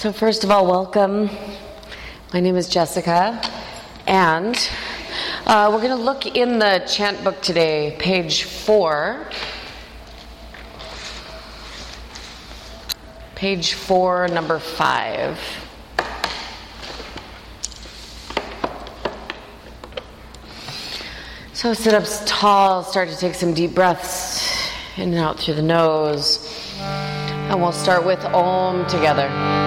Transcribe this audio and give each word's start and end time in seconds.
So, 0.00 0.12
first 0.12 0.44
of 0.44 0.50
all, 0.50 0.66
welcome. 0.66 1.28
My 2.32 2.40
name 2.40 2.56
is 2.56 2.70
Jessica, 2.70 3.38
and 4.06 4.56
uh, 5.44 5.68
we're 5.70 5.82
going 5.86 5.90
to 5.90 6.02
look 6.02 6.24
in 6.24 6.58
the 6.58 6.82
chant 6.88 7.22
book 7.22 7.42
today, 7.42 7.96
page 7.98 8.44
four. 8.44 9.26
Page 13.34 13.74
four, 13.74 14.26
number 14.28 14.58
five. 14.58 15.38
So 21.52 21.74
sit 21.74 21.92
up 21.92 22.04
tall, 22.24 22.84
start 22.84 23.10
to 23.10 23.18
take 23.18 23.34
some 23.34 23.52
deep 23.52 23.74
breaths 23.74 24.72
in 24.96 25.10
and 25.10 25.18
out 25.18 25.38
through 25.38 25.56
the 25.56 25.62
nose. 25.62 26.72
And 26.78 27.60
we'll 27.60 27.72
start 27.72 28.06
with 28.06 28.24
Om 28.24 28.86
together. 28.86 29.59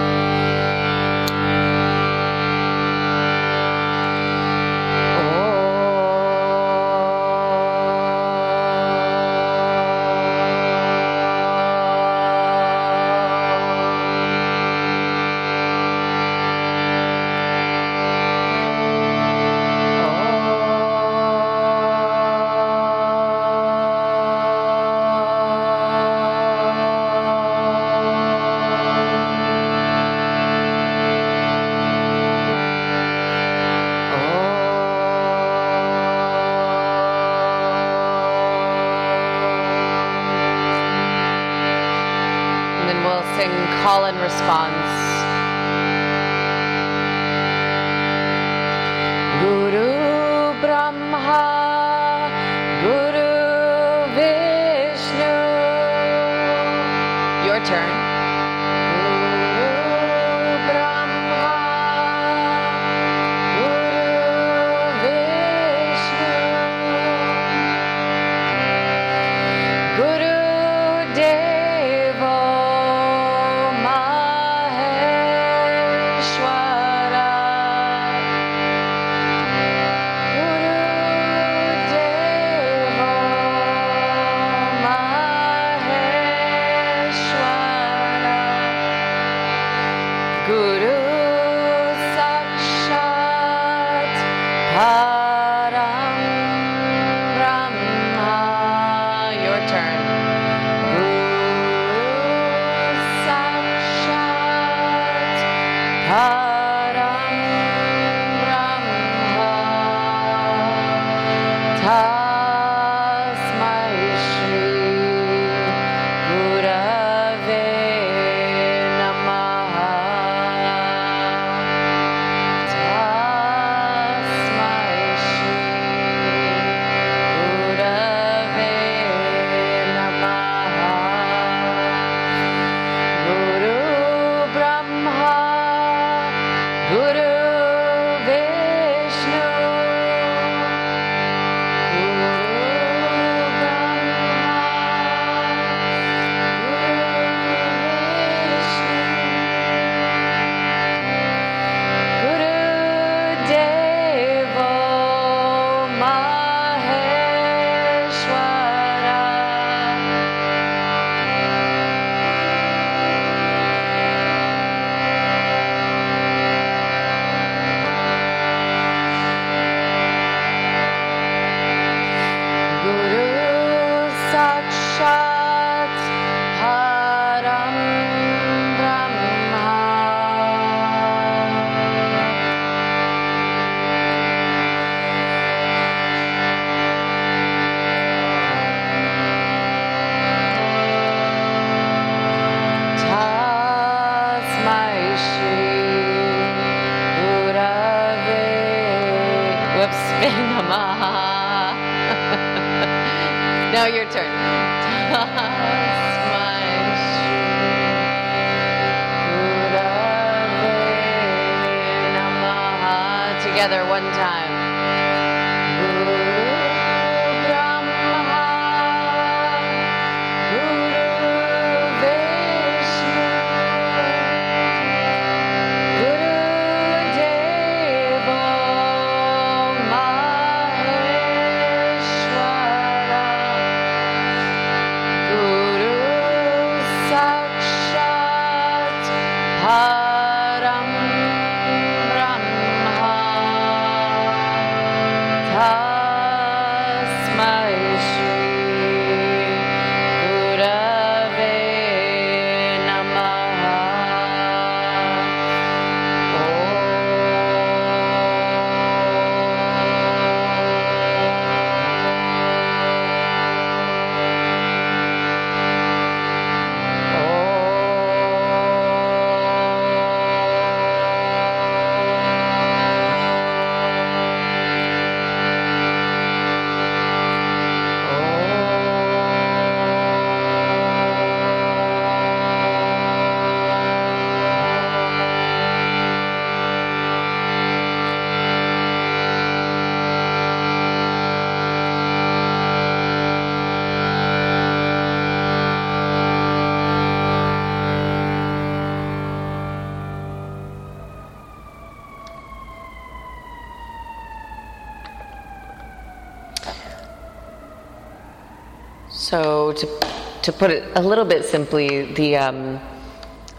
To 310.44 310.52
put 310.52 310.70
it 310.70 310.84
a 310.94 311.00
little 311.00 311.24
bit 311.24 311.42
simply, 311.46 312.12
the, 312.12 312.36
um, 312.36 312.78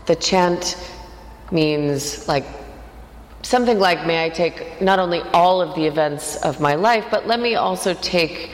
the 0.06 0.16
chant 0.16 0.78
means 1.52 2.28
like 2.28 2.46
something 3.42 3.80
like, 3.80 4.06
may 4.06 4.24
I 4.24 4.30
take 4.30 4.82
not 4.82 5.00
only 5.00 5.22
all 5.34 5.62
of 5.62 5.74
the 5.74 5.86
events 5.86 6.36
of 6.38 6.60
my 6.60 6.76
life, 6.76 7.08
but 7.10 7.26
let 7.26 7.40
me 7.40 7.56
also 7.56 7.96
take 7.96 8.52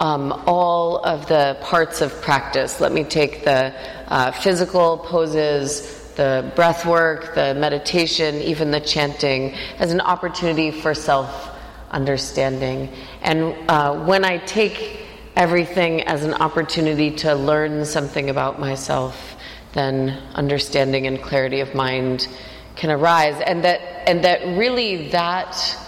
um, 0.00 0.32
all 0.46 1.04
of 1.04 1.26
the 1.28 1.58
parts 1.60 2.00
of 2.00 2.10
practice. 2.22 2.80
Let 2.80 2.92
me 2.92 3.04
take 3.04 3.44
the 3.44 3.74
uh, 4.08 4.32
physical 4.32 4.96
poses, 4.96 6.10
the 6.14 6.50
breath 6.56 6.86
work, 6.86 7.34
the 7.34 7.54
meditation, 7.54 8.36
even 8.36 8.70
the 8.70 8.80
chanting 8.80 9.52
as 9.78 9.92
an 9.92 10.00
opportunity 10.00 10.70
for 10.70 10.94
self 10.94 11.50
understanding. 11.90 12.88
And 13.20 13.54
uh, 13.68 14.04
when 14.06 14.24
I 14.24 14.38
take 14.38 15.03
everything 15.36 16.02
as 16.02 16.24
an 16.24 16.34
opportunity 16.34 17.10
to 17.10 17.34
learn 17.34 17.84
something 17.84 18.30
about 18.30 18.60
myself, 18.60 19.36
then 19.72 20.10
understanding 20.34 21.06
and 21.06 21.20
clarity 21.20 21.60
of 21.60 21.74
mind 21.74 22.28
can 22.76 22.90
arise. 22.90 23.40
And 23.40 23.64
that, 23.64 23.80
and 24.08 24.24
that 24.24 24.44
really 24.56 25.08
that 25.08 25.78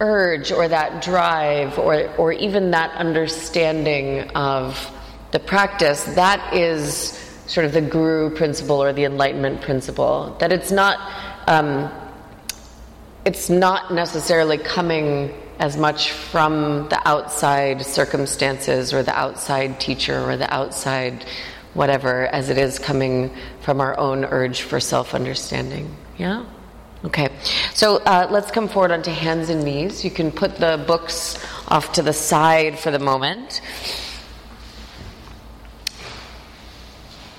urge 0.00 0.50
or 0.50 0.68
that 0.68 1.02
drive 1.02 1.78
or, 1.78 2.14
or 2.16 2.32
even 2.32 2.70
that 2.70 2.90
understanding 2.96 4.30
of 4.30 4.90
the 5.30 5.38
practice, 5.38 6.04
that 6.14 6.54
is 6.54 7.16
sort 7.46 7.66
of 7.66 7.72
the 7.72 7.80
guru 7.80 8.34
principle 8.34 8.82
or 8.82 8.92
the 8.92 9.04
enlightenment 9.04 9.60
principle. 9.60 10.36
That 10.40 10.52
it's 10.52 10.70
not, 10.70 10.98
um, 11.46 11.90
it's 13.24 13.50
not 13.50 13.92
necessarily 13.92 14.58
coming 14.58 15.34
as 15.60 15.76
much 15.76 16.10
from 16.10 16.88
the 16.88 17.00
outside 17.06 17.84
circumstances 17.84 18.94
or 18.94 19.02
the 19.02 19.16
outside 19.16 19.78
teacher 19.78 20.18
or 20.18 20.36
the 20.38 20.52
outside 20.52 21.24
whatever 21.74 22.26
as 22.28 22.48
it 22.48 22.56
is 22.56 22.78
coming 22.78 23.30
from 23.60 23.80
our 23.80 23.96
own 23.98 24.24
urge 24.24 24.62
for 24.62 24.80
self 24.80 25.14
understanding. 25.14 25.94
Yeah? 26.16 26.46
Okay, 27.04 27.28
so 27.72 27.96
uh, 27.98 28.26
let's 28.30 28.50
come 28.50 28.68
forward 28.68 28.90
onto 28.90 29.10
hands 29.10 29.48
and 29.48 29.62
knees. 29.62 30.04
You 30.04 30.10
can 30.10 30.32
put 30.32 30.56
the 30.56 30.82
books 30.86 31.38
off 31.68 31.92
to 31.92 32.02
the 32.02 32.12
side 32.12 32.78
for 32.78 32.90
the 32.90 32.98
moment. 32.98 33.60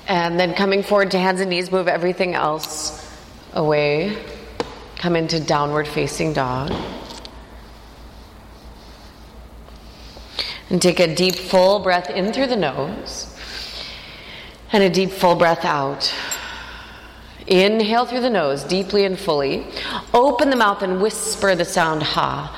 And 0.08 0.40
then 0.40 0.54
coming 0.54 0.84
forward 0.84 1.12
to 1.12 1.20
hands 1.20 1.42
and 1.42 1.50
knees, 1.50 1.72
move 1.72 1.88
everything 1.88 2.34
else 2.34 3.08
away. 3.54 4.18
Come 4.98 5.16
into 5.16 5.40
downward 5.40 5.88
facing 5.88 6.34
dog. 6.34 6.72
And 10.72 10.82
take 10.82 11.02
a 11.02 11.14
deep, 11.14 11.36
full 11.36 11.80
breath 11.80 12.10
in 12.10 12.32
through 12.32 12.48
the 12.48 12.56
nose. 12.56 13.38
And 14.72 14.82
a 14.82 14.90
deep, 14.90 15.12
full 15.12 15.36
breath 15.36 15.66
out. 15.66 16.14
Inhale 17.46 18.06
through 18.06 18.22
the 18.22 18.30
nose, 18.30 18.64
deeply 18.64 19.04
and 19.04 19.20
fully. 19.20 19.68
Open 20.14 20.50
the 20.50 20.56
mouth 20.56 20.82
and 20.82 21.02
whisper 21.02 21.56
the 21.56 21.66
sound 21.66 22.04
ha. 22.04 22.58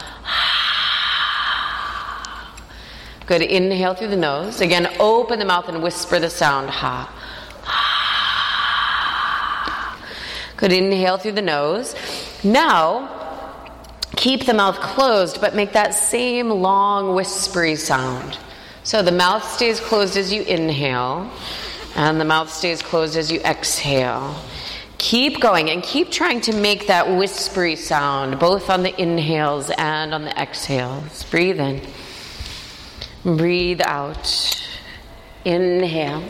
Good. 3.25 3.41
Inhale 3.41 3.95
through 3.95 4.09
the 4.09 4.15
nose. 4.15 4.61
Again, 4.61 4.93
open 4.99 5.39
the 5.39 5.45
mouth 5.45 5.67
and 5.67 5.81
whisper 5.81 6.19
the 6.19 6.29
sound 6.29 6.69
ha. 6.69 7.09
Good. 10.55 10.71
Inhale 10.71 11.17
through 11.17 11.31
the 11.31 11.41
nose. 11.41 11.95
Now, 12.43 13.22
keep 14.15 14.45
the 14.45 14.53
mouth 14.53 14.79
closed, 14.79 15.41
but 15.41 15.55
make 15.55 15.73
that 15.73 15.93
same 15.93 16.49
long, 16.49 17.15
whispery 17.15 17.75
sound. 17.75 18.37
So 18.83 19.01
the 19.01 19.11
mouth 19.11 19.43
stays 19.49 19.79
closed 19.79 20.17
as 20.17 20.31
you 20.33 20.43
inhale, 20.43 21.31
and 21.95 22.19
the 22.19 22.25
mouth 22.25 22.51
stays 22.51 22.81
closed 22.81 23.15
as 23.15 23.31
you 23.31 23.39
exhale. 23.41 24.35
Keep 24.97 25.41
going 25.41 25.69
and 25.69 25.83
keep 25.83 26.11
trying 26.11 26.41
to 26.41 26.55
make 26.55 26.87
that 26.87 27.09
whispery 27.09 27.75
sound, 27.75 28.39
both 28.39 28.69
on 28.69 28.83
the 28.83 29.01
inhales 29.01 29.69
and 29.77 30.13
on 30.13 30.23
the 30.23 30.41
exhales. 30.41 31.23
Breathe 31.25 31.59
in, 31.59 31.81
breathe 33.23 33.81
out. 33.81 34.59
Inhale, 35.45 36.23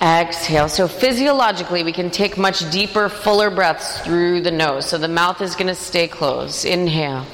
exhale. 0.00 0.68
So, 0.68 0.88
physiologically, 0.88 1.82
we 1.82 1.92
can 1.92 2.10
take 2.10 2.36
much 2.36 2.70
deeper, 2.70 3.08
fuller 3.08 3.50
breaths 3.50 4.00
through 4.00 4.42
the 4.42 4.50
nose. 4.50 4.86
So, 4.86 4.98
the 4.98 5.08
mouth 5.08 5.40
is 5.40 5.54
going 5.54 5.68
to 5.68 5.74
stay 5.74 6.08
closed. 6.08 6.64
Inhale 6.64 7.26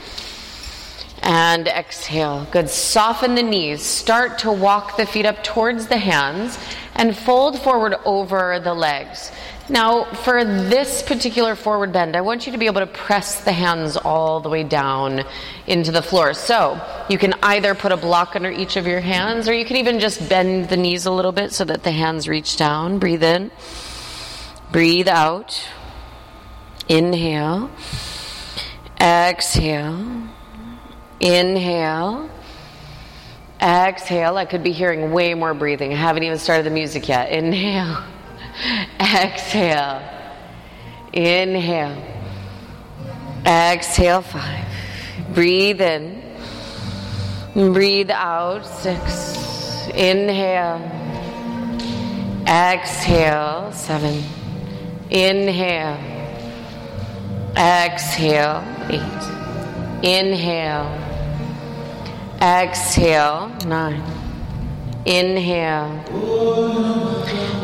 and 1.23 1.69
exhale. 1.69 2.47
Good. 2.51 2.69
Soften 2.69 3.35
the 3.35 3.43
knees. 3.43 3.83
Start 3.83 4.39
to 4.41 4.53
walk 4.53 4.97
the 4.97 5.07
feet 5.07 5.25
up 5.25 5.43
towards 5.45 5.87
the 5.87 5.99
hands 5.99 6.59
and 6.95 7.17
fold 7.17 7.59
forward 7.59 7.95
over 8.05 8.59
the 8.61 8.75
legs. 8.75 9.31
Now, 9.69 10.05
for 10.05 10.45
this 10.45 11.03
particular 11.03 11.55
forward 11.55 11.93
bend, 11.93 12.17
I 12.17 12.21
want 12.21 12.47
you 12.47 12.53
to 12.53 12.59
be 12.59 12.67
able 12.67 12.81
to 12.81 12.87
press 12.87 13.45
the 13.45 13.53
hands 13.53 13.97
all 13.97 14.41
the 14.41 14.49
way 14.49 14.65
down 14.65 15.23
into 15.67 15.93
the 15.93 16.03
floor. 16.03 16.35
So, 16.35 16.81
you 17.09 17.17
can 17.17 17.35
either 17.43 17.75
put 17.75 17.93
a 17.93 17.97
block 17.97 18.35
under 18.35 18.51
each 18.51 18.77
of 18.77 18.87
your 18.87 19.01
hands, 19.01 19.49
or 19.49 19.55
you 19.55 19.65
can 19.65 19.77
even 19.77 20.01
just 20.01 20.29
bend 20.29 20.69
the 20.69 20.77
knees 20.77 21.07
a 21.07 21.13
little 21.13 21.33
bit 21.33 21.53
so 21.53 21.65
that 21.65 21.85
the 21.85 21.93
hands 21.93 22.29
reach 22.29 22.57
down. 22.57 22.99
Breathe 22.99 23.23
in, 23.23 23.51
breathe 24.73 25.09
out. 25.09 25.65
Inhale, 26.89 27.71
exhale, 29.01 30.29
inhale. 31.21 32.29
Exhale. 33.63 34.37
I 34.37 34.45
could 34.45 34.65
be 34.65 34.73
hearing 34.73 35.13
way 35.13 35.35
more 35.35 35.55
breathing. 35.55 35.93
I 35.93 35.97
haven't 35.97 36.25
even 36.25 36.39
started 36.39 36.67
the 36.67 36.71
music 36.71 37.09
yet. 37.09 37.31
Inhale. 37.31 38.03
Exhale. 39.01 40.03
Inhale. 41.13 41.97
Exhale, 43.45 44.23
five. 44.23 44.67
Breathe 45.35 45.81
in. 45.81 46.23
Breathe 47.55 48.11
out, 48.11 48.65
six. 48.65 49.89
Inhale. 49.95 50.81
Exhale, 52.47 53.73
seven. 53.73 54.23
Inhale. 55.11 55.99
Exhale, 57.57 58.63
eight. 58.89 59.23
Inhale. 60.03 60.89
Exhale, 62.41 63.49
nine. 63.67 64.22
Inhale. 65.05 66.05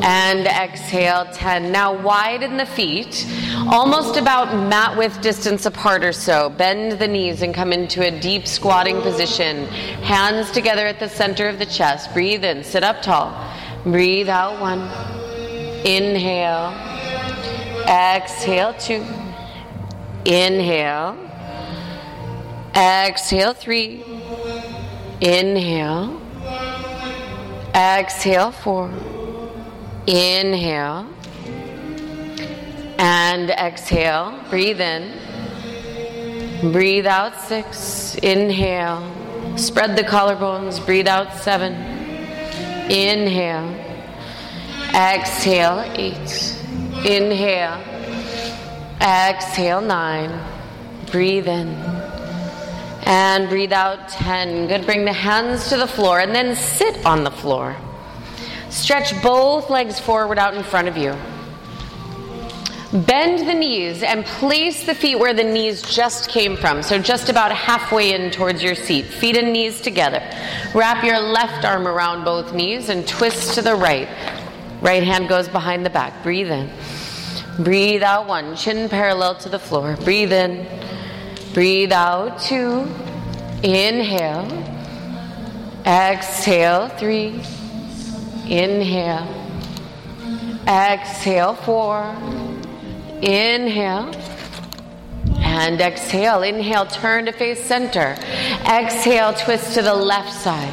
And 0.02 0.47
exhale 0.47 1.26
10. 1.33 1.71
Now 1.71 1.92
widen 1.92 2.57
the 2.57 2.66
feet, 2.66 3.26
almost 3.68 4.16
about 4.16 4.52
mat 4.68 4.97
width 4.97 5.21
distance 5.21 5.66
apart 5.66 6.04
or 6.04 6.12
so. 6.12 6.49
Bend 6.50 6.99
the 6.99 7.07
knees 7.07 7.42
and 7.42 7.54
come 7.54 7.73
into 7.73 8.07
a 8.07 8.21
deep 8.21 8.47
squatting 8.47 9.00
position. 9.02 9.66
Hands 10.02 10.50
together 10.50 10.87
at 10.87 10.99
the 10.99 11.09
center 11.09 11.49
of 11.49 11.59
the 11.59 11.66
chest. 11.66 12.12
Breathe 12.12 12.45
in, 12.45 12.64
sit 12.64 12.83
up 12.83 13.02
tall. 13.02 13.33
Breathe 13.85 14.28
out 14.28 14.61
one. 14.61 14.80
Inhale. 15.85 16.73
Exhale 17.88 18.75
two. 18.75 19.04
Inhale. 20.25 21.16
Exhale 22.75 23.54
three. 23.54 24.04
Inhale. 25.21 26.21
Exhale, 27.75 28.50
four. 28.50 28.90
Inhale. 30.06 31.06
And 32.98 33.50
exhale. 33.50 34.38
Breathe 34.50 34.80
in. 34.80 35.12
Breathe 36.72 37.06
out, 37.06 37.38
six. 37.40 38.16
Inhale. 38.16 39.02
Spread 39.56 39.96
the 39.96 40.02
collarbones. 40.02 40.84
Breathe 40.84 41.08
out, 41.08 41.34
seven. 41.34 41.75
Inhale. 42.90 43.75
Exhale, 44.94 45.80
eight. 45.94 46.56
Inhale. 47.04 47.80
Exhale, 49.00 49.80
nine. 49.80 50.40
Breathe 51.10 51.46
in. 51.46 52.07
And 53.08 53.48
breathe 53.48 53.72
out 53.72 54.10
10. 54.10 54.68
Good. 54.68 54.84
Bring 54.84 55.06
the 55.06 55.14
hands 55.14 55.70
to 55.70 55.78
the 55.78 55.86
floor 55.86 56.20
and 56.20 56.34
then 56.34 56.54
sit 56.54 57.06
on 57.06 57.24
the 57.24 57.30
floor. 57.30 57.74
Stretch 58.68 59.20
both 59.22 59.70
legs 59.70 59.98
forward 59.98 60.38
out 60.38 60.54
in 60.54 60.62
front 60.62 60.88
of 60.88 60.96
you. 60.98 61.16
Bend 63.06 63.48
the 63.48 63.54
knees 63.54 64.02
and 64.02 64.26
place 64.26 64.84
the 64.84 64.94
feet 64.94 65.18
where 65.18 65.32
the 65.32 65.42
knees 65.42 65.80
just 65.82 66.28
came 66.28 66.54
from. 66.54 66.82
So, 66.82 66.98
just 66.98 67.30
about 67.30 67.50
halfway 67.50 68.12
in 68.12 68.30
towards 68.30 68.62
your 68.62 68.74
seat. 68.74 69.06
Feet 69.06 69.38
and 69.38 69.54
knees 69.54 69.80
together. 69.80 70.20
Wrap 70.74 71.02
your 71.02 71.18
left 71.18 71.64
arm 71.64 71.88
around 71.88 72.24
both 72.24 72.52
knees 72.52 72.90
and 72.90 73.08
twist 73.08 73.54
to 73.54 73.62
the 73.62 73.74
right. 73.74 74.08
Right 74.82 75.02
hand 75.02 75.28
goes 75.28 75.48
behind 75.48 75.84
the 75.84 75.90
back. 75.90 76.22
Breathe 76.22 76.50
in. 76.50 76.70
Breathe 77.58 78.02
out 78.02 78.26
one. 78.26 78.54
Chin 78.54 78.90
parallel 78.90 79.34
to 79.36 79.48
the 79.48 79.58
floor. 79.58 79.96
Breathe 80.04 80.32
in. 80.32 80.66
Breathe 81.58 81.90
out 81.90 82.38
two. 82.38 82.86
Inhale. 83.64 84.46
Exhale, 85.84 86.88
three. 86.90 87.42
Inhale. 88.46 89.26
Exhale, 90.68 91.54
four. 91.54 92.14
Inhale. 93.22 94.14
And 95.38 95.80
exhale. 95.80 96.44
Inhale, 96.44 96.86
turn 96.86 97.24
to 97.24 97.32
face 97.32 97.64
center. 97.64 98.14
Exhale, 98.64 99.32
twist 99.32 99.74
to 99.74 99.82
the 99.82 99.94
left 99.96 100.32
side. 100.32 100.72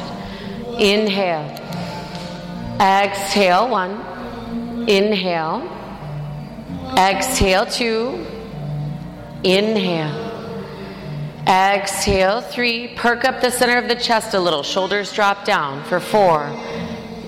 Inhale. 0.78 1.50
Exhale, 2.80 3.68
one. 3.68 4.88
Inhale. 4.88 5.68
Exhale, 6.96 7.66
two. 7.66 8.24
Inhale. 9.42 10.25
Exhale, 11.46 12.40
three. 12.40 12.88
Perk 12.96 13.24
up 13.24 13.40
the 13.40 13.50
center 13.50 13.78
of 13.78 13.88
the 13.88 13.94
chest 13.94 14.34
a 14.34 14.40
little. 14.40 14.64
Shoulders 14.64 15.12
drop 15.12 15.44
down 15.44 15.84
for 15.84 16.00
four. 16.00 16.46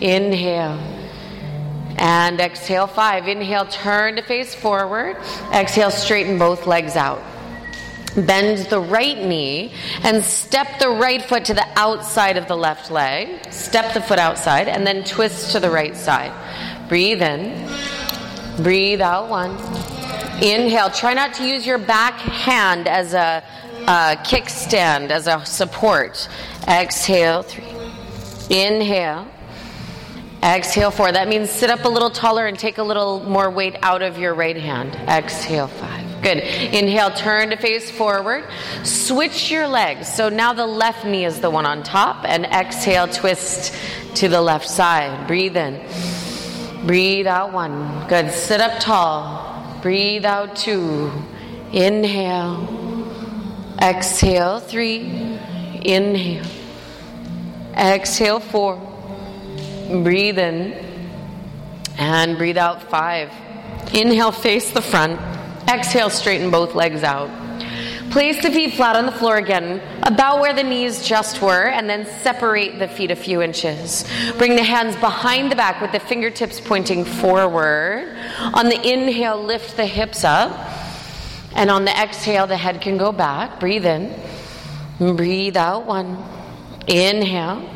Inhale. 0.01 0.79
And 1.97 2.41
exhale, 2.41 2.87
five. 2.87 3.29
Inhale, 3.29 3.67
turn 3.67 4.17
to 4.17 4.23
face 4.23 4.55
forward. 4.55 5.17
Exhale, 5.53 5.91
straighten 5.91 6.39
both 6.39 6.67
legs 6.67 6.97
out. 6.97 7.23
Bend 8.17 8.67
the 8.67 8.81
right 8.81 9.19
knee 9.19 9.73
and 10.03 10.25
step 10.25 10.81
the 10.81 10.89
right 10.89 11.23
foot 11.23 11.45
to 11.45 11.55
the 11.55 11.67
outside 11.77 12.37
of 12.37 12.49
the 12.49 12.57
left 12.57 12.91
leg. 12.91 13.53
Step 13.53 13.95
the 13.95 14.01
foot 14.01 14.19
outside 14.19 14.67
and 14.67 14.85
then 14.85 15.05
twist 15.05 15.53
to 15.53 15.61
the 15.61 15.71
right 15.71 15.97
side. 15.97 16.33
Breathe 16.89 17.23
in. 17.23 17.69
Breathe 18.63 19.01
out 19.01 19.29
one. 19.29 19.53
Inhale. 20.43 20.91
Try 20.91 21.15
not 21.15 21.35
to 21.35 21.47
use 21.47 21.67
your 21.67 21.79
back 21.79 22.15
hand 22.15 22.89
as 22.89 23.15
a, 23.15 23.45
a 23.89 24.17
kickstand, 24.17 25.09
as 25.09 25.27
a 25.27 25.43
support. 25.47 26.29
Exhale, 26.69 27.43
three. 27.43 27.65
Inhale. 28.51 29.27
Exhale, 30.43 30.91
four. 30.91 31.11
That 31.11 31.27
means 31.27 31.51
sit 31.51 31.71
up 31.71 31.87
a 31.87 31.89
little 31.89 32.11
taller 32.11 32.47
and 32.47 32.59
take 32.59 32.77
a 32.77 32.83
little 32.83 33.21
more 33.25 33.51
weight 33.51 33.77
out 33.83 34.03
of 34.03 34.19
your 34.19 34.35
right 34.35 34.57
hand. 34.57 34.95
Exhale, 35.09 35.69
five. 35.69 36.23
Good. 36.23 36.39
Inhale, 36.39 37.11
turn 37.13 37.49
to 37.49 37.57
face 37.57 37.91
forward. 37.91 38.45
Switch 38.83 39.51
your 39.51 39.67
legs. 39.67 40.13
So 40.13 40.29
now 40.29 40.53
the 40.53 40.67
left 40.67 41.07
knee 41.07 41.25
is 41.25 41.41
the 41.41 41.49
one 41.49 41.65
on 41.65 41.83
top, 41.83 42.27
and 42.29 42.45
exhale, 42.45 43.09
twist 43.09 43.75
to 44.17 44.29
the 44.29 44.43
left 44.43 44.69
side. 44.69 45.27
Breathe 45.27 45.57
in. 45.57 45.81
Breathe 46.87 47.27
out 47.27 47.55
one. 47.55 48.07
Good. 48.07 48.33
Sit 48.33 48.61
up 48.61 48.81
tall. 48.81 49.81
Breathe 49.81 50.27
out 50.27 50.57
two. 50.57 51.11
Inhale. 51.73 52.98
Exhale, 53.81 54.61
three. 54.61 55.01
Inhale. 55.83 56.45
Exhale, 57.77 58.41
four. 58.41 58.77
Breathe 60.03 60.39
in. 60.39 60.73
And 61.97 62.37
breathe 62.37 62.59
out 62.59 62.83
five. 62.83 63.31
Inhale, 63.95 64.33
face 64.33 64.73
the 64.73 64.83
front. 64.83 65.21
Exhale, 65.69 66.11
straighten 66.11 66.51
both 66.51 66.75
legs 66.75 67.03
out. 67.03 67.31
Place 68.11 68.43
the 68.43 68.51
feet 68.51 68.75
flat 68.75 68.97
on 68.97 69.05
the 69.05 69.13
floor 69.13 69.37
again, 69.37 69.83
about 70.03 70.41
where 70.41 70.55
the 70.55 70.63
knees 70.63 71.07
just 71.07 71.43
were, 71.43 71.69
and 71.69 71.91
then 71.91 72.07
separate 72.23 72.79
the 72.79 72.89
feet 72.89 73.11
a 73.11 73.17
few 73.17 73.43
inches. 73.43 74.09
Bring 74.39 74.57
the 74.57 74.63
hands 74.63 74.97
behind 74.97 75.53
the 75.53 75.57
back 75.57 75.83
with 75.83 75.93
the 75.93 76.01
fingertips 76.01 76.59
pointing 76.59 77.05
forward. 77.05 78.17
On 78.55 78.69
the 78.71 78.81
inhale, 78.83 79.41
lift 79.43 79.77
the 79.77 79.85
hips 79.85 80.25
up. 80.25 80.53
And 81.55 81.71
on 81.71 81.85
the 81.85 81.97
exhale, 81.97 82.47
the 82.47 82.57
head 82.57 82.81
can 82.81 82.99
go 82.99 83.13
back. 83.13 83.59
Breathe 83.61 83.87
in. 83.87 84.15
Breathe 84.99 85.57
out 85.57 85.87
one. 85.87 86.23
Inhale. 86.87 87.69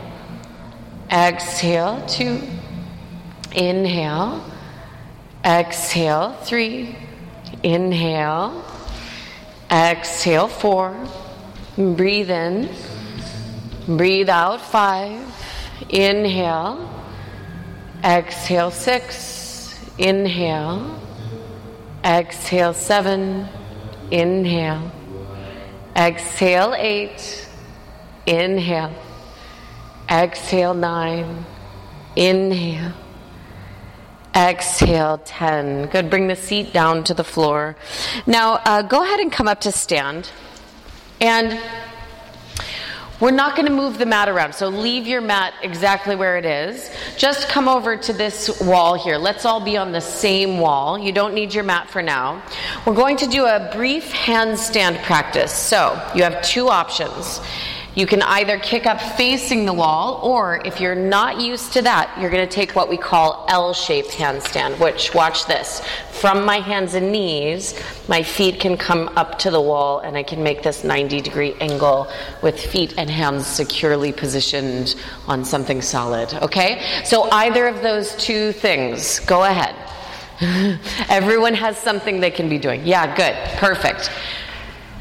Exhale 1.11 2.05
two. 2.07 2.41
Inhale. 3.55 4.45
Exhale 5.45 6.33
three. 6.43 6.97
Inhale. 7.62 8.64
Exhale 9.71 10.49
four. 10.49 10.97
Breathe 11.76 12.31
in. 12.31 12.69
Breathe 13.87 14.29
out 14.29 14.61
five. 14.61 15.21
Inhale. 15.88 16.88
Exhale 18.05 18.71
six. 18.71 19.79
Inhale. 19.99 20.99
Exhale 22.05 22.75
seven. 22.75 23.49
Inhale. 24.12 24.92
Exhale 25.97 26.75
eight. 26.76 27.49
Inhale. 28.26 28.95
Exhale 30.11 30.75
nine. 30.75 31.47
Inhale. 32.14 32.92
Exhale 34.35 35.19
10. 35.25 35.87
Good. 35.87 36.11
Bring 36.11 36.28
the 36.28 36.37
seat 36.37 36.73
down 36.73 37.04
to 37.04 37.14
the 37.14 37.25
floor. 37.25 37.75
Now, 38.26 38.61
uh, 38.64 38.83
go 38.83 39.02
ahead 39.02 39.21
and 39.21 39.33
come 39.33 39.49
up 39.49 39.62
to 39.62 39.73
stand. 39.73 40.31
And 41.21 41.59
we're 43.23 43.31
not 43.31 43.55
going 43.55 43.67
to 43.67 43.73
move 43.73 43.99
the 43.99 44.05
mat 44.05 44.29
around, 44.29 44.52
so 44.52 44.69
leave 44.69 45.07
your 45.07 45.21
mat 45.21 45.55
exactly 45.62 46.17
where 46.17 46.37
it 46.38 46.45
is. 46.45 46.91
Just 47.17 47.49
come 47.49 47.69
over 47.69 47.97
to 47.97 48.12
this 48.12 48.61
wall 48.61 48.95
here. 48.95 49.17
Let's 49.17 49.45
all 49.45 49.64
be 49.64 49.76
on 49.76 49.93
the 49.93 50.00
same 50.00 50.59
wall. 50.59 50.99
You 50.99 51.12
don't 51.12 51.33
need 51.33 51.55
your 51.55 51.62
mat 51.62 51.88
for 51.88 52.02
now. 52.02 52.43
We're 52.85 52.97
going 52.97 53.17
to 53.19 53.29
do 53.29 53.45
a 53.45 53.71
brief 53.73 54.11
handstand 54.11 55.05
practice. 55.05 55.52
So, 55.52 56.05
you 56.17 56.25
have 56.25 56.43
two 56.43 56.69
options. 56.69 57.41
You 57.94 58.06
can 58.06 58.22
either 58.22 58.58
kick 58.58 58.87
up 58.87 59.00
facing 59.00 59.66
the 59.66 59.72
wall, 59.75 60.20
or 60.22 60.62
if 60.64 60.80
you're 60.80 60.94
not 60.94 61.38
used 61.38 61.75
to 61.75 61.82
that, 61.82 62.18
you're 62.18 62.30
going 62.30 62.46
to 62.46 62.52
take 62.52 62.75
what 62.75 62.88
we 62.88 62.96
call 62.96 63.44
L 63.49 63.75
shaped 63.75 64.12
handstand, 64.12 64.78
which, 64.78 65.14
watch 65.14 65.44
this. 65.44 65.82
From 66.11 66.46
my 66.46 66.56
hands 66.56 66.94
and 66.94 67.12
knees, 67.12 67.78
my 68.08 68.22
feet 68.22 68.61
can 68.61 68.78
come 68.78 69.11
up 69.16 69.38
to 69.40 69.50
the 69.50 69.61
wall, 69.61 69.99
and 69.99 70.16
I 70.16 70.22
can 70.22 70.42
make 70.42 70.62
this 70.62 70.84
90 70.84 71.20
degree 71.20 71.54
angle 71.61 72.11
with 72.42 72.58
feet 72.58 72.94
and 72.96 73.11
hands 73.11 73.46
securely 73.46 74.11
positioned 74.11 74.94
on 75.28 75.44
something 75.44 75.82
solid. 75.82 76.32
Okay? 76.34 77.02
So, 77.04 77.28
either 77.30 77.66
of 77.66 77.82
those 77.82 78.16
two 78.16 78.52
things, 78.52 79.20
go 79.20 79.44
ahead. 79.44 79.76
Everyone 81.11 81.52
has 81.52 81.76
something 81.76 82.20
they 82.20 82.30
can 82.30 82.49
be 82.49 82.58
doing. 82.58 82.87
Yeah, 82.87 83.14
good. 83.14 83.34
Perfect. 83.58 84.11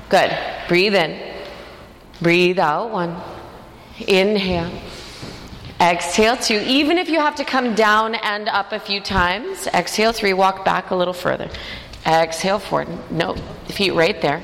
Good. 0.10 0.38
Breathe 0.67 0.95
in. 0.95 1.30
Breathe 2.22 2.60
out 2.60 2.92
one. 2.92 3.20
Inhale. 4.08 4.72
Exhale 5.80 6.38
two. 6.38 6.63
Even 6.68 7.00
if 7.00 7.10
you 7.10 7.20
have 7.20 7.36
to 7.36 7.44
come 7.44 7.74
down 7.74 8.13
and 8.13 8.48
up 8.48 8.72
a 8.72 8.80
few 8.80 9.01
times, 9.01 9.66
exhale 9.68 10.13
three, 10.13 10.34
walk 10.34 10.63
back 10.63 10.92
a 10.92 10.96
little 10.96 11.13
further. 11.13 11.50
Exhale 12.06 12.60
four. 12.60 12.86
No, 13.10 13.36
feet 13.68 13.94
right 13.94 14.22
there. 14.22 14.44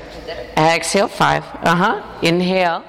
Exhale 0.56 1.06
five. 1.06 1.44
Uh 1.62 1.76
huh. 1.76 2.18
Inhale. 2.22 2.84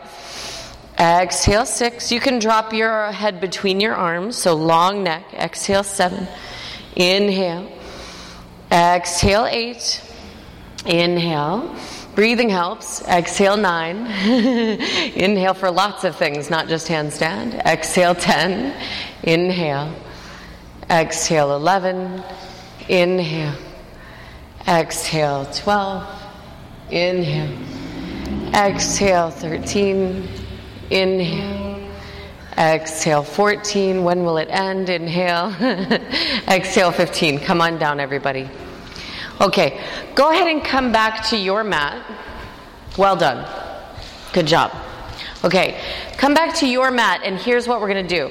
Exhale 0.98 1.65
six. 1.65 2.12
You 2.12 2.19
can 2.19 2.39
drop 2.39 2.74
your 2.74 3.12
head 3.12 3.39
between 3.39 3.79
your 3.79 3.93
arms, 3.93 4.36
so 4.36 4.55
long 4.55 5.03
neck. 5.03 5.24
Exhale 5.34 5.84
seven. 5.84 6.27
Inhale. 6.96 7.72
Exhale 8.72 9.46
eight. 9.46 10.01
Inhale. 10.86 11.75
Breathing 12.15 12.49
helps. 12.49 13.01
Exhale 13.07 13.57
nine. 13.57 13.97
Inhale 15.15 15.53
for 15.53 15.71
lots 15.71 16.03
of 16.03 16.15
things, 16.15 16.49
not 16.49 16.67
just 16.67 16.87
handstand. 16.87 17.55
Exhale 17.65 18.15
10. 18.15 18.75
Inhale. 19.23 19.93
Exhale 20.89 21.55
11. 21.55 22.23
Inhale. 22.89 23.55
Exhale 24.67 25.45
12. 25.45 26.23
Inhale. 26.91 27.57
Exhale 28.53 29.29
13. 29.29 30.27
Inhale. 30.89 31.89
Exhale 32.57 33.23
14. 33.23 34.03
When 34.03 34.23
will 34.23 34.37
it 34.37 34.49
end? 34.49 34.89
Inhale. 34.89 35.55
Exhale 36.47 36.91
15. 36.91 37.39
Come 37.39 37.61
on 37.61 37.77
down, 37.77 37.99
everybody. 37.99 38.49
Okay, 39.41 39.81
go 40.15 40.31
ahead 40.31 40.48
and 40.48 40.63
come 40.63 40.91
back 40.91 41.25
to 41.29 41.38
your 41.38 41.63
mat. 41.63 42.05
Well 42.98 43.15
done. 43.15 43.48
Good 44.34 44.48
job. 44.48 44.72
Okay, 45.46 45.81
come 46.17 46.34
back 46.34 46.55
to 46.55 46.67
your 46.67 46.91
mat, 46.91 47.22
and 47.24 47.38
here's 47.38 47.65
what 47.65 47.79
we're 47.79 47.88
going 47.88 48.05
to 48.05 48.15
do. 48.15 48.29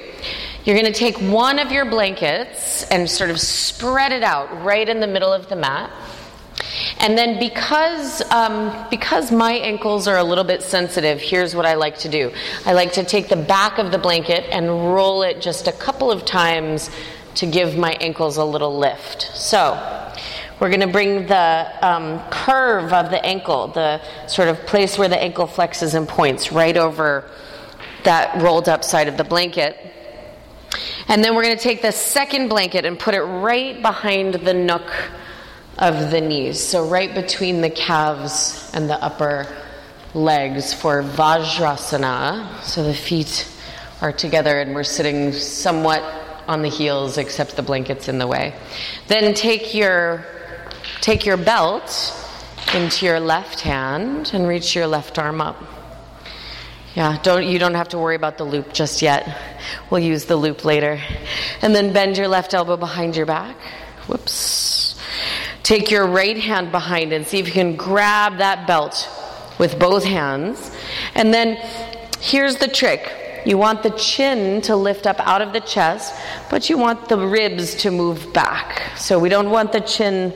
You're 0.65 0.79
going 0.79 0.93
to 0.93 0.99
take 0.99 1.17
one 1.19 1.59
of 1.59 1.73
your 1.73 1.87
blankets 1.87 2.83
and 2.91 3.09
sort 3.09 3.31
of 3.31 3.41
spread 3.41 4.13
it 4.13 4.23
out 4.23 4.63
right 4.63 4.87
in 4.87 5.01
the 5.01 5.07
middle 5.07 5.33
of 5.33 5.49
the 5.49 5.57
mat. 5.57 5.91
And 6.99 7.17
then 7.17 7.39
because 7.39 8.21
um, 8.31 8.87
because 8.91 9.33
my 9.33 9.53
ankles 9.53 10.07
are 10.09 10.19
a 10.19 10.25
little 10.25 10.45
bit 10.45 10.63
sensitive, 10.63 11.21
here's 11.21 11.55
what 11.55 11.65
I 11.65 11.75
like 11.75 11.97
to 12.01 12.11
do. 12.11 12.33
I 12.67 12.75
like 12.75 12.93
to 12.93 13.05
take 13.05 13.29
the 13.29 13.37
back 13.37 13.79
of 13.79 13.93
the 13.93 13.99
blanket 13.99 14.45
and 14.51 14.69
roll 14.93 15.23
it 15.23 15.41
just 15.41 15.69
a 15.69 15.73
couple 15.73 16.11
of 16.11 16.27
times 16.27 16.91
to 17.37 17.47
give 17.47 17.79
my 17.79 17.93
ankles 17.93 18.37
a 18.37 18.45
little 18.45 18.77
lift. 18.79 19.31
So 19.35 19.73
we're 20.61 20.69
going 20.69 20.81
to 20.81 20.87
bring 20.87 21.27
the 21.27 21.69
um, 21.83 22.21
curve 22.31 22.93
of 22.93 23.11
the 23.11 23.25
ankle, 23.25 23.69
the 23.69 24.01
sort 24.27 24.49
of 24.49 24.67
place 24.67 24.99
where 24.99 25.09
the 25.09 25.21
ankle 25.21 25.47
flexes 25.47 25.95
and 25.95 26.09
points, 26.09 26.51
right 26.53 26.77
over 26.77 27.31
that 28.05 28.43
rolled 28.43 28.69
up 28.69 28.85
side 28.85 29.09
of 29.09 29.17
the 29.17 29.25
blanket. 29.25 29.77
And 31.09 31.25
then 31.25 31.35
we're 31.35 31.43
going 31.43 31.57
to 31.57 31.63
take 31.63 31.83
the 31.83 31.93
second 31.93 32.49
blanket 32.49 32.85
and 32.85 32.99
put 32.99 33.15
it 33.15 33.23
right 33.23 33.81
behind 33.81 34.35
the 34.35 34.55
nook 34.55 34.91
of 35.79 36.11
the 36.11 36.21
knees. 36.21 36.63
So, 36.63 36.89
right 36.89 37.15
between 37.15 37.61
the 37.61 37.71
calves 37.71 38.71
and 38.75 38.91
the 38.91 39.03
upper 39.03 39.47
legs 40.13 40.75
for 40.75 41.03
Vajrasana. 41.03 42.63
So, 42.63 42.83
the 42.83 42.95
feet 42.95 43.49
are 44.01 44.13
together 44.13 44.61
and 44.61 44.75
we're 44.75 44.85
sitting 44.85 45.33
somewhat 45.33 46.03
on 46.47 46.63
the 46.63 46.69
heels, 46.69 47.19
except 47.19 47.57
the 47.57 47.63
blanket's 47.63 48.09
in 48.09 48.19
the 48.19 48.27
way. 48.27 48.55
Then 49.07 49.35
take 49.35 49.75
your, 49.75 50.27
take 51.01 51.25
your 51.25 51.37
belt 51.37 52.15
into 52.75 53.07
your 53.07 53.21
left 53.21 53.61
hand 53.61 54.31
and 54.35 54.47
reach 54.47 54.75
your 54.75 54.87
left 54.87 55.19
arm 55.19 55.41
up. 55.41 55.63
Yeah, 56.95 57.19
don't, 57.23 57.47
you 57.47 57.59
don't 57.59 57.75
have 57.75 57.89
to 57.91 57.99
worry 57.99 58.17
about 58.17 58.39
the 58.39 58.45
loop 58.45 58.73
just 58.73 59.03
yet. 59.03 59.39
We'll 59.91 60.03
use 60.03 60.25
the 60.25 60.37
loop 60.37 60.65
later. 60.65 61.01
And 61.63 61.75
then 61.75 61.93
bend 61.93 62.17
your 62.17 62.29
left 62.29 62.55
elbow 62.55 62.77
behind 62.77 63.17
your 63.17 63.27
back. 63.27 63.57
Whoops. 64.09 64.99
Take 65.63 65.91
your 65.91 66.07
right 66.07 66.37
hand 66.37 66.73
behind 66.73 67.13
and 67.13 67.27
see 67.27 67.39
if 67.39 67.47
you 67.47 67.53
can 67.53 67.77
grab 67.77 68.39
that 68.39 68.67
belt 68.67 69.09
with 69.59 69.79
both 69.79 70.03
hands. 70.03 70.71
And 71.15 71.33
then 71.33 71.57
here's 72.21 72.57
the 72.57 72.69
trick 72.69 73.13
you 73.47 73.57
want 73.57 73.83
the 73.83 73.91
chin 73.91 74.61
to 74.63 74.75
lift 74.75 75.07
up 75.07 75.21
out 75.21 75.41
of 75.41 75.53
the 75.53 75.61
chest, 75.61 76.15
but 76.51 76.69
you 76.69 76.77
want 76.77 77.09
the 77.09 77.17
ribs 77.17 77.77
to 77.77 77.91
move 77.91 78.33
back. 78.33 78.83
So 78.97 79.19
we 79.19 79.29
don't 79.29 79.51
want 79.51 79.73
the 79.73 79.81
chin 79.81 80.35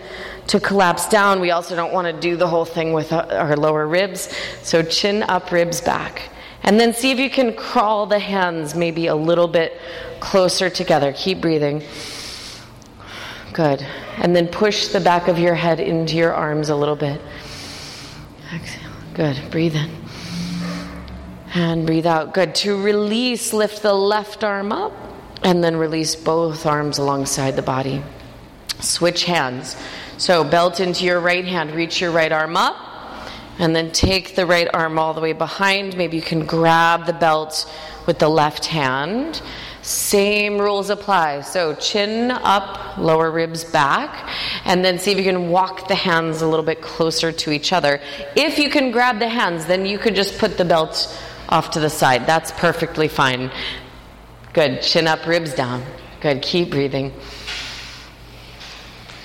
to 0.48 0.60
collapse 0.60 1.08
down. 1.08 1.40
We 1.40 1.50
also 1.50 1.76
don't 1.76 1.92
want 1.92 2.14
to 2.14 2.20
do 2.20 2.36
the 2.36 2.48
whole 2.48 2.64
thing 2.64 2.92
with 2.92 3.12
uh, 3.12 3.26
our 3.30 3.56
lower 3.56 3.86
ribs. 3.86 4.34
So 4.62 4.82
chin 4.82 5.22
up, 5.22 5.50
ribs 5.52 5.80
back. 5.80 6.30
And 6.62 6.78
then 6.78 6.94
see 6.94 7.10
if 7.10 7.18
you 7.18 7.30
can 7.30 7.54
crawl 7.54 8.06
the 8.06 8.18
hands 8.18 8.74
maybe 8.74 9.06
a 9.08 9.16
little 9.16 9.48
bit 9.48 9.80
closer 10.20 10.70
together. 10.70 11.12
Keep 11.16 11.40
breathing. 11.40 11.82
Good. 13.52 13.82
And 14.16 14.34
then 14.34 14.48
push 14.48 14.88
the 14.88 15.00
back 15.00 15.28
of 15.28 15.38
your 15.38 15.54
head 15.54 15.80
into 15.80 16.16
your 16.16 16.32
arms 16.32 16.68
a 16.68 16.76
little 16.76 16.96
bit. 16.96 17.20
Exhale. 18.54 18.90
Good. 19.14 19.50
Breathe 19.50 19.74
in. 19.74 19.90
And 21.54 21.86
breathe 21.86 22.06
out. 22.06 22.32
Good. 22.32 22.54
To 22.56 22.80
release, 22.80 23.52
lift 23.52 23.82
the 23.82 23.92
left 23.92 24.44
arm 24.44 24.72
up 24.72 24.92
and 25.42 25.62
then 25.62 25.76
release 25.76 26.14
both 26.14 26.64
arms 26.64 26.98
alongside 26.98 27.56
the 27.56 27.62
body. 27.62 28.02
Switch 28.80 29.24
hands. 29.24 29.76
So, 30.22 30.44
belt 30.44 30.78
into 30.78 31.04
your 31.04 31.18
right 31.18 31.44
hand, 31.44 31.72
reach 31.72 32.00
your 32.00 32.12
right 32.12 32.30
arm 32.30 32.56
up, 32.56 32.76
and 33.58 33.74
then 33.74 33.90
take 33.90 34.36
the 34.36 34.46
right 34.46 34.68
arm 34.72 34.96
all 34.96 35.14
the 35.14 35.20
way 35.20 35.32
behind. 35.32 35.96
Maybe 35.96 36.16
you 36.16 36.22
can 36.22 36.46
grab 36.46 37.06
the 37.06 37.12
belt 37.12 37.68
with 38.06 38.20
the 38.20 38.28
left 38.28 38.66
hand. 38.66 39.42
Same 39.82 40.60
rules 40.60 40.90
apply. 40.90 41.40
So, 41.40 41.74
chin 41.74 42.30
up, 42.30 42.98
lower 42.98 43.32
ribs 43.32 43.64
back, 43.64 44.30
and 44.64 44.84
then 44.84 45.00
see 45.00 45.10
if 45.10 45.18
you 45.18 45.24
can 45.24 45.48
walk 45.48 45.88
the 45.88 45.96
hands 45.96 46.40
a 46.40 46.46
little 46.46 46.64
bit 46.64 46.80
closer 46.80 47.32
to 47.32 47.50
each 47.50 47.72
other. 47.72 48.00
If 48.36 48.60
you 48.60 48.70
can 48.70 48.92
grab 48.92 49.18
the 49.18 49.28
hands, 49.28 49.66
then 49.66 49.86
you 49.86 49.98
could 49.98 50.14
just 50.14 50.38
put 50.38 50.56
the 50.56 50.64
belt 50.64 51.20
off 51.48 51.72
to 51.72 51.80
the 51.80 51.90
side. 51.90 52.28
That's 52.28 52.52
perfectly 52.52 53.08
fine. 53.08 53.50
Good. 54.52 54.82
Chin 54.82 55.08
up, 55.08 55.26
ribs 55.26 55.52
down. 55.52 55.82
Good. 56.20 56.42
Keep 56.42 56.70
breathing. 56.70 57.12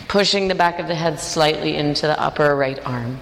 Pushing 0.07 0.47
the 0.47 0.55
back 0.55 0.79
of 0.79 0.87
the 0.87 0.95
head 0.95 1.19
slightly 1.19 1.75
into 1.75 2.07
the 2.07 2.19
upper 2.19 2.55
right 2.55 2.79
arm. 2.85 3.19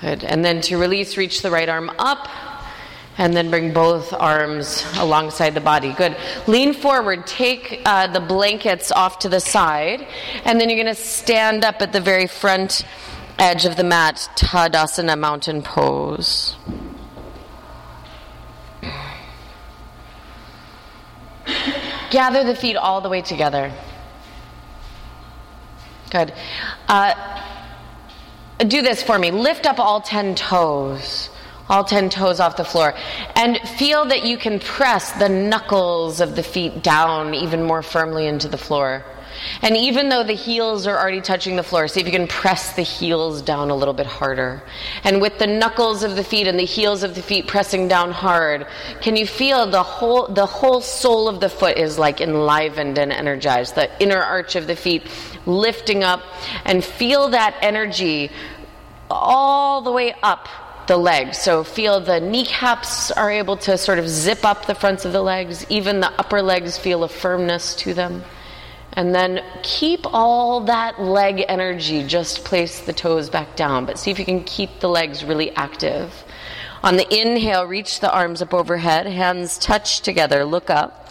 Good. 0.00 0.24
And 0.24 0.44
then 0.44 0.60
to 0.62 0.78
release, 0.78 1.16
reach 1.16 1.42
the 1.42 1.50
right 1.50 1.68
arm 1.68 1.90
up. 1.98 2.28
And 3.18 3.36
then 3.36 3.50
bring 3.50 3.74
both 3.74 4.12
arms 4.14 4.84
alongside 4.96 5.54
the 5.54 5.60
body. 5.60 5.92
Good. 5.92 6.16
Lean 6.46 6.72
forward. 6.72 7.26
Take 7.26 7.82
uh, 7.84 8.06
the 8.06 8.20
blankets 8.20 8.90
off 8.90 9.18
to 9.20 9.28
the 9.28 9.38
side. 9.38 10.06
And 10.44 10.58
then 10.58 10.70
you're 10.70 10.82
going 10.82 10.94
to 10.94 11.00
stand 11.00 11.62
up 11.62 11.82
at 11.82 11.92
the 11.92 12.00
very 12.00 12.26
front 12.26 12.86
edge 13.38 13.64
of 13.64 13.76
the 13.76 13.84
mat, 13.84 14.30
Tadasana 14.36 15.18
mountain 15.18 15.62
pose. 15.62 16.56
Gather 22.10 22.44
the 22.44 22.54
feet 22.54 22.76
all 22.76 23.00
the 23.00 23.08
way 23.08 23.20
together. 23.20 23.72
Good. 26.12 26.34
Uh, 26.88 27.14
do 28.58 28.82
this 28.82 29.02
for 29.02 29.18
me. 29.18 29.30
Lift 29.30 29.64
up 29.64 29.78
all 29.78 30.02
10 30.02 30.34
toes. 30.34 31.30
All 31.70 31.84
10 31.84 32.10
toes 32.10 32.38
off 32.38 32.58
the 32.58 32.66
floor. 32.66 32.92
And 33.34 33.58
feel 33.78 34.04
that 34.04 34.22
you 34.22 34.36
can 34.36 34.60
press 34.60 35.12
the 35.12 35.30
knuckles 35.30 36.20
of 36.20 36.36
the 36.36 36.42
feet 36.42 36.82
down 36.82 37.32
even 37.32 37.62
more 37.62 37.80
firmly 37.80 38.26
into 38.26 38.46
the 38.46 38.58
floor. 38.58 39.06
And 39.62 39.76
even 39.76 40.08
though 40.08 40.22
the 40.22 40.32
heels 40.34 40.86
are 40.86 40.98
already 40.98 41.20
touching 41.20 41.56
the 41.56 41.62
floor, 41.62 41.88
see 41.88 42.00
if 42.00 42.06
you 42.06 42.12
can 42.12 42.26
press 42.26 42.74
the 42.74 42.82
heels 42.82 43.42
down 43.42 43.70
a 43.70 43.74
little 43.74 43.94
bit 43.94 44.06
harder. 44.06 44.62
And 45.04 45.20
with 45.20 45.38
the 45.38 45.46
knuckles 45.46 46.02
of 46.02 46.16
the 46.16 46.24
feet 46.24 46.46
and 46.46 46.58
the 46.58 46.64
heels 46.64 47.02
of 47.02 47.14
the 47.14 47.22
feet 47.22 47.46
pressing 47.46 47.88
down 47.88 48.12
hard, 48.12 48.66
can 49.00 49.16
you 49.16 49.26
feel 49.26 49.66
the 49.66 49.82
whole 49.82 50.28
the 50.28 50.46
whole 50.46 50.80
sole 50.80 51.28
of 51.28 51.40
the 51.40 51.48
foot 51.48 51.76
is 51.76 51.98
like 51.98 52.20
enlivened 52.20 52.98
and 52.98 53.12
energized. 53.12 53.74
The 53.74 53.90
inner 54.02 54.20
arch 54.20 54.56
of 54.56 54.66
the 54.66 54.76
feet 54.76 55.06
lifting 55.46 56.02
up 56.04 56.22
and 56.64 56.84
feel 56.84 57.28
that 57.30 57.56
energy 57.62 58.30
all 59.10 59.82
the 59.82 59.92
way 59.92 60.14
up 60.22 60.48
the 60.86 60.96
legs. 60.96 61.38
So 61.38 61.64
feel 61.64 62.00
the 62.00 62.20
kneecaps 62.20 63.10
are 63.12 63.30
able 63.30 63.56
to 63.58 63.78
sort 63.78 63.98
of 63.98 64.08
zip 64.08 64.44
up 64.44 64.66
the 64.66 64.74
fronts 64.74 65.04
of 65.04 65.12
the 65.12 65.22
legs. 65.22 65.64
Even 65.68 66.00
the 66.00 66.12
upper 66.18 66.42
legs 66.42 66.78
feel 66.78 67.04
a 67.04 67.08
firmness 67.08 67.74
to 67.76 67.94
them. 67.94 68.24
And 68.94 69.14
then 69.14 69.42
keep 69.62 70.00
all 70.04 70.60
that 70.64 71.00
leg 71.00 71.44
energy, 71.48 72.06
just 72.06 72.44
place 72.44 72.80
the 72.80 72.92
toes 72.92 73.30
back 73.30 73.56
down, 73.56 73.86
but 73.86 73.98
see 73.98 74.10
if 74.10 74.18
you 74.18 74.24
can 74.24 74.44
keep 74.44 74.80
the 74.80 74.88
legs 74.88 75.24
really 75.24 75.50
active. 75.52 76.24
On 76.82 76.96
the 76.96 77.06
inhale, 77.14 77.64
reach 77.64 78.00
the 78.00 78.12
arms 78.12 78.42
up 78.42 78.52
overhead, 78.52 79.06
hands 79.06 79.56
touch 79.56 80.00
together, 80.00 80.44
look 80.44 80.68
up. 80.68 81.08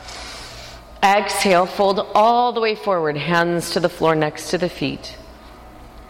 Exhale, 1.02 1.66
fold 1.66 2.00
all 2.14 2.52
the 2.52 2.62
way 2.62 2.76
forward, 2.76 3.18
hands 3.18 3.72
to 3.72 3.80
the 3.80 3.90
floor 3.90 4.14
next 4.14 4.52
to 4.52 4.58
the 4.60 4.70
feet. 4.70 5.18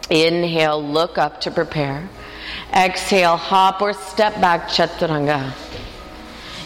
Inhale, 0.10 0.84
look 0.84 1.18
up 1.18 1.40
to 1.42 1.52
prepare. 1.52 2.10
Exhale, 2.74 3.38
hop 3.38 3.82
or 3.82 3.94
step 3.94 4.34
back, 4.42 4.68
chaturanga. 4.68 5.54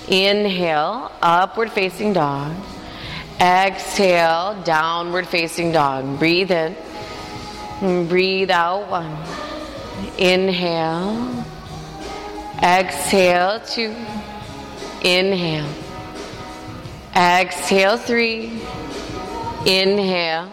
Inhale, 0.08 1.12
upward 1.22 1.72
facing 1.72 2.13
dog. 2.13 2.56
Exhale, 3.39 4.62
downward 4.63 5.28
facing 5.28 5.71
dog. 5.71 6.19
Breathe 6.19 6.52
in. 6.52 6.76
Breathe 8.08 8.52
out. 8.52 8.89
One. 8.89 9.17
Inhale. 10.17 11.45
Exhale. 12.63 13.60
Two. 13.60 13.93
Inhale. 15.04 15.67
Exhale. 17.15 17.98
Three. 17.98 18.62
Inhale. 19.65 20.50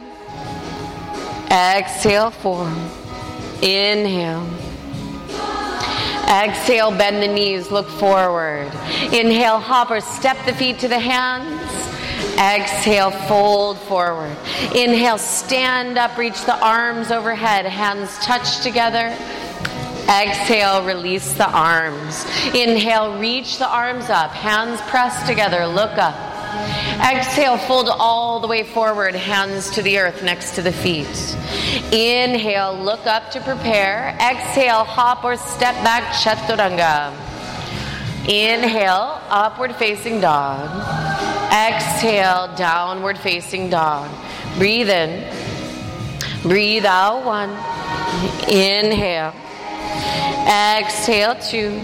Exhale. 1.51 2.31
Four. 2.31 2.67
Inhale. 3.63 4.49
Exhale, 6.33 6.91
bend 6.91 7.23
the 7.23 7.29
knees, 7.29 7.71
look 7.71 7.87
forward. 7.87 8.67
Inhale, 9.13 9.59
hop 9.59 9.91
or 9.91 10.01
step 10.01 10.39
the 10.47 10.55
feet 10.55 10.79
to 10.79 10.89
the 10.89 10.99
hands. 10.99 11.92
Exhale, 12.39 13.11
fold 13.11 13.79
forward. 13.79 14.37
Inhale, 14.75 15.19
stand 15.19 15.99
up, 15.99 16.17
reach 16.17 16.45
the 16.45 16.59
arms 16.65 17.11
overhead, 17.11 17.67
hands 17.67 18.19
touch 18.19 18.61
together. 18.61 19.17
Exhale, 20.09 20.85
release 20.85 21.35
the 21.35 21.49
arms. 21.49 22.25
Inhale, 22.55 23.19
reach 23.19 23.59
the 23.59 23.69
arms 23.69 24.11
up, 24.11 24.33
hands 24.33 24.81
pressed 24.83 25.27
together, 25.27 25.67
look 25.67 25.97
up. 25.99 26.17
Exhale, 27.01 27.57
fold 27.57 27.89
all 27.89 28.41
the 28.41 28.49
way 28.49 28.63
forward, 28.63 29.15
hands 29.15 29.71
to 29.71 29.83
the 29.83 29.99
earth 29.99 30.23
next 30.23 30.55
to 30.57 30.63
the 30.63 30.73
feet. 30.73 31.37
Inhale, 31.93 32.75
look 32.75 33.07
up 33.07 33.31
to 33.31 33.41
prepare. 33.41 34.17
Exhale, 34.21 34.85
hop 34.85 35.25
or 35.25 35.37
step 35.37 35.75
back, 35.83 36.13
chaturanga. 36.13 37.32
Inhale, 38.29 39.21
upward 39.29 39.75
facing 39.75 40.21
dog. 40.21 40.71
Exhale, 41.53 42.55
downward 42.57 43.19
facing 43.19 43.69
dog. 43.69 44.09
Breathe 44.59 44.89
in. 44.89 45.29
Breathe 46.43 46.85
out 46.85 47.25
one. 47.25 47.51
Inhale. 48.49 49.35
Exhale 50.47 51.35
two. 51.35 51.81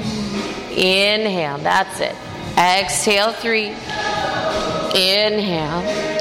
Inhale. 0.77 1.59
That's 1.59 2.01
it. 2.01 2.15
Exhale 2.57 3.33
three. 3.33 3.75
Inhale. 4.95 6.18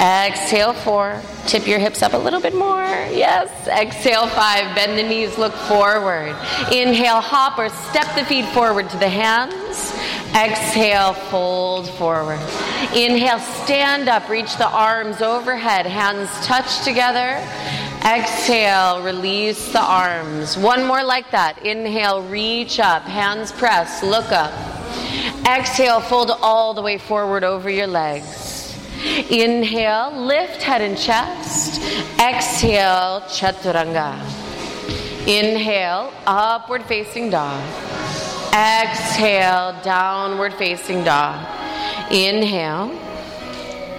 Exhale, 0.00 0.72
four. 0.72 1.20
Tip 1.46 1.66
your 1.66 1.78
hips 1.78 2.02
up 2.02 2.14
a 2.14 2.16
little 2.16 2.40
bit 2.40 2.54
more. 2.54 2.80
Yes. 3.12 3.50
Exhale, 3.68 4.26
five. 4.28 4.74
Bend 4.74 4.98
the 4.98 5.02
knees, 5.02 5.36
look 5.36 5.52
forward. 5.52 6.34
Inhale, 6.72 7.20
hop 7.20 7.58
or 7.58 7.68
step 7.68 8.06
the 8.16 8.24
feet 8.24 8.46
forward 8.54 8.88
to 8.88 8.96
the 8.96 9.08
hands. 9.08 9.92
Exhale, 10.34 11.12
fold 11.12 11.90
forward. 11.90 12.40
Inhale, 12.94 13.40
stand 13.40 14.08
up, 14.08 14.26
reach 14.30 14.56
the 14.56 14.68
arms 14.68 15.20
overhead, 15.20 15.84
hands 15.84 16.30
touch 16.46 16.82
together. 16.82 17.36
Exhale, 18.02 19.02
release 19.02 19.70
the 19.72 19.82
arms. 19.82 20.56
One 20.56 20.86
more 20.86 21.04
like 21.04 21.30
that. 21.32 21.62
Inhale, 21.62 22.22
reach 22.22 22.80
up, 22.80 23.02
hands 23.02 23.52
press, 23.52 24.02
look 24.02 24.32
up. 24.32 24.52
Exhale, 25.46 26.00
fold 26.00 26.30
all 26.40 26.72
the 26.72 26.80
way 26.80 26.96
forward 26.96 27.44
over 27.44 27.68
your 27.68 27.86
legs. 27.86 28.49
Inhale, 29.30 30.12
lift 30.12 30.62
head 30.62 30.82
and 30.82 30.98
chest. 30.98 31.80
Exhale, 32.20 33.22
chaturanga. 33.28 34.14
Inhale, 35.26 36.12
upward 36.26 36.84
facing 36.84 37.30
dog. 37.30 37.62
Exhale, 38.52 39.80
downward 39.82 40.54
facing 40.54 41.04
dog. 41.04 41.46
Inhale. 42.10 42.90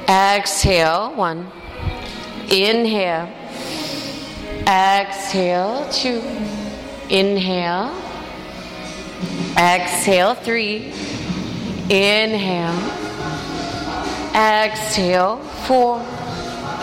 Exhale, 0.07 1.13
one. 1.15 1.49
Inhale. 2.49 3.29
Exhale, 4.67 5.87
two. 5.91 6.21
Inhale. 7.09 7.95
Exhale, 9.57 10.35
three. 10.35 10.93
Inhale. 11.89 13.10
Exhale, 14.35 15.37
four. 15.67 15.99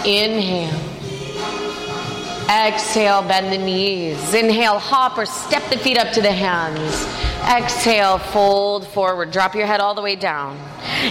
Inhale. 0.05 0.89
Exhale, 2.51 3.23
bend 3.23 3.53
the 3.53 3.59
knees. 3.59 4.35
Inhale, 4.35 4.79
hop 4.79 5.19
or 5.19 5.27
step 5.27 5.63
the 5.71 5.79
feet 5.79 5.99
up 5.99 6.13
to 6.13 6.23
the 6.23 6.33
hands. 6.33 7.07
Exhale, 7.47 8.19
fold 8.19 8.87
forward. 8.89 9.31
Drop 9.31 9.55
your 9.55 9.67
head 9.67 9.81
all 9.81 9.95
the 9.95 10.03
way 10.03 10.17
down. 10.17 10.59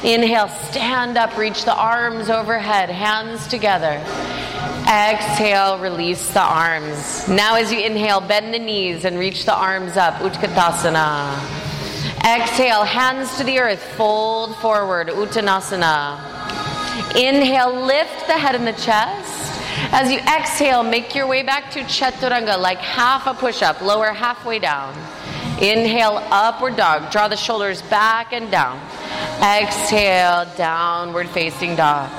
Inhale, 0.04 0.50
stand 0.70 1.18
up, 1.18 1.38
reach 1.38 1.64
the 1.66 1.76
arms 1.76 2.30
overhead, 2.30 2.90
hands 2.90 3.48
together. 3.48 4.04
Exhale, 4.88 5.80
release 5.80 6.34
the 6.34 6.42
arms. 6.42 7.28
Now, 7.28 7.56
as 7.56 7.72
you 7.72 7.80
inhale, 7.80 8.22
bend 8.22 8.54
the 8.54 8.60
knees 8.60 9.06
and 9.06 9.18
reach 9.18 9.46
the 9.46 9.56
arms 9.56 9.98
up. 9.98 10.16
Utkatasana. 10.16 11.67
Exhale, 12.26 12.84
hands 12.84 13.38
to 13.38 13.44
the 13.44 13.60
earth, 13.60 13.82
fold 13.96 14.56
forward, 14.58 15.08
Uttanasana. 15.08 16.18
Inhale, 17.16 17.86
lift 17.86 18.28
the 18.28 18.34
head 18.34 18.56
and 18.56 18.68
the 18.68 18.74
chest. 18.74 19.34
As 19.92 20.12
you 20.12 20.20
exhale, 20.20 20.84
make 20.84 21.16
your 21.16 21.28
way 21.28 21.44
back 21.44 21.72
to 21.72 21.80
Chaturanga, 21.82 22.60
like 22.60 22.80
half 22.80 23.28
a 23.28 23.34
push 23.34 23.62
up, 23.62 23.82
lower 23.82 24.12
halfway 24.12 24.60
down. 24.60 24.94
Inhale, 25.62 26.22
upward 26.30 26.76
dog. 26.76 27.12
Draw 27.12 27.30
the 27.30 27.38
shoulders 27.38 27.82
back 27.84 28.34
and 28.34 28.52
down. 28.52 28.80
Exhale, 29.42 30.46
downward 30.56 31.30
facing 31.30 31.76
dog. 31.76 32.12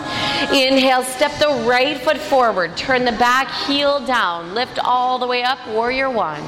Inhale, 0.53 1.03
step 1.03 1.33
the 1.39 1.65
right 1.69 1.99
foot 1.99 2.19
forward. 2.19 2.77
Turn 2.77 3.05
the 3.05 3.13
back 3.13 3.49
heel 3.67 4.01
down. 4.05 4.55
Lift 4.55 4.79
all 4.81 5.19
the 5.19 5.27
way 5.27 5.43
up, 5.43 5.59
warrior 5.69 6.11
one. 6.11 6.43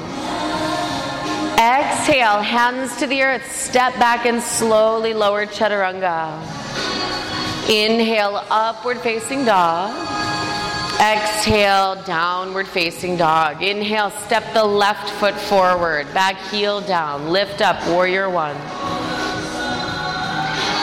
Exhale, 1.61 2.41
hands 2.41 2.95
to 2.97 3.05
the 3.05 3.21
earth. 3.21 3.45
Step 3.51 3.93
back 3.99 4.25
and 4.25 4.41
slowly 4.41 5.13
lower 5.13 5.45
chaturanga. 5.45 6.41
Inhale, 7.69 8.43
upward 8.49 8.97
facing 8.97 9.45
dog. 9.45 9.91
Exhale, 10.99 12.01
downward 12.03 12.67
facing 12.67 13.15
dog. 13.15 13.61
Inhale, 13.61 14.09
step 14.09 14.43
the 14.55 14.65
left 14.65 15.07
foot 15.19 15.35
forward. 15.35 16.11
Back 16.15 16.35
heel 16.49 16.81
down. 16.81 17.29
Lift 17.29 17.61
up, 17.61 17.77
warrior 17.87 18.27
one. 18.27 18.55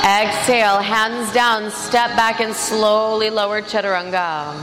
Exhale, 0.06 0.78
hands 0.78 1.32
down. 1.32 1.72
Step 1.72 2.14
back 2.14 2.38
and 2.40 2.54
slowly 2.54 3.30
lower 3.30 3.62
chaturanga. 3.62 4.54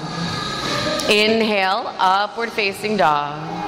Inhale, 1.10 1.94
upward 2.00 2.54
facing 2.54 2.96
dog. 2.96 3.65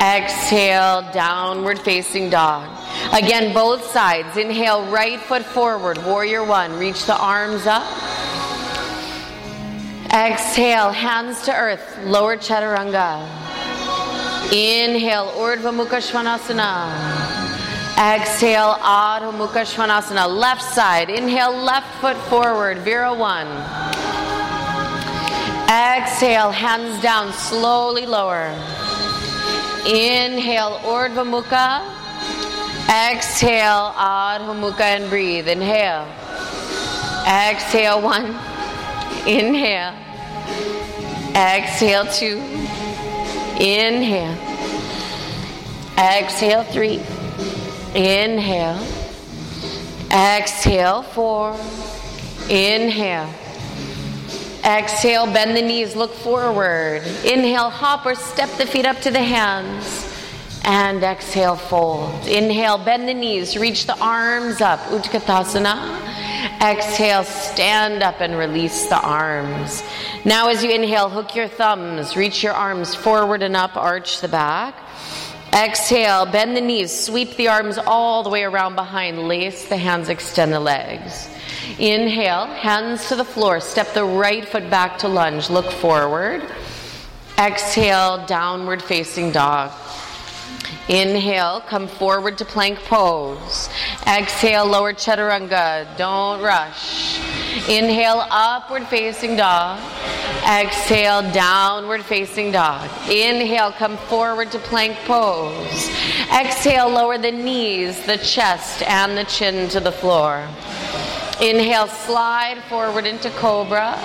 Exhale, 0.00 1.02
downward 1.12 1.78
facing 1.78 2.28
dog. 2.30 2.68
Again, 3.12 3.54
both 3.54 3.84
sides. 3.86 4.36
Inhale, 4.36 4.84
right 4.90 5.18
foot 5.20 5.42
forward, 5.42 5.98
warrior 6.04 6.44
one. 6.44 6.78
Reach 6.78 7.06
the 7.06 7.16
arms 7.16 7.66
up. 7.66 7.84
Exhale, 10.12 10.92
hands 10.92 11.42
to 11.42 11.54
earth, 11.54 11.98
lower 12.04 12.36
chaturanga. 12.36 13.20
Inhale, 14.52 15.28
Urdhva 15.32 15.72
Mukha 15.74 16.00
Svanasana. 16.00 16.92
Exhale, 17.98 18.74
Adho 18.80 19.32
Mukha 19.32 19.64
Svanasana. 19.64 20.28
Left 20.28 20.62
side. 20.62 21.10
Inhale, 21.10 21.56
left 21.56 21.92
foot 22.00 22.16
forward, 22.28 22.78
Vira 22.78 23.12
one. 23.12 23.48
Exhale, 25.68 26.50
hands 26.50 27.02
down, 27.02 27.32
slowly 27.32 28.06
lower. 28.06 28.54
Inhale, 29.86 30.80
Urdhva 30.82 31.24
Mukha. 31.24 31.80
Exhale, 32.88 33.92
Adho 33.96 34.52
Mukha 34.58 34.80
and 34.80 35.08
breathe. 35.08 35.46
Inhale. 35.46 36.06
Exhale, 37.24 38.02
one. 38.02 38.36
Inhale. 39.26 39.94
Exhale, 41.36 42.06
two. 42.06 42.38
Inhale. 43.60 44.36
Exhale, 45.96 46.64
three. 46.64 47.00
Inhale. 47.94 48.84
Exhale, 50.10 51.02
four. 51.02 51.56
Inhale. 52.48 53.32
Exhale, 54.66 55.26
bend 55.26 55.56
the 55.56 55.62
knees, 55.62 55.94
look 55.94 56.12
forward. 56.12 57.02
Inhale, 57.24 57.70
hop 57.70 58.04
or 58.04 58.16
step 58.16 58.50
the 58.58 58.66
feet 58.66 58.84
up 58.84 58.98
to 59.02 59.12
the 59.12 59.22
hands. 59.22 60.12
And 60.64 61.04
exhale, 61.04 61.54
fold. 61.54 62.26
Inhale, 62.26 62.76
bend 62.76 63.08
the 63.08 63.14
knees, 63.14 63.56
reach 63.56 63.86
the 63.86 63.96
arms 64.00 64.60
up, 64.60 64.80
Utkatasana. 64.90 66.02
Exhale, 66.60 67.22
stand 67.22 68.02
up 68.02 68.20
and 68.20 68.36
release 68.36 68.86
the 68.88 69.00
arms. 69.00 69.84
Now, 70.24 70.48
as 70.48 70.64
you 70.64 70.70
inhale, 70.72 71.10
hook 71.10 71.36
your 71.36 71.46
thumbs, 71.46 72.16
reach 72.16 72.42
your 72.42 72.54
arms 72.54 72.92
forward 72.92 73.44
and 73.44 73.54
up, 73.54 73.76
arch 73.76 74.20
the 74.20 74.26
back. 74.26 74.74
Exhale, 75.54 76.26
bend 76.26 76.56
the 76.56 76.60
knees, 76.60 76.90
sweep 77.06 77.36
the 77.36 77.46
arms 77.46 77.78
all 77.78 78.24
the 78.24 78.30
way 78.30 78.42
around 78.42 78.74
behind, 78.74 79.28
lace 79.28 79.68
the 79.68 79.76
hands, 79.76 80.08
extend 80.08 80.52
the 80.52 80.58
legs. 80.58 81.28
Inhale, 81.78 82.46
hands 82.46 83.08
to 83.08 83.16
the 83.16 83.24
floor. 83.24 83.60
Step 83.60 83.92
the 83.92 84.04
right 84.04 84.46
foot 84.46 84.70
back 84.70 84.98
to 84.98 85.08
lunge. 85.08 85.50
Look 85.50 85.70
forward. 85.70 86.42
Exhale, 87.38 88.24
downward 88.26 88.82
facing 88.82 89.30
dog. 89.32 89.72
Inhale, 90.88 91.60
come 91.62 91.88
forward 91.88 92.38
to 92.38 92.44
plank 92.44 92.78
pose. 92.84 93.68
Exhale, 94.06 94.64
lower 94.64 94.92
chaturanga. 94.92 95.86
Don't 95.98 96.40
rush. 96.40 97.18
Inhale, 97.68 98.24
upward 98.30 98.86
facing 98.86 99.36
dog. 99.36 99.80
Exhale, 100.48 101.22
downward 101.32 102.04
facing 102.04 102.52
dog. 102.52 102.88
Inhale, 103.10 103.72
come 103.72 103.96
forward 103.96 104.52
to 104.52 104.58
plank 104.60 104.96
pose. 105.06 105.90
Exhale, 106.32 106.88
lower 106.88 107.18
the 107.18 107.32
knees, 107.32 108.06
the 108.06 108.18
chest, 108.18 108.82
and 108.82 109.18
the 109.18 109.24
chin 109.24 109.68
to 109.70 109.80
the 109.80 109.92
floor. 109.92 110.48
Inhale, 111.40 111.86
slide 111.86 112.62
forward 112.68 113.04
into 113.04 113.30
cobra. 113.30 113.98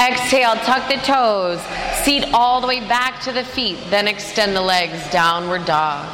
Exhale, 0.00 0.56
tuck 0.56 0.88
the 0.88 0.96
toes. 1.06 1.60
Seat 2.02 2.24
all 2.34 2.60
the 2.60 2.66
way 2.66 2.80
back 2.80 3.20
to 3.22 3.32
the 3.32 3.44
feet. 3.44 3.78
Then 3.90 4.08
extend 4.08 4.56
the 4.56 4.60
legs, 4.60 5.08
downward 5.12 5.64
dog. 5.66 6.04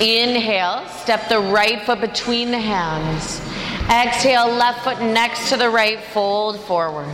Inhale, 0.00 0.86
step 0.88 1.28
the 1.28 1.40
right 1.40 1.82
foot 1.82 2.00
between 2.00 2.50
the 2.50 2.58
hands. 2.58 3.40
Exhale, 3.90 4.48
left 4.48 4.82
foot 4.82 5.00
next 5.00 5.48
to 5.50 5.56
the 5.56 5.70
right, 5.70 6.02
fold 6.02 6.58
forward. 6.60 7.08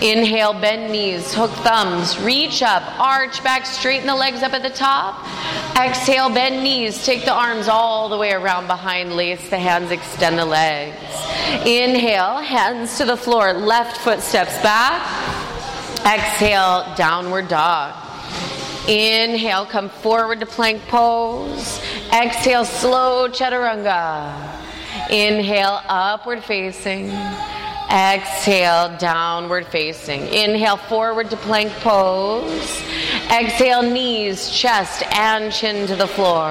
Inhale, 0.00 0.52
bend 0.52 0.92
knees, 0.92 1.34
hook 1.34 1.50
thumbs, 1.50 2.20
reach 2.20 2.62
up, 2.62 2.82
arch 3.00 3.42
back, 3.42 3.66
straighten 3.66 4.06
the 4.06 4.14
legs 4.14 4.42
up 4.42 4.52
at 4.52 4.62
the 4.62 4.70
top. 4.70 5.26
Exhale, 5.76 6.28
bend 6.28 6.62
knees, 6.62 7.04
take 7.04 7.24
the 7.24 7.32
arms 7.32 7.66
all 7.66 8.08
the 8.08 8.16
way 8.16 8.32
around 8.32 8.66
behind, 8.66 9.16
lace 9.16 9.50
the 9.50 9.58
hands, 9.58 9.90
extend 9.90 10.38
the 10.38 10.44
legs. 10.44 10.96
Inhale, 11.66 12.38
hands 12.38 12.98
to 12.98 13.04
the 13.04 13.16
floor, 13.16 13.52
left 13.52 13.96
foot 13.96 14.20
steps 14.20 14.62
back. 14.62 15.02
Exhale, 16.06 16.86
downward 16.96 17.48
dog. 17.48 17.94
Inhale, 18.86 19.66
come 19.66 19.88
forward 19.88 20.38
to 20.38 20.46
plank 20.46 20.82
pose. 20.86 21.80
Exhale, 22.12 22.64
slow 22.64 23.28
chaturanga. 23.28 24.65
Inhale, 25.10 25.80
upward 25.88 26.42
facing. 26.44 27.10
Exhale, 27.90 28.96
downward 28.98 29.66
facing. 29.68 30.22
Inhale, 30.26 30.76
forward 30.76 31.30
to 31.30 31.36
plank 31.36 31.70
pose. 31.74 32.82
Exhale, 33.30 33.82
knees, 33.82 34.50
chest, 34.50 35.04
and 35.12 35.52
chin 35.52 35.86
to 35.86 35.94
the 35.94 36.08
floor. 36.08 36.50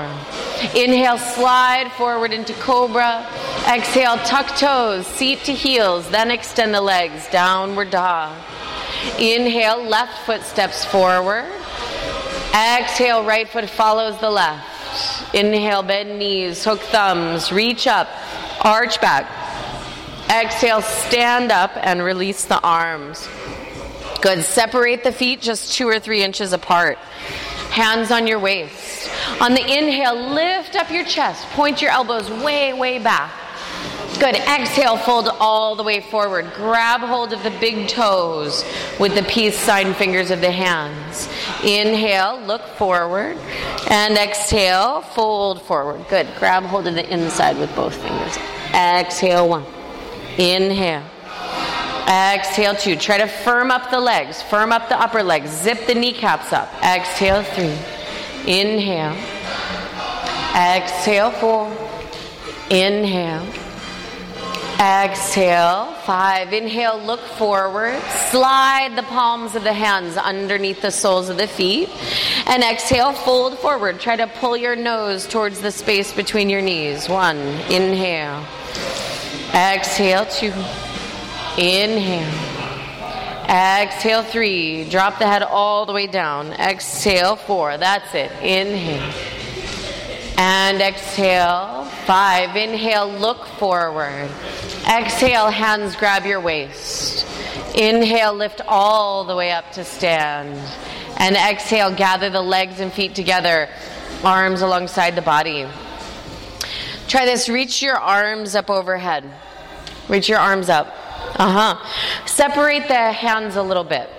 Inhale, 0.73 1.17
slide 1.17 1.91
forward 1.97 2.31
into 2.31 2.53
cobra. 2.53 3.27
Exhale, 3.67 4.17
tuck 4.19 4.47
toes, 4.57 5.05
seat 5.05 5.39
to 5.43 5.53
heels, 5.53 6.09
then 6.09 6.31
extend 6.31 6.73
the 6.73 6.81
legs, 6.81 7.27
downward 7.29 7.89
dog. 7.89 8.33
Inhale, 9.19 9.83
left 9.83 10.25
foot 10.25 10.41
steps 10.41 10.85
forward. 10.85 11.45
Exhale, 12.53 13.25
right 13.25 13.49
foot 13.49 13.69
follows 13.69 14.17
the 14.19 14.29
left. 14.29 14.74
Inhale, 15.33 15.83
bend 15.83 16.19
knees, 16.19 16.63
hook 16.63 16.79
thumbs, 16.79 17.51
reach 17.51 17.87
up, 17.87 18.07
arch 18.63 18.99
back. 19.01 19.29
Exhale, 20.29 20.81
stand 20.81 21.51
up 21.51 21.71
and 21.75 22.01
release 22.01 22.45
the 22.45 22.59
arms. 22.61 23.27
Good. 24.21 24.43
Separate 24.43 25.03
the 25.03 25.11
feet 25.11 25.41
just 25.41 25.73
two 25.73 25.87
or 25.87 25.99
three 25.99 26.23
inches 26.23 26.51
apart. 26.51 26.97
Hands 27.69 28.09
on 28.09 28.25
your 28.25 28.39
waist. 28.39 29.09
On 29.41 29.53
the 29.53 29.61
inhale, 29.61 30.33
lift 30.33 30.75
up 30.75 30.89
your 30.89 31.05
chest. 31.05 31.45
Point 31.49 31.81
your 31.81 31.91
elbows 31.91 32.29
way, 32.29 32.73
way 32.73 32.97
back. 32.97 33.31
Good. 34.17 34.35
Exhale, 34.35 34.97
fold 34.97 35.29
all 35.39 35.75
the 35.75 35.83
way 35.83 35.99
forward. 35.99 36.51
Grab 36.55 37.01
hold 37.01 37.33
of 37.33 37.43
the 37.43 37.51
big 37.59 37.87
toes 37.87 38.63
with 38.99 39.13
the 39.15 39.23
peace 39.23 39.57
sign 39.57 39.93
fingers 39.93 40.31
of 40.31 40.41
the 40.41 40.51
hands. 40.51 41.27
Inhale, 41.63 42.41
look 42.45 42.61
forward. 42.77 43.37
And 43.89 44.17
exhale, 44.17 45.01
fold 45.01 45.61
forward. 45.61 46.05
Good. 46.09 46.27
Grab 46.39 46.63
hold 46.63 46.87
of 46.87 46.95
the 46.95 47.07
inside 47.11 47.57
with 47.57 47.75
both 47.75 47.95
fingers. 47.95 48.37
Exhale, 48.73 49.49
one. 49.49 49.65
Inhale. 50.37 51.03
Exhale, 52.07 52.75
two. 52.75 52.95
Try 52.95 53.17
to 53.17 53.27
firm 53.27 53.71
up 53.71 53.89
the 53.89 53.99
legs, 53.99 54.41
firm 54.43 54.71
up 54.71 54.89
the 54.89 54.99
upper 54.99 55.23
legs, 55.23 55.49
zip 55.49 55.87
the 55.87 55.95
kneecaps 55.95 56.53
up. 56.53 56.71
Exhale, 56.83 57.43
three. 57.43 57.77
Inhale. 58.45 59.15
Exhale, 60.55 61.31
four. 61.31 61.71
Inhale. 62.69 63.64
Exhale, 64.79 65.93
five. 66.05 66.51
Inhale, 66.51 67.01
look 67.01 67.21
forward. 67.21 67.97
Slide 68.29 68.93
the 68.97 69.03
palms 69.03 69.55
of 69.55 69.63
the 69.63 69.71
hands 69.71 70.17
underneath 70.17 70.81
the 70.81 70.91
soles 70.91 71.29
of 71.29 71.37
the 71.37 71.47
feet. 71.47 71.89
And 72.45 72.61
exhale, 72.61 73.13
fold 73.13 73.57
forward. 73.59 74.01
Try 74.01 74.17
to 74.17 74.27
pull 74.27 74.57
your 74.57 74.75
nose 74.75 75.27
towards 75.27 75.61
the 75.61 75.71
space 75.71 76.11
between 76.13 76.49
your 76.49 76.61
knees. 76.61 77.07
One. 77.07 77.37
Inhale. 77.37 78.45
Exhale, 79.53 80.25
two. 80.25 80.51
Inhale. 81.57 82.55
Exhale, 83.47 84.23
three. 84.23 84.89
Drop 84.89 85.19
the 85.19 85.27
head 85.27 85.43
all 85.43 85.85
the 85.85 85.93
way 85.93 86.07
down. 86.07 86.51
Exhale, 86.51 87.37
four. 87.37 87.77
That's 87.77 88.13
it. 88.13 88.29
Inhale. 88.41 89.13
And 90.37 90.81
exhale, 90.81 91.85
five. 92.05 92.55
Inhale, 92.55 93.09
look 93.09 93.45
forward. 93.45 94.29
Exhale, 94.87 95.49
hands 95.49 95.95
grab 95.95 96.25
your 96.25 96.41
waist. 96.41 97.25
Inhale, 97.75 98.33
lift 98.33 98.61
all 98.67 99.23
the 99.23 99.35
way 99.35 99.51
up 99.51 99.71
to 99.73 99.85
stand. 99.85 100.59
And 101.17 101.35
exhale, 101.35 101.93
gather 101.95 102.29
the 102.29 102.41
legs 102.41 102.81
and 102.81 102.91
feet 102.91 103.15
together, 103.15 103.69
arms 104.23 104.61
alongside 104.61 105.15
the 105.15 105.21
body. 105.21 105.67
Try 107.07 107.25
this. 107.25 107.47
Reach 107.47 107.81
your 107.81 107.95
arms 107.95 108.55
up 108.55 108.69
overhead. 108.69 109.23
Reach 110.09 110.27
your 110.27 110.39
arms 110.39 110.69
up. 110.69 110.87
Uh 111.37 111.75
huh. 111.75 112.25
Separate 112.25 112.87
the 112.87 113.11
hands 113.11 113.55
a 113.55 113.63
little 113.63 113.83
bit. 113.83 114.09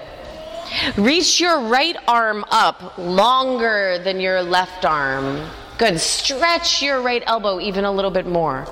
Reach 0.96 1.40
your 1.40 1.60
right 1.60 1.96
arm 2.08 2.44
up 2.50 2.96
longer 2.98 3.98
than 3.98 4.20
your 4.20 4.42
left 4.42 4.84
arm. 4.84 5.48
Good. 5.78 6.00
Stretch 6.00 6.82
your 6.82 7.02
right 7.02 7.22
elbow 7.26 7.60
even 7.60 7.84
a 7.84 7.92
little 7.92 8.10
bit 8.10 8.26
more. 8.26 8.66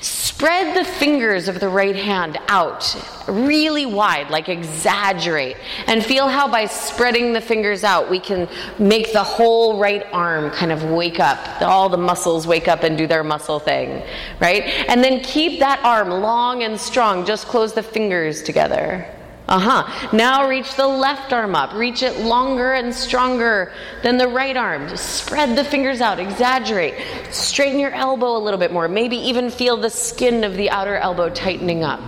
Spread 0.00 0.76
the 0.76 0.84
fingers 0.84 1.48
of 1.48 1.60
the 1.60 1.68
right 1.68 1.96
hand 1.96 2.38
out 2.48 2.96
really 3.28 3.86
wide, 3.86 4.30
like 4.30 4.48
exaggerate. 4.48 5.56
And 5.86 6.04
feel 6.04 6.28
how 6.28 6.48
by 6.48 6.66
spreading 6.66 7.32
the 7.32 7.40
fingers 7.40 7.84
out, 7.84 8.10
we 8.10 8.18
can 8.18 8.48
make 8.78 9.12
the 9.12 9.22
whole 9.22 9.78
right 9.78 10.04
arm 10.12 10.50
kind 10.50 10.72
of 10.72 10.84
wake 10.84 11.20
up. 11.20 11.38
All 11.62 11.88
the 11.88 11.96
muscles 11.96 12.46
wake 12.46 12.68
up 12.68 12.82
and 12.82 12.96
do 12.96 13.06
their 13.06 13.24
muscle 13.24 13.58
thing, 13.58 14.02
right? 14.40 14.64
And 14.88 15.02
then 15.02 15.20
keep 15.20 15.60
that 15.60 15.84
arm 15.84 16.10
long 16.10 16.62
and 16.62 16.78
strong. 16.80 17.24
Just 17.24 17.46
close 17.46 17.72
the 17.72 17.82
fingers 17.82 18.42
together. 18.42 19.12
Uh 19.48 19.58
huh. 19.58 20.08
Now 20.12 20.46
reach 20.46 20.74
the 20.74 20.86
left 20.86 21.32
arm 21.32 21.54
up. 21.54 21.72
Reach 21.72 22.02
it 22.02 22.20
longer 22.20 22.74
and 22.74 22.94
stronger 22.94 23.72
than 24.02 24.18
the 24.18 24.28
right 24.28 24.56
arm. 24.56 24.94
Spread 24.94 25.56
the 25.56 25.64
fingers 25.64 26.02
out. 26.02 26.20
Exaggerate. 26.20 26.94
Straighten 27.30 27.80
your 27.80 27.92
elbow 27.92 28.36
a 28.36 28.38
little 28.38 28.60
bit 28.60 28.72
more. 28.72 28.88
Maybe 28.88 29.16
even 29.16 29.50
feel 29.50 29.78
the 29.78 29.88
skin 29.88 30.44
of 30.44 30.54
the 30.54 30.68
outer 30.68 30.96
elbow 30.96 31.30
tightening 31.30 31.82
up. 31.82 32.00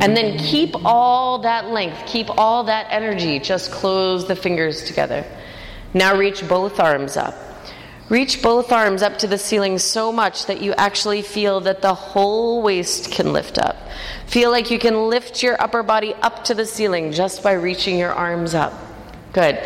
And 0.00 0.16
then 0.16 0.38
keep 0.38 0.74
all 0.84 1.40
that 1.40 1.68
length, 1.68 2.02
keep 2.06 2.28
all 2.38 2.64
that 2.64 2.86
energy. 2.90 3.40
Just 3.40 3.70
close 3.70 4.26
the 4.26 4.36
fingers 4.36 4.84
together. 4.84 5.24
Now 5.92 6.16
reach 6.16 6.46
both 6.48 6.80
arms 6.80 7.18
up. 7.18 7.45
Reach 8.08 8.40
both 8.40 8.70
arms 8.70 9.02
up 9.02 9.18
to 9.18 9.26
the 9.26 9.38
ceiling 9.38 9.78
so 9.78 10.12
much 10.12 10.46
that 10.46 10.62
you 10.62 10.72
actually 10.74 11.22
feel 11.22 11.60
that 11.62 11.82
the 11.82 11.92
whole 11.92 12.62
waist 12.62 13.10
can 13.10 13.32
lift 13.32 13.58
up. 13.58 13.76
Feel 14.26 14.52
like 14.52 14.70
you 14.70 14.78
can 14.78 15.08
lift 15.08 15.42
your 15.42 15.60
upper 15.60 15.82
body 15.82 16.14
up 16.22 16.44
to 16.44 16.54
the 16.54 16.66
ceiling 16.66 17.10
just 17.10 17.42
by 17.42 17.52
reaching 17.52 17.98
your 17.98 18.12
arms 18.12 18.54
up. 18.54 18.72
Good. 19.32 19.58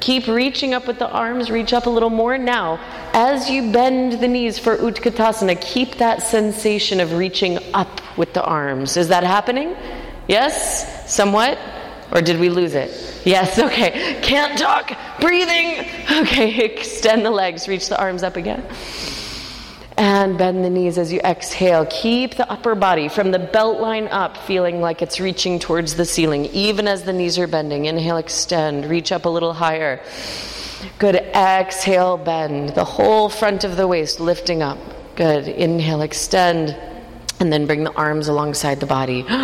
Keep 0.00 0.28
reaching 0.28 0.74
up 0.74 0.86
with 0.86 1.00
the 1.00 1.10
arms, 1.10 1.50
reach 1.50 1.72
up 1.72 1.86
a 1.86 1.90
little 1.90 2.10
more. 2.10 2.38
Now, 2.38 2.78
as 3.12 3.50
you 3.50 3.72
bend 3.72 4.20
the 4.20 4.28
knees 4.28 4.60
for 4.60 4.76
Utkatasana, 4.76 5.60
keep 5.60 5.96
that 5.96 6.22
sensation 6.22 7.00
of 7.00 7.14
reaching 7.14 7.58
up 7.74 8.00
with 8.16 8.32
the 8.32 8.44
arms. 8.44 8.96
Is 8.96 9.08
that 9.08 9.24
happening? 9.24 9.74
Yes? 10.28 11.12
Somewhat? 11.12 11.58
Or 12.12 12.22
did 12.22 12.40
we 12.40 12.48
lose 12.48 12.74
it? 12.74 12.90
Yes, 13.24 13.58
okay. 13.58 14.18
Can't 14.22 14.58
talk. 14.58 14.96
Breathing. 15.20 15.86
Okay, 16.10 16.64
extend 16.64 17.24
the 17.24 17.30
legs, 17.30 17.68
reach 17.68 17.88
the 17.88 18.00
arms 18.00 18.22
up 18.22 18.36
again. 18.36 18.64
And 19.98 20.38
bend 20.38 20.64
the 20.64 20.70
knees 20.70 20.96
as 20.96 21.12
you 21.12 21.20
exhale. 21.20 21.84
Keep 21.90 22.36
the 22.36 22.50
upper 22.50 22.74
body 22.76 23.08
from 23.08 23.32
the 23.32 23.38
belt 23.38 23.80
line 23.80 24.06
up, 24.08 24.36
feeling 24.36 24.80
like 24.80 25.02
it's 25.02 25.18
reaching 25.18 25.58
towards 25.58 25.96
the 25.96 26.04
ceiling, 26.04 26.46
even 26.46 26.86
as 26.86 27.02
the 27.02 27.12
knees 27.12 27.36
are 27.38 27.48
bending. 27.48 27.86
Inhale, 27.86 28.16
extend, 28.16 28.86
reach 28.86 29.10
up 29.10 29.24
a 29.24 29.28
little 29.28 29.52
higher. 29.52 30.00
Good. 30.98 31.16
Exhale, 31.16 32.16
bend. 32.16 32.70
The 32.70 32.84
whole 32.84 33.28
front 33.28 33.64
of 33.64 33.76
the 33.76 33.88
waist 33.88 34.20
lifting 34.20 34.62
up. 34.62 34.78
Good. 35.16 35.48
Inhale, 35.48 36.02
extend, 36.02 36.76
and 37.40 37.52
then 37.52 37.66
bring 37.66 37.84
the 37.84 37.92
arms 37.94 38.28
alongside 38.28 38.80
the 38.80 38.86
body. 38.86 39.24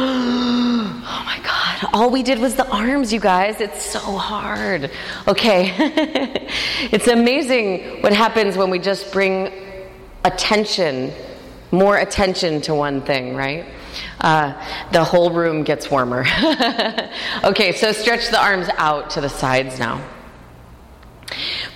Oh 1.07 1.23
my 1.27 1.39
God. 1.45 1.54
All 1.93 2.11
we 2.11 2.23
did 2.23 2.39
was 2.39 2.55
the 2.55 2.69
arms, 2.69 3.13
you 3.13 3.21
guys. 3.21 3.61
It's 3.61 3.83
so 3.83 3.99
hard. 3.99 4.91
Okay. 5.27 5.73
it's 6.93 7.09
amazing 7.09 8.03
what 8.03 8.13
happens 8.13 8.57
when 8.57 8.71
we 8.71 8.79
just 8.79 9.13
bring 9.13 9.53
attention, 10.25 11.13
more 11.71 11.99
attention 11.99 12.61
to 12.63 12.75
one 12.75 13.03
thing, 13.03 13.35
right? 13.35 13.67
Uh, 14.21 14.53
the 14.93 15.05
whole 15.05 15.31
room 15.31 15.63
gets 15.63 15.91
warmer. 15.91 16.21
okay, 17.45 17.73
so 17.73 17.93
stretch 17.93 18.29
the 18.31 18.43
arms 18.43 18.69
out 18.77 19.11
to 19.11 19.21
the 19.21 19.29
sides 19.29 19.79
now. 19.79 20.03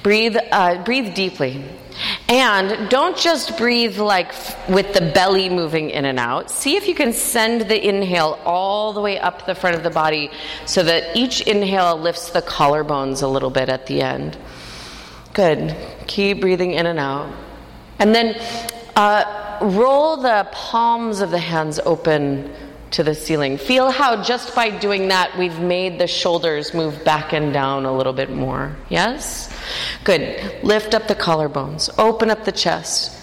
Breathe, 0.02 0.37
uh, 0.52 0.82
breathe 0.84 1.14
deeply. 1.14 1.64
And 2.28 2.88
don't 2.88 3.16
just 3.16 3.56
breathe 3.56 3.98
like 3.98 4.32
with 4.68 4.92
the 4.92 5.11
belly 5.14 5.48
moving 5.48 5.90
in 5.90 6.04
and 6.04 6.18
out. 6.18 6.50
See 6.50 6.76
if 6.76 6.87
you 6.87 6.94
can 6.94 7.12
send 7.12 7.62
the 7.62 7.88
inhale 7.88 8.38
all 8.44 8.92
the 8.92 9.00
way 9.00 9.18
up 9.18 9.46
the 9.46 9.54
front 9.54 9.76
of 9.76 9.82
the 9.82 9.90
body 9.90 10.30
so 10.66 10.82
that 10.82 11.16
each 11.16 11.40
inhale 11.42 11.96
lifts 11.96 12.30
the 12.30 12.42
collarbones 12.42 13.22
a 13.22 13.26
little 13.26 13.50
bit 13.50 13.68
at 13.68 13.87
the 13.87 14.02
end. 14.02 14.37
Good. 15.32 15.74
Keep 16.06 16.40
breathing 16.40 16.72
in 16.72 16.87
and 16.87 16.98
out. 16.98 17.32
And 17.98 18.14
then 18.14 18.37
uh, 18.96 19.58
roll 19.62 20.16
the 20.16 20.48
palms 20.52 21.20
of 21.20 21.30
the 21.30 21.38
hands 21.38 21.80
open 21.84 22.52
to 22.92 23.03
the 23.03 23.14
ceiling. 23.14 23.59
Feel 23.59 23.90
how 23.90 24.22
just 24.22 24.55
by 24.55 24.70
doing 24.70 25.09
that, 25.09 25.37
we've 25.38 25.59
made 25.61 25.98
the 25.98 26.07
shoulders 26.07 26.72
move 26.74 27.05
back 27.05 27.33
and 27.33 27.53
down 27.53 27.85
a 27.85 27.96
little 27.96 28.12
bit 28.12 28.31
more. 28.31 28.77
Yes? 28.88 29.55
Good. 30.05 30.64
Lift 30.64 30.94
up 30.94 31.09
the 31.09 31.14
collarbones, 31.14 31.90
open 31.98 32.31
up 32.31 32.44
the 32.44 32.53
chest. 32.53 33.14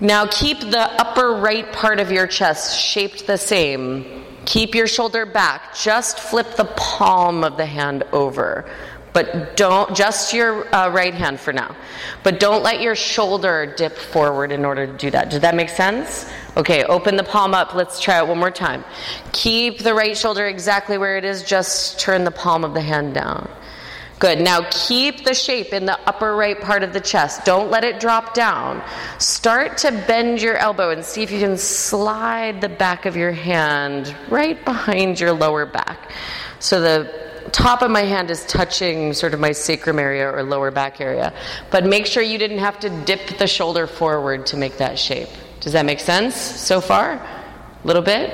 Now 0.00 0.26
keep 0.26 0.60
the 0.60 0.80
upper 0.80 1.40
right 1.40 1.72
part 1.72 1.98
of 1.98 2.12
your 2.12 2.26
chest 2.26 2.78
shaped 2.78 3.26
the 3.26 3.36
same. 3.36 4.24
Keep 4.44 4.74
your 4.74 4.86
shoulder 4.86 5.26
back. 5.26 5.74
Just 5.74 6.20
flip 6.20 6.54
the 6.54 6.64
palm 6.76 7.42
of 7.42 7.56
the 7.56 7.66
hand 7.66 8.04
over, 8.12 8.70
but 9.18 9.56
don't, 9.56 9.96
just 9.96 10.32
your 10.32 10.72
uh, 10.72 10.88
right 10.90 11.12
hand 11.12 11.40
for 11.40 11.52
now. 11.52 11.74
But 12.22 12.38
don't 12.38 12.62
let 12.62 12.80
your 12.80 12.94
shoulder 12.94 13.74
dip 13.76 13.98
forward 13.98 14.52
in 14.52 14.64
order 14.64 14.86
to 14.86 14.92
do 14.92 15.10
that. 15.10 15.28
Did 15.28 15.42
that 15.42 15.56
make 15.56 15.70
sense? 15.70 16.30
Okay, 16.56 16.84
open 16.84 17.16
the 17.16 17.24
palm 17.24 17.52
up. 17.52 17.74
Let's 17.74 17.98
try 17.98 18.18
it 18.18 18.28
one 18.28 18.38
more 18.38 18.52
time. 18.52 18.84
Keep 19.32 19.80
the 19.80 19.92
right 19.92 20.16
shoulder 20.16 20.46
exactly 20.46 20.98
where 20.98 21.18
it 21.18 21.24
is, 21.24 21.42
just 21.42 21.98
turn 21.98 22.22
the 22.22 22.30
palm 22.30 22.62
of 22.62 22.74
the 22.74 22.80
hand 22.80 23.12
down. 23.12 23.50
Good. 24.20 24.40
Now 24.40 24.64
keep 24.70 25.24
the 25.24 25.34
shape 25.34 25.72
in 25.72 25.84
the 25.84 25.98
upper 26.08 26.36
right 26.36 26.60
part 26.60 26.84
of 26.84 26.92
the 26.92 27.00
chest. 27.00 27.44
Don't 27.44 27.72
let 27.72 27.82
it 27.82 27.98
drop 27.98 28.34
down. 28.34 28.84
Start 29.18 29.78
to 29.78 29.90
bend 29.90 30.40
your 30.40 30.56
elbow 30.58 30.90
and 30.90 31.04
see 31.04 31.24
if 31.24 31.32
you 31.32 31.40
can 31.40 31.58
slide 31.58 32.60
the 32.60 32.68
back 32.68 33.04
of 33.04 33.16
your 33.16 33.32
hand 33.32 34.14
right 34.28 34.64
behind 34.64 35.18
your 35.18 35.32
lower 35.32 35.66
back. 35.66 36.12
So 36.60 36.80
the 36.80 37.27
top 37.48 37.82
of 37.82 37.90
my 37.90 38.02
hand 38.02 38.30
is 38.30 38.44
touching 38.46 39.12
sort 39.12 39.34
of 39.34 39.40
my 39.40 39.52
sacrum 39.52 39.98
area 39.98 40.30
or 40.30 40.42
lower 40.42 40.70
back 40.70 41.00
area. 41.00 41.32
But 41.70 41.84
make 41.84 42.06
sure 42.06 42.22
you 42.22 42.38
didn't 42.38 42.58
have 42.58 42.80
to 42.80 42.90
dip 43.04 43.38
the 43.38 43.46
shoulder 43.46 43.86
forward 43.86 44.46
to 44.46 44.56
make 44.56 44.78
that 44.78 44.98
shape. 44.98 45.28
Does 45.60 45.72
that 45.72 45.84
make 45.84 46.00
sense 46.00 46.36
so 46.36 46.80
far? 46.80 47.12
A 47.12 47.86
little 47.86 48.02
bit? 48.02 48.32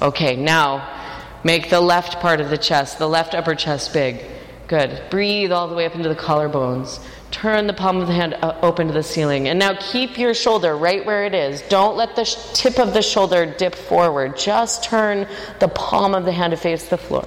Okay, 0.00 0.36
now 0.36 0.96
make 1.44 1.70
the 1.70 1.80
left 1.80 2.20
part 2.20 2.40
of 2.40 2.50
the 2.50 2.58
chest, 2.58 2.98
the 2.98 3.08
left 3.08 3.34
upper 3.34 3.54
chest 3.54 3.92
big. 3.92 4.24
Good. 4.68 5.02
Breathe 5.10 5.50
all 5.50 5.66
the 5.66 5.74
way 5.74 5.86
up 5.86 5.94
into 5.94 6.10
the 6.10 6.14
collarbones. 6.14 7.02
Turn 7.30 7.66
the 7.66 7.72
palm 7.72 7.98
of 7.98 8.06
the 8.06 8.12
hand 8.12 8.36
open 8.62 8.86
to 8.88 8.92
the 8.92 9.02
ceiling. 9.02 9.48
And 9.48 9.58
now 9.58 9.74
keep 9.80 10.18
your 10.18 10.34
shoulder 10.34 10.76
right 10.76 11.04
where 11.04 11.24
it 11.24 11.34
is. 11.34 11.62
Don't 11.68 11.96
let 11.96 12.16
the 12.16 12.24
tip 12.52 12.78
of 12.78 12.92
the 12.92 13.02
shoulder 13.02 13.46
dip 13.46 13.74
forward. 13.74 14.36
Just 14.36 14.84
turn 14.84 15.26
the 15.58 15.68
palm 15.68 16.14
of 16.14 16.24
the 16.26 16.32
hand 16.32 16.50
to 16.50 16.56
face 16.58 16.88
the 16.88 16.98
floor. 16.98 17.26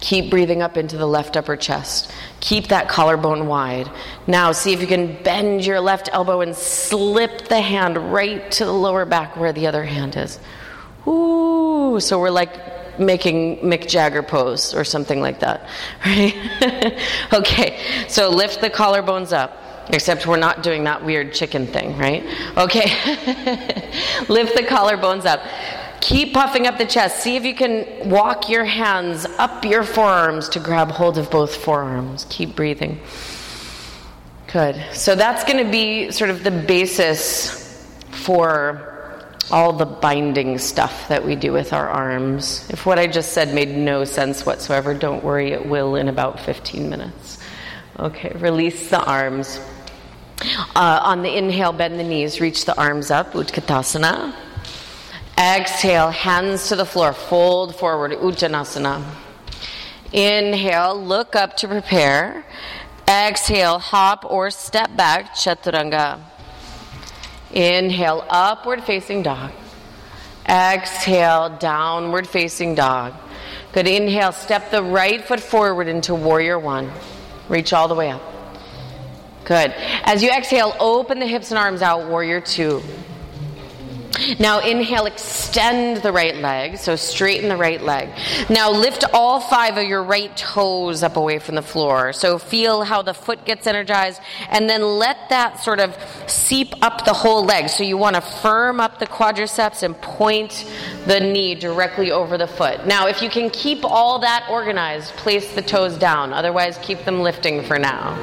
Keep 0.00 0.30
breathing 0.30 0.62
up 0.62 0.76
into 0.76 0.96
the 0.96 1.06
left 1.06 1.36
upper 1.36 1.56
chest. 1.56 2.12
Keep 2.40 2.68
that 2.68 2.88
collarbone 2.88 3.46
wide. 3.46 3.90
Now, 4.26 4.52
see 4.52 4.72
if 4.72 4.80
you 4.80 4.86
can 4.86 5.20
bend 5.22 5.64
your 5.64 5.80
left 5.80 6.08
elbow 6.12 6.42
and 6.42 6.54
slip 6.54 7.48
the 7.48 7.60
hand 7.60 8.12
right 8.12 8.50
to 8.52 8.64
the 8.64 8.72
lower 8.72 9.04
back 9.04 9.36
where 9.36 9.52
the 9.52 9.66
other 9.66 9.84
hand 9.84 10.16
is. 10.16 10.38
Ooh, 11.06 11.98
so 12.00 12.20
we're 12.20 12.30
like 12.30 12.98
making 12.98 13.58
Mick 13.58 13.88
Jagger 13.88 14.22
pose 14.22 14.74
or 14.74 14.84
something 14.84 15.20
like 15.20 15.40
that, 15.40 15.66
right? 16.06 16.98
okay, 17.32 17.78
so 18.08 18.28
lift 18.28 18.60
the 18.60 18.70
collarbones 18.70 19.32
up. 19.32 19.62
Except 19.88 20.26
we're 20.26 20.36
not 20.36 20.64
doing 20.64 20.82
that 20.82 21.04
weird 21.04 21.32
chicken 21.32 21.68
thing, 21.68 21.96
right? 21.96 22.24
Okay. 22.56 22.86
lift 24.28 24.56
the 24.56 24.64
collarbones 24.68 25.24
up. 25.26 25.40
Keep 26.06 26.34
puffing 26.34 26.68
up 26.68 26.78
the 26.78 26.86
chest. 26.86 27.18
See 27.18 27.34
if 27.34 27.44
you 27.44 27.52
can 27.52 28.08
walk 28.08 28.48
your 28.48 28.64
hands 28.64 29.26
up 29.38 29.64
your 29.64 29.82
forearms 29.82 30.48
to 30.50 30.60
grab 30.60 30.88
hold 30.88 31.18
of 31.18 31.32
both 31.32 31.56
forearms. 31.56 32.26
Keep 32.30 32.54
breathing. 32.54 33.00
Good. 34.52 34.80
So 34.92 35.16
that's 35.16 35.42
going 35.42 35.64
to 35.64 35.68
be 35.68 36.12
sort 36.12 36.30
of 36.30 36.44
the 36.44 36.52
basis 36.52 37.84
for 38.10 39.34
all 39.50 39.72
the 39.72 39.84
binding 39.84 40.58
stuff 40.58 41.08
that 41.08 41.26
we 41.26 41.34
do 41.34 41.52
with 41.52 41.72
our 41.72 41.88
arms. 41.88 42.70
If 42.70 42.86
what 42.86 43.00
I 43.00 43.08
just 43.08 43.32
said 43.32 43.52
made 43.52 43.76
no 43.76 44.04
sense 44.04 44.46
whatsoever, 44.46 44.94
don't 44.94 45.24
worry, 45.24 45.50
it 45.50 45.66
will 45.66 45.96
in 45.96 46.06
about 46.06 46.38
15 46.38 46.88
minutes. 46.88 47.40
Okay, 47.98 48.30
release 48.36 48.90
the 48.90 49.04
arms. 49.04 49.58
Uh, 50.76 51.00
on 51.02 51.22
the 51.24 51.36
inhale, 51.36 51.72
bend 51.72 51.98
the 51.98 52.04
knees, 52.04 52.40
reach 52.40 52.64
the 52.64 52.80
arms 52.80 53.10
up, 53.10 53.32
Utkatasana. 53.32 54.45
Exhale, 55.38 56.10
hands 56.10 56.68
to 56.68 56.76
the 56.76 56.86
floor, 56.86 57.12
fold 57.12 57.76
forward, 57.76 58.12
Uttanasana. 58.12 59.04
Inhale, 60.12 61.02
look 61.02 61.36
up 61.36 61.56
to 61.58 61.68
prepare. 61.68 62.44
Exhale, 63.06 63.78
hop 63.78 64.24
or 64.24 64.50
step 64.50 64.96
back, 64.96 65.34
Chaturanga. 65.34 66.20
Inhale, 67.52 68.24
upward 68.28 68.82
facing 68.84 69.22
dog. 69.22 69.52
Exhale, 70.48 71.56
downward 71.58 72.26
facing 72.26 72.74
dog. 72.74 73.14
Good. 73.72 73.88
Inhale, 73.88 74.32
step 74.32 74.70
the 74.70 74.82
right 74.82 75.22
foot 75.22 75.40
forward 75.40 75.86
into 75.86 76.14
warrior 76.14 76.58
one. 76.58 76.90
Reach 77.48 77.72
all 77.72 77.88
the 77.88 77.94
way 77.94 78.10
up. 78.10 78.22
Good. 79.44 79.74
As 80.04 80.22
you 80.22 80.30
exhale, 80.30 80.74
open 80.80 81.18
the 81.18 81.26
hips 81.26 81.50
and 81.50 81.58
arms 81.58 81.82
out, 81.82 82.08
warrior 82.08 82.40
two. 82.40 82.82
Now 84.38 84.60
inhale, 84.60 85.06
extend 85.06 85.98
the 85.98 86.12
right 86.12 86.36
leg, 86.36 86.78
so 86.78 86.96
straighten 86.96 87.48
the 87.48 87.56
right 87.56 87.80
leg. 87.80 88.08
Now 88.48 88.70
lift 88.70 89.04
all 89.12 89.40
five 89.40 89.76
of 89.76 89.84
your 89.84 90.02
right 90.02 90.34
toes 90.36 91.02
up 91.02 91.16
away 91.16 91.38
from 91.38 91.54
the 91.54 91.62
floor. 91.62 92.12
So 92.12 92.38
feel 92.38 92.82
how 92.82 93.02
the 93.02 93.14
foot 93.14 93.44
gets 93.44 93.66
energized, 93.66 94.20
and 94.48 94.68
then 94.68 94.82
let 94.82 95.28
that 95.30 95.62
sort 95.62 95.80
of 95.80 95.96
seep 96.26 96.74
up 96.82 97.04
the 97.04 97.12
whole 97.12 97.44
leg. 97.44 97.68
So 97.68 97.84
you 97.84 97.96
want 97.96 98.16
to 98.16 98.22
firm 98.22 98.80
up 98.80 98.98
the 98.98 99.06
quadriceps 99.06 99.82
and 99.82 100.00
point 100.00 100.64
the 101.06 101.20
knee 101.20 101.54
directly 101.54 102.10
over 102.10 102.38
the 102.38 102.46
foot. 102.46 102.86
Now, 102.86 103.06
if 103.06 103.22
you 103.22 103.30
can 103.30 103.50
keep 103.50 103.84
all 103.84 104.20
that 104.20 104.46
organized, 104.50 105.12
place 105.16 105.54
the 105.54 105.62
toes 105.62 105.96
down. 105.96 106.32
Otherwise, 106.32 106.78
keep 106.82 107.04
them 107.04 107.20
lifting 107.20 107.62
for 107.62 107.78
now. 107.78 108.16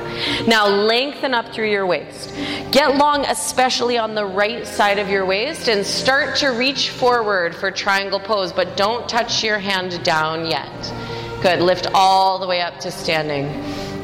Now, 0.47 0.67
lengthen 0.67 1.33
up 1.33 1.53
through 1.53 1.69
your 1.69 1.85
waist. 1.85 2.33
Get 2.71 2.97
long, 2.97 3.25
especially 3.25 3.97
on 3.97 4.15
the 4.15 4.25
right 4.25 4.65
side 4.65 4.99
of 4.99 5.09
your 5.09 5.25
waist, 5.25 5.67
and 5.67 5.82
start 5.85 6.35
to 6.37 6.49
reach 6.49 6.89
forward 6.89 7.55
for 7.55 7.71
triangle 7.71 8.19
pose, 8.19 8.51
but 8.51 8.77
don't 8.77 9.07
touch 9.07 9.43
your 9.43 9.59
hand 9.59 10.03
down 10.03 10.45
yet. 10.45 10.93
Good. 11.41 11.61
Lift 11.61 11.87
all 11.93 12.39
the 12.39 12.47
way 12.47 12.61
up 12.61 12.79
to 12.79 12.91
standing. 12.91 13.45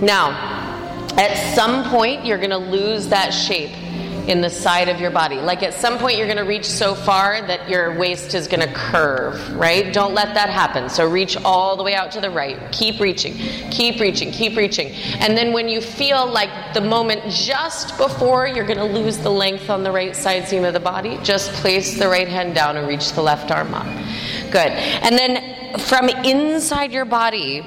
Now, 0.05 0.31
at 1.17 1.55
some 1.55 1.89
point, 1.89 2.25
you're 2.25 2.37
going 2.37 2.49
to 2.49 2.57
lose 2.57 3.07
that 3.07 3.31
shape 3.31 3.71
in 4.29 4.41
the 4.41 4.49
side 4.49 4.89
of 4.89 5.01
your 5.01 5.09
body. 5.09 5.37
Like 5.37 5.63
at 5.63 5.73
some 5.73 5.97
point, 5.97 6.15
you're 6.15 6.27
going 6.27 6.37
to 6.37 6.43
reach 6.43 6.65
so 6.65 6.93
far 6.93 7.41
that 7.47 7.67
your 7.67 7.97
waist 7.97 8.35
is 8.35 8.47
going 8.47 8.65
to 8.65 8.71
curve, 8.75 9.55
right? 9.55 9.91
Don't 9.91 10.13
let 10.13 10.35
that 10.35 10.51
happen. 10.51 10.87
So 10.87 11.09
reach 11.09 11.35
all 11.37 11.75
the 11.75 11.81
way 11.81 11.95
out 11.95 12.11
to 12.11 12.21
the 12.21 12.29
right. 12.29 12.71
Keep 12.71 12.99
reaching, 12.99 13.33
keep 13.71 13.99
reaching, 13.99 14.31
keep 14.31 14.55
reaching. 14.55 14.89
And 15.19 15.35
then 15.35 15.51
when 15.51 15.67
you 15.67 15.81
feel 15.81 16.31
like 16.31 16.75
the 16.75 16.81
moment 16.81 17.23
just 17.31 17.97
before 17.97 18.47
you're 18.47 18.67
going 18.67 18.77
to 18.77 18.83
lose 18.83 19.17
the 19.17 19.31
length 19.31 19.67
on 19.67 19.81
the 19.81 19.91
right 19.91 20.15
side 20.15 20.47
seam 20.47 20.63
of 20.63 20.75
the 20.75 20.79
body, 20.79 21.17
just 21.23 21.51
place 21.53 21.97
the 21.97 22.07
right 22.07 22.27
hand 22.27 22.53
down 22.53 22.77
and 22.77 22.87
reach 22.87 23.13
the 23.13 23.23
left 23.23 23.49
arm 23.49 23.73
up. 23.73 23.87
Good. 24.51 24.71
And 25.01 25.17
then 25.17 25.79
from 25.79 26.07
inside 26.07 26.91
your 26.91 27.05
body, 27.05 27.65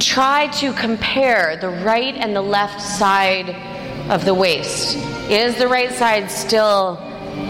try 0.00 0.48
to 0.48 0.72
compare 0.72 1.56
the 1.58 1.68
right 1.68 2.16
and 2.16 2.34
the 2.34 2.42
left 2.42 2.82
side 2.82 3.73
of 4.10 4.24
the 4.24 4.34
waist. 4.34 4.96
Is 5.30 5.56
the 5.56 5.68
right 5.68 5.92
side 5.92 6.30
still 6.30 6.98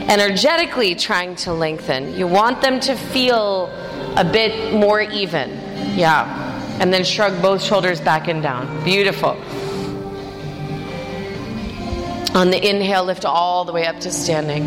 energetically 0.09 0.95
trying 0.95 1.35
to 1.37 1.53
lengthen? 1.53 2.15
You 2.15 2.27
want 2.27 2.63
them 2.63 2.81
to 2.81 2.95
feel 2.95 3.67
a 4.17 4.25
bit 4.25 4.73
more 4.73 5.01
even. 5.01 5.51
Yeah. 5.97 6.79
And 6.81 6.93
then 6.93 7.05
shrug 7.05 7.41
both 7.41 7.63
shoulders 7.63 8.01
back 8.01 8.29
and 8.29 8.43
down. 8.43 8.85
Beautiful. 8.85 9.37
On 12.35 12.51
the 12.51 12.69
inhale, 12.69 13.05
lift 13.05 13.25
all 13.25 13.65
the 13.65 13.73
way 13.73 13.87
up 13.87 14.01
to 14.01 14.11
standing. 14.11 14.65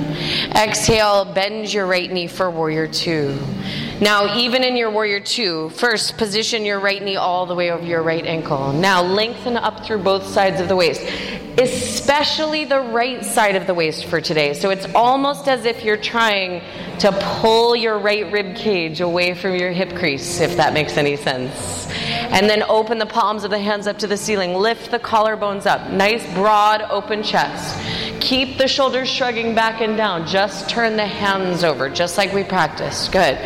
Exhale, 0.56 1.26
bend 1.26 1.74
your 1.74 1.86
right 1.86 2.10
knee 2.10 2.28
for 2.28 2.50
warrior 2.50 2.88
two. 2.88 3.38
Now, 4.00 4.38
even 4.38 4.64
in 4.64 4.78
your 4.78 4.90
warrior 4.90 5.20
two, 5.20 5.70
first 5.72 6.18
position 6.18 6.64
your 6.64 6.80
right 6.80 7.04
knee 7.04 7.18
all 7.18 7.46
the 7.46 7.56
way 7.56 7.72
over 7.72 7.86
your 7.86 8.04
right 8.04 8.26
ankle. 8.26 8.72
Now, 8.72 9.04
lengthen 9.04 9.58
up 9.58 9.86
through 9.86 10.04
both 10.04 10.28
sides 10.28 10.62
of 10.62 10.70
the 10.70 10.76
waist, 10.78 11.02
especially 11.58 12.64
the 12.64 12.80
right 12.80 13.26
side 13.26 13.56
of 13.56 13.68
the 13.68 13.74
waist 13.74 14.06
for 14.06 14.22
today. 14.22 14.54
So 14.54 14.70
it's 14.70 14.86
almost 14.96 15.50
as 15.50 15.66
if 15.66 15.84
you're 15.84 15.98
trying 15.98 16.62
to 17.00 17.12
pull 17.42 17.76
your 17.76 18.00
right 18.00 18.32
rib 18.32 18.56
cage 18.56 19.02
away 19.02 19.34
from 19.34 19.56
your 19.56 19.72
hip 19.72 19.96
crease, 19.96 20.40
if 20.40 20.56
that 20.58 20.74
makes 20.74 20.96
any 20.96 21.18
sense. 21.18 21.88
And 22.30 22.50
then 22.50 22.64
open 22.64 23.00
the 23.00 23.06
palms 23.06 23.44
of 23.44 23.52
the 23.52 23.60
hands 23.60 23.88
up 23.88 24.00
to 24.00 24.08
the 24.08 24.18
ceiling. 24.18 24.54
Lift 24.54 24.92
the 24.92 25.00
collarbones 25.00 25.66
up. 25.66 25.90
Nice, 25.90 26.24
broad, 26.34 26.82
open 26.84 27.24
chest. 27.24 27.57
Keep 28.20 28.58
the 28.58 28.68
shoulders 28.68 29.08
shrugging 29.08 29.56
back 29.56 29.82
and 29.82 29.96
down. 29.96 30.28
Just 30.28 30.70
turn 30.70 30.98
the 30.98 31.06
hands 31.06 31.64
over, 31.64 31.90
just 31.90 32.18
like 32.18 32.34
we 32.34 32.44
practiced. 32.44 33.12
Good. 33.12 33.38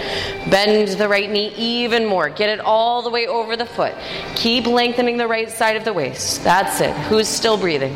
Bend 0.50 0.88
the 0.98 1.08
right 1.08 1.30
knee 1.30 1.54
even 1.56 2.06
more. 2.06 2.30
Get 2.30 2.50
it 2.50 2.60
all 2.60 3.02
the 3.02 3.10
way 3.10 3.28
over 3.28 3.56
the 3.56 3.66
foot. 3.66 3.94
Keep 4.36 4.68
lengthening 4.68 5.18
the 5.18 5.28
right 5.28 5.52
side 5.52 5.76
of 5.76 5.84
the 5.84 5.94
waist. 5.94 6.44
That's 6.44 6.82
it. 6.82 6.96
Who's 7.08 7.28
still 7.28 7.58
breathing? 7.58 7.96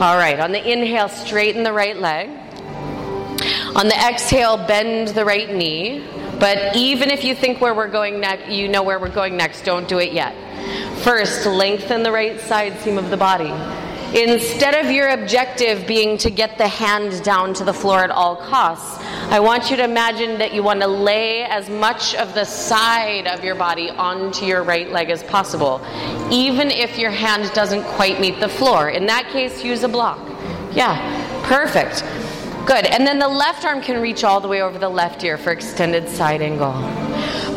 All 0.00 0.16
right. 0.16 0.38
On 0.38 0.52
the 0.52 0.70
inhale, 0.70 1.08
straighten 1.08 1.62
the 1.62 1.72
right 1.72 1.96
leg. 1.96 2.28
On 3.74 3.88
the 3.88 3.96
exhale, 3.96 4.56
bend 4.56 5.08
the 5.08 5.24
right 5.24 5.52
knee. 5.52 6.06
But 6.38 6.76
even 6.76 7.10
if 7.10 7.24
you 7.24 7.34
think 7.34 7.60
where 7.60 7.74
we're 7.74 7.90
going 7.90 8.20
next, 8.20 8.50
you 8.50 8.68
know 8.68 8.82
where 8.82 8.98
we're 8.98 9.08
going 9.08 9.36
next, 9.36 9.64
don't 9.64 9.88
do 9.88 9.98
it 9.98 10.12
yet. 10.12 10.34
First, 10.98 11.46
lengthen 11.46 12.02
the 12.02 12.12
right 12.12 12.38
side 12.40 12.78
seam 12.80 12.98
of 12.98 13.10
the 13.10 13.16
body. 13.16 13.52
Instead 14.16 14.74
of 14.82 14.90
your 14.90 15.10
objective 15.10 15.86
being 15.86 16.16
to 16.16 16.30
get 16.30 16.56
the 16.56 16.66
hand 16.66 17.22
down 17.22 17.52
to 17.52 17.64
the 17.64 17.72
floor 17.74 18.02
at 18.02 18.10
all 18.10 18.34
costs, 18.34 18.98
I 19.30 19.40
want 19.40 19.70
you 19.70 19.76
to 19.76 19.84
imagine 19.84 20.38
that 20.38 20.54
you 20.54 20.62
want 20.62 20.80
to 20.80 20.86
lay 20.86 21.44
as 21.44 21.68
much 21.68 22.14
of 22.14 22.32
the 22.32 22.46
side 22.46 23.26
of 23.26 23.44
your 23.44 23.54
body 23.54 23.90
onto 23.90 24.46
your 24.46 24.62
right 24.62 24.90
leg 24.90 25.10
as 25.10 25.22
possible, 25.24 25.82
even 26.30 26.70
if 26.70 26.98
your 26.98 27.10
hand 27.10 27.52
doesn't 27.52 27.82
quite 27.82 28.18
meet 28.18 28.40
the 28.40 28.48
floor. 28.48 28.88
In 28.88 29.04
that 29.04 29.28
case, 29.32 29.62
use 29.62 29.82
a 29.82 29.88
block. 29.88 30.18
Yeah, 30.72 30.96
perfect. 31.44 32.02
Good. 32.66 32.86
And 32.86 33.06
then 33.06 33.18
the 33.18 33.28
left 33.28 33.66
arm 33.66 33.82
can 33.82 34.00
reach 34.00 34.24
all 34.24 34.40
the 34.40 34.48
way 34.48 34.62
over 34.62 34.78
the 34.78 34.88
left 34.88 35.22
ear 35.24 35.36
for 35.36 35.52
extended 35.52 36.08
side 36.08 36.40
angle. 36.40 36.72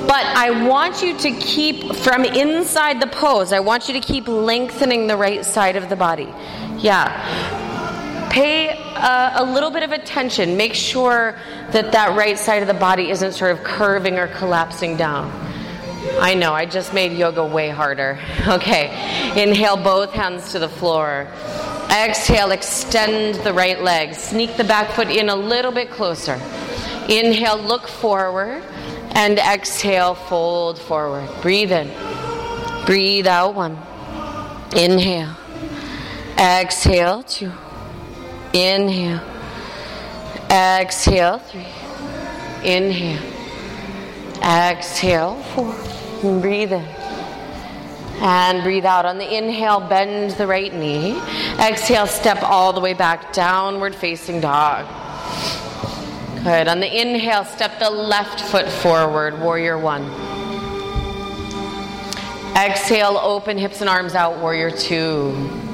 But 0.09 0.25
I 0.25 0.65
want 0.67 1.03
you 1.03 1.15
to 1.19 1.31
keep, 1.33 1.93
from 1.97 2.25
inside 2.25 2.99
the 2.99 3.05
pose, 3.05 3.53
I 3.53 3.59
want 3.59 3.87
you 3.87 3.93
to 3.93 3.99
keep 3.99 4.27
lengthening 4.27 5.05
the 5.05 5.15
right 5.15 5.45
side 5.45 5.75
of 5.75 5.87
the 5.87 5.95
body. 5.95 6.33
Yeah. 6.79 8.27
Pay 8.31 8.69
a, 8.69 9.33
a 9.35 9.43
little 9.43 9.69
bit 9.69 9.83
of 9.83 9.91
attention. 9.91 10.57
Make 10.57 10.73
sure 10.73 11.35
that 11.73 11.91
that 11.91 12.17
right 12.17 12.39
side 12.39 12.63
of 12.63 12.67
the 12.67 12.73
body 12.73 13.11
isn't 13.11 13.33
sort 13.33 13.51
of 13.51 13.63
curving 13.63 14.17
or 14.17 14.25
collapsing 14.29 14.97
down. 14.97 15.29
I 16.19 16.33
know, 16.33 16.53
I 16.53 16.65
just 16.65 16.91
made 16.91 17.11
yoga 17.15 17.45
way 17.45 17.69
harder. 17.69 18.19
Okay. 18.47 18.87
Inhale 19.39 19.77
both 19.77 20.11
hands 20.11 20.53
to 20.53 20.59
the 20.59 20.69
floor. 20.69 21.27
Exhale, 21.91 22.49
extend 22.49 23.35
the 23.43 23.53
right 23.53 23.79
leg. 23.79 24.15
Sneak 24.15 24.57
the 24.57 24.63
back 24.63 24.89
foot 24.93 25.11
in 25.11 25.29
a 25.29 25.35
little 25.35 25.71
bit 25.71 25.91
closer. 25.91 26.41
Inhale, 27.07 27.59
look 27.59 27.87
forward. 27.87 28.63
And 29.11 29.37
exhale, 29.39 30.15
fold 30.15 30.79
forward. 30.79 31.29
Breathe 31.41 31.71
in. 31.71 31.91
Breathe 32.85 33.27
out 33.27 33.55
one. 33.55 33.77
Inhale. 34.75 35.35
Exhale 36.37 37.23
two. 37.23 37.51
Inhale. 38.53 39.21
Exhale 40.49 41.39
three. 41.39 41.67
Inhale. 42.63 43.21
Exhale 44.41 45.35
four. 45.53 45.75
Breathe 46.41 46.71
in. 46.71 46.85
And 48.21 48.63
breathe 48.63 48.85
out. 48.85 49.05
On 49.05 49.17
the 49.17 49.37
inhale, 49.37 49.79
bend 49.79 50.31
the 50.31 50.47
right 50.47 50.73
knee. 50.73 51.19
Exhale, 51.59 52.07
step 52.07 52.41
all 52.43 52.73
the 52.73 52.81
way 52.81 52.93
back, 52.93 53.31
downward 53.33 53.95
facing 53.95 54.41
dog. 54.41 54.85
Good. 56.43 56.69
On 56.69 56.79
the 56.79 56.87
inhale, 57.01 57.43
step 57.43 57.79
the 57.79 57.89
left 57.89 58.39
foot 58.39 58.67
forward, 58.69 59.39
warrior 59.41 59.77
one. 59.77 60.03
Exhale, 62.55 63.19
open 63.21 63.57
hips 63.57 63.81
and 63.81 63.89
arms 63.89 64.15
out, 64.15 64.39
warrior 64.39 64.71
two. 64.71 65.68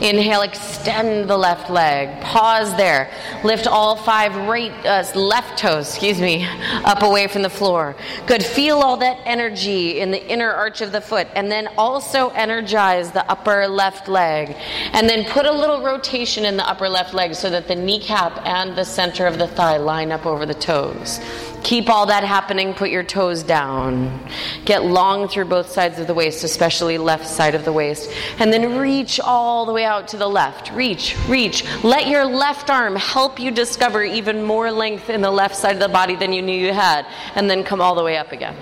Inhale, 0.00 0.42
extend 0.42 1.28
the 1.28 1.36
left 1.36 1.70
leg. 1.70 2.20
Pause 2.22 2.76
there. 2.76 3.10
Lift 3.44 3.66
all 3.66 3.96
five 3.96 4.34
right, 4.48 4.72
uh, 4.84 5.04
left 5.18 5.58
toes, 5.58 5.88
excuse 5.88 6.20
me, 6.20 6.46
up 6.84 7.02
away 7.02 7.26
from 7.28 7.42
the 7.42 7.50
floor. 7.50 7.96
Good. 8.26 8.44
Feel 8.44 8.78
all 8.78 8.98
that 8.98 9.18
energy 9.24 10.00
in 10.00 10.10
the 10.10 10.24
inner 10.28 10.50
arch 10.50 10.80
of 10.80 10.92
the 10.92 11.00
foot, 11.00 11.28
and 11.34 11.50
then 11.50 11.68
also 11.78 12.28
energize 12.30 13.10
the 13.10 13.28
upper 13.30 13.66
left 13.66 14.08
leg. 14.08 14.54
And 14.92 15.08
then 15.08 15.24
put 15.24 15.46
a 15.46 15.52
little 15.52 15.82
rotation 15.82 16.44
in 16.44 16.56
the 16.56 16.68
upper 16.68 16.88
left 16.88 17.14
leg 17.14 17.34
so 17.34 17.48
that 17.50 17.66
the 17.66 17.74
kneecap 17.74 18.46
and 18.46 18.76
the 18.76 18.84
center 18.84 19.26
of 19.26 19.38
the 19.38 19.48
thigh 19.48 19.78
line 19.78 20.12
up 20.12 20.26
over 20.26 20.44
the 20.44 20.54
toes. 20.54 21.20
Keep 21.62 21.88
all 21.90 22.06
that 22.06 22.24
happening. 22.24 22.74
Put 22.74 22.90
your 22.90 23.02
toes 23.02 23.42
down. 23.42 24.20
Get 24.64 24.84
long 24.84 25.28
through 25.28 25.46
both 25.46 25.70
sides 25.70 25.98
of 25.98 26.06
the 26.06 26.14
waist, 26.14 26.44
especially 26.44 26.98
left 26.98 27.26
side 27.26 27.54
of 27.54 27.64
the 27.64 27.72
waist. 27.72 28.10
And 28.38 28.52
then 28.52 28.78
reach 28.78 29.18
all 29.20 29.66
the 29.66 29.72
way 29.72 29.84
out 29.84 30.08
to 30.08 30.16
the 30.16 30.28
left. 30.28 30.70
Reach, 30.72 31.16
reach. 31.28 31.64
Let 31.82 32.06
your 32.06 32.24
left 32.24 32.70
arm 32.70 32.96
help 32.96 33.40
you 33.40 33.50
discover 33.50 34.02
even 34.02 34.42
more 34.42 34.70
length 34.70 35.10
in 35.10 35.22
the 35.22 35.30
left 35.30 35.56
side 35.56 35.74
of 35.74 35.80
the 35.80 35.88
body 35.88 36.16
than 36.16 36.32
you 36.32 36.42
knew 36.42 36.58
you 36.58 36.72
had. 36.72 37.06
And 37.34 37.50
then 37.50 37.64
come 37.64 37.80
all 37.80 37.94
the 37.94 38.04
way 38.04 38.16
up 38.16 38.32
again. 38.32 38.56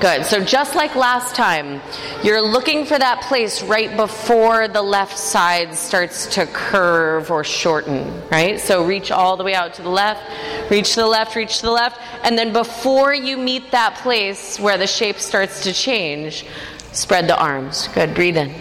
Good. 0.00 0.24
So 0.26 0.44
just 0.44 0.76
like 0.76 0.94
last 0.94 1.34
time, 1.34 1.80
you're 2.22 2.40
looking 2.40 2.84
for 2.84 2.96
that 2.96 3.22
place 3.22 3.64
right 3.64 3.96
before 3.96 4.68
the 4.68 4.82
left 4.82 5.18
side 5.18 5.74
starts 5.74 6.26
to 6.36 6.46
curve 6.46 7.32
or 7.32 7.42
shorten, 7.42 8.22
right? 8.30 8.60
So 8.60 8.84
reach 8.84 9.10
all 9.10 9.36
the 9.36 9.42
way 9.42 9.54
out 9.54 9.74
to 9.74 9.82
the 9.82 9.88
left, 9.88 10.22
reach 10.70 10.94
to 10.94 11.00
the 11.00 11.06
left, 11.06 11.34
reach 11.34 11.58
to 11.58 11.66
the 11.66 11.72
left, 11.72 12.00
and 12.22 12.38
then 12.38 12.52
before 12.52 13.12
you 13.12 13.36
meet 13.36 13.72
that 13.72 13.96
place 13.96 14.60
where 14.60 14.78
the 14.78 14.86
shape 14.86 15.16
starts 15.16 15.64
to 15.64 15.72
change, 15.72 16.46
spread 16.92 17.26
the 17.26 17.36
arms. 17.36 17.88
Good. 17.88 18.14
Breathe 18.14 18.36
in. 18.36 18.54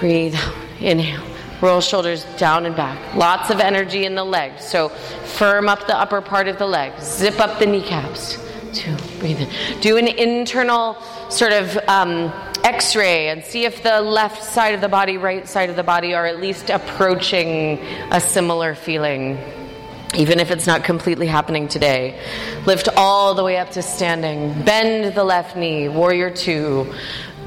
Breathe. 0.00 0.34
Inhale. 0.80 1.24
Roll 1.60 1.80
shoulders 1.80 2.24
down 2.38 2.66
and 2.66 2.74
back. 2.74 3.14
Lots 3.14 3.50
of 3.50 3.60
energy 3.60 4.04
in 4.04 4.16
the 4.16 4.24
legs. 4.24 4.64
So 4.64 4.88
firm 4.88 5.68
up 5.68 5.86
the 5.86 5.96
upper 5.96 6.20
part 6.20 6.48
of 6.48 6.58
the 6.58 6.66
leg. 6.66 7.00
Zip 7.00 7.38
up 7.38 7.60
the 7.60 7.66
kneecaps 7.66 8.49
two, 8.74 8.96
breathe 9.18 9.40
in. 9.40 9.80
Do 9.80 9.96
an 9.96 10.08
internal 10.08 10.96
sort 11.28 11.52
of 11.52 11.76
um, 11.88 12.32
x 12.64 12.94
ray 12.96 13.28
and 13.28 13.44
see 13.44 13.64
if 13.64 13.82
the 13.82 14.00
left 14.00 14.42
side 14.42 14.74
of 14.74 14.80
the 14.80 14.88
body, 14.88 15.16
right 15.16 15.48
side 15.48 15.70
of 15.70 15.76
the 15.76 15.82
body 15.82 16.14
are 16.14 16.26
at 16.26 16.40
least 16.40 16.70
approaching 16.70 17.78
a 18.10 18.20
similar 18.20 18.74
feeling. 18.74 19.38
Even 20.16 20.40
if 20.40 20.50
it's 20.50 20.66
not 20.66 20.82
completely 20.82 21.28
happening 21.28 21.68
today. 21.68 22.20
Lift 22.66 22.88
all 22.96 23.34
the 23.34 23.44
way 23.44 23.58
up 23.58 23.70
to 23.72 23.82
standing. 23.82 24.60
Bend 24.64 25.14
the 25.14 25.22
left 25.22 25.56
knee, 25.56 25.88
warrior 25.88 26.30
two. 26.30 26.92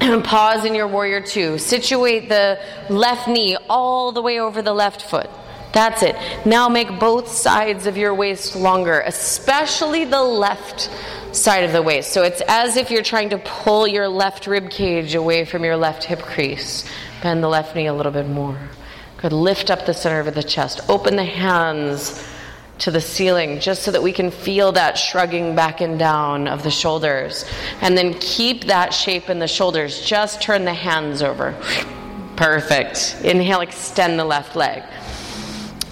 Pause 0.00 0.64
in 0.64 0.74
your 0.74 0.88
warrior 0.88 1.20
two. 1.20 1.58
Situate 1.58 2.28
the 2.28 2.58
left 2.88 3.28
knee 3.28 3.56
all 3.68 4.12
the 4.12 4.22
way 4.22 4.40
over 4.40 4.62
the 4.62 4.72
left 4.72 5.02
foot. 5.02 5.28
That's 5.74 6.04
it. 6.04 6.16
Now 6.46 6.68
make 6.68 7.00
both 7.00 7.28
sides 7.28 7.86
of 7.86 7.96
your 7.96 8.14
waist 8.14 8.54
longer, 8.54 9.00
especially 9.00 10.04
the 10.04 10.22
left 10.22 10.88
side 11.32 11.64
of 11.64 11.72
the 11.72 11.82
waist. 11.82 12.12
So 12.12 12.22
it's 12.22 12.40
as 12.46 12.76
if 12.76 12.92
you're 12.92 13.02
trying 13.02 13.30
to 13.30 13.38
pull 13.38 13.88
your 13.88 14.08
left 14.08 14.46
rib 14.46 14.70
cage 14.70 15.16
away 15.16 15.44
from 15.44 15.64
your 15.64 15.76
left 15.76 16.04
hip 16.04 16.20
crease. 16.20 16.88
Bend 17.22 17.42
the 17.42 17.48
left 17.48 17.74
knee 17.74 17.86
a 17.86 17.92
little 17.92 18.12
bit 18.12 18.28
more. 18.28 18.56
Good. 19.16 19.32
Lift 19.32 19.68
up 19.68 19.84
the 19.84 19.94
center 19.94 20.20
of 20.20 20.32
the 20.32 20.42
chest. 20.44 20.80
Open 20.88 21.16
the 21.16 21.24
hands 21.24 22.24
to 22.78 22.90
the 22.90 23.00
ceiling 23.00 23.58
just 23.58 23.82
so 23.82 23.90
that 23.90 24.02
we 24.02 24.12
can 24.12 24.30
feel 24.30 24.72
that 24.72 24.96
shrugging 24.96 25.56
back 25.56 25.80
and 25.80 25.98
down 25.98 26.46
of 26.46 26.62
the 26.62 26.70
shoulders. 26.70 27.44
And 27.80 27.98
then 27.98 28.14
keep 28.14 28.64
that 28.64 28.94
shape 28.94 29.28
in 29.28 29.40
the 29.40 29.48
shoulders. 29.48 30.06
Just 30.06 30.40
turn 30.40 30.64
the 30.64 30.74
hands 30.74 31.20
over. 31.20 31.52
Perfect. 32.36 33.16
Inhale, 33.24 33.60
extend 33.60 34.18
the 34.18 34.24
left 34.24 34.54
leg. 34.54 34.82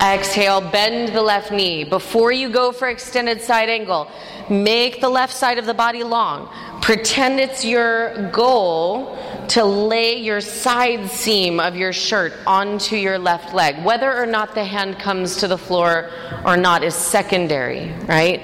Exhale, 0.03 0.61
bend 0.61 1.15
the 1.15 1.23
left 1.23 1.53
knee. 1.53 1.85
Before 1.85 2.33
you 2.33 2.51
go 2.51 2.73
for 2.73 2.89
extended 2.89 3.41
side 3.41 3.69
angle, 3.69 4.11
make 4.51 5.01
the 5.01 5.09
left 5.09 5.33
side 5.33 5.59
of 5.59 5.67
the 5.67 5.75
body 5.75 6.03
long. 6.03 6.49
Pretend 6.83 7.39
it's 7.39 7.65
your 7.65 8.29
goal 8.31 9.17
to 9.49 9.65
lay 9.65 10.17
your 10.17 10.41
side 10.41 11.09
seam 11.09 11.61
of 11.61 11.77
your 11.77 11.93
shirt 11.93 12.33
onto 12.49 12.97
your 12.97 13.17
left 13.17 13.55
leg. 13.55 13.85
Whether 13.85 14.13
or 14.13 14.27
not 14.27 14.57
the 14.57 14.65
hand 14.65 14.99
comes 14.99 15.37
to 15.37 15.47
the 15.47 15.59
floor 15.59 16.11
or 16.45 16.57
not 16.57 16.83
is 16.83 16.97
secondary, 16.97 17.93
right? 18.07 18.43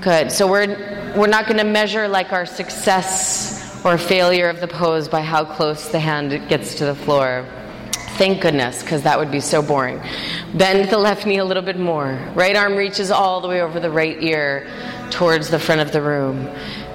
Good. 0.00 0.32
So 0.32 0.46
we're 0.46 1.12
we're 1.14 1.26
not 1.26 1.46
going 1.46 1.58
to 1.58 1.64
measure 1.64 2.08
like 2.08 2.32
our 2.32 2.46
success 2.46 3.84
or 3.84 3.98
failure 3.98 4.48
of 4.48 4.60
the 4.60 4.68
pose 4.68 5.06
by 5.08 5.20
how 5.20 5.44
close 5.44 5.90
the 5.90 6.00
hand 6.00 6.48
gets 6.48 6.76
to 6.76 6.86
the 6.86 6.94
floor. 6.94 7.46
Thank 8.16 8.42
goodness, 8.42 8.80
because 8.80 9.02
that 9.02 9.18
would 9.18 9.32
be 9.32 9.40
so 9.40 9.60
boring. 9.60 10.00
Bend 10.54 10.88
the 10.88 10.98
left 10.98 11.26
knee 11.26 11.38
a 11.38 11.44
little 11.44 11.64
bit 11.64 11.78
more. 11.78 12.16
Right 12.34 12.54
arm 12.54 12.76
reaches 12.76 13.10
all 13.10 13.40
the 13.40 13.48
way 13.48 13.60
over 13.60 13.80
the 13.80 13.90
right 13.90 14.22
ear 14.22 14.70
towards 15.10 15.50
the 15.50 15.58
front 15.58 15.80
of 15.80 15.90
the 15.90 16.00
room. 16.00 16.48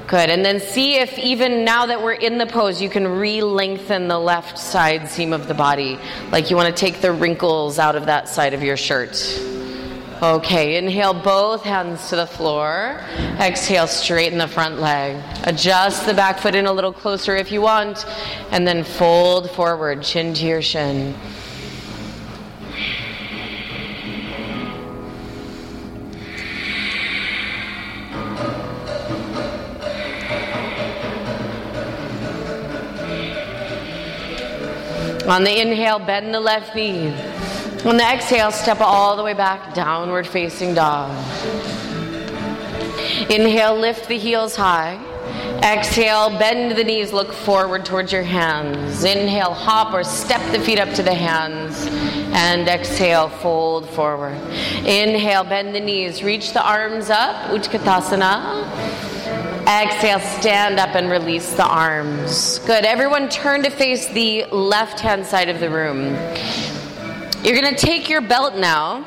Good. 0.08 0.30
And 0.30 0.46
then 0.46 0.60
see 0.60 0.96
if 0.96 1.20
even 1.20 1.66
now 1.66 1.86
that 1.88 2.02
we're 2.02 2.14
in 2.14 2.38
the 2.38 2.48
pose, 2.48 2.82
you 2.82 2.90
can 2.90 3.08
re 3.08 3.44
lengthen 3.44 4.08
the 4.08 4.18
left 4.18 4.58
side 4.58 5.10
seam 5.10 5.34
of 5.34 5.48
the 5.48 5.54
body. 5.54 6.00
Like 6.32 6.50
you 6.50 6.56
want 6.56 6.76
to 6.76 6.80
take 6.80 7.02
the 7.02 7.12
wrinkles 7.12 7.78
out 7.80 7.96
of 7.96 8.06
that 8.06 8.30
side 8.30 8.54
of 8.54 8.64
your 8.64 8.78
shirt. 8.78 9.14
Okay, 10.22 10.76
inhale 10.76 11.14
both 11.14 11.64
hands 11.64 12.10
to 12.10 12.18
the 12.18 12.28
floor. 12.28 13.00
Exhale, 13.40 13.88
straighten 13.88 14.38
the 14.38 14.50
front 14.50 14.82
leg. 14.82 15.16
Adjust 15.46 16.06
the 16.06 16.14
back 16.14 16.40
foot 16.40 16.56
in 16.56 16.66
a 16.66 16.74
little 16.74 16.92
closer 16.92 17.38
if 17.38 17.54
you 17.54 17.62
want. 17.62 18.06
And 18.52 18.68
then 18.68 18.84
fold 18.84 19.50
forward, 19.52 20.04
chin 20.04 20.34
to 20.34 20.46
your 20.46 20.62
shin. 20.62 21.16
On 35.30 35.46
the 35.46 35.62
inhale, 35.62 36.00
bend 36.00 36.34
the 36.34 36.42
left 36.42 36.76
knee. 36.76 37.16
On 37.86 37.96
the 37.96 38.04
exhale, 38.04 38.52
step 38.52 38.82
all 38.82 39.16
the 39.16 39.24
way 39.24 39.34
back, 39.34 39.74
downward 39.74 40.28
facing 40.28 40.74
dog. 40.74 41.12
Inhale, 43.30 43.78
lift 43.78 44.10
the 44.10 44.18
heels 44.18 44.58
high. 44.58 45.00
Exhale, 45.64 46.30
bend 46.38 46.78
the 46.78 46.84
knees, 46.84 47.14
look 47.14 47.32
forward 47.32 47.86
towards 47.86 48.12
your 48.12 48.24
hands. 48.24 49.06
Inhale, 49.06 49.54
hop 49.54 49.94
or 49.94 50.04
step 50.04 50.42
the 50.52 50.60
feet 50.60 50.78
up 50.78 50.94
to 50.96 51.04
the 51.04 51.14
hands. 51.14 51.88
And 52.34 52.68
exhale, 52.68 53.30
fold 53.30 53.90
forward. 53.90 54.38
Inhale, 54.86 55.46
bend 55.46 55.74
the 55.74 55.80
knees, 55.80 56.22
reach 56.22 56.52
the 56.52 56.62
arms 56.62 57.10
up, 57.10 57.36
Utkatasana. 57.50 58.66
Exhale, 59.68 60.20
stand 60.20 60.80
up 60.80 60.96
and 60.96 61.10
release 61.10 61.54
the 61.54 61.66
arms. 61.66 62.60
Good. 62.60 62.84
Everyone 62.84 63.30
turn 63.30 63.64
to 63.64 63.70
face 63.70 64.10
the 64.10 64.46
left 64.52 65.00
hand 65.00 65.26
side 65.26 65.48
of 65.48 65.62
the 65.62 65.70
room. 65.70 66.18
You're 67.44 67.60
going 67.60 67.74
to 67.74 67.80
take 67.80 68.10
your 68.10 68.20
belt 68.20 68.56
now 68.56 69.06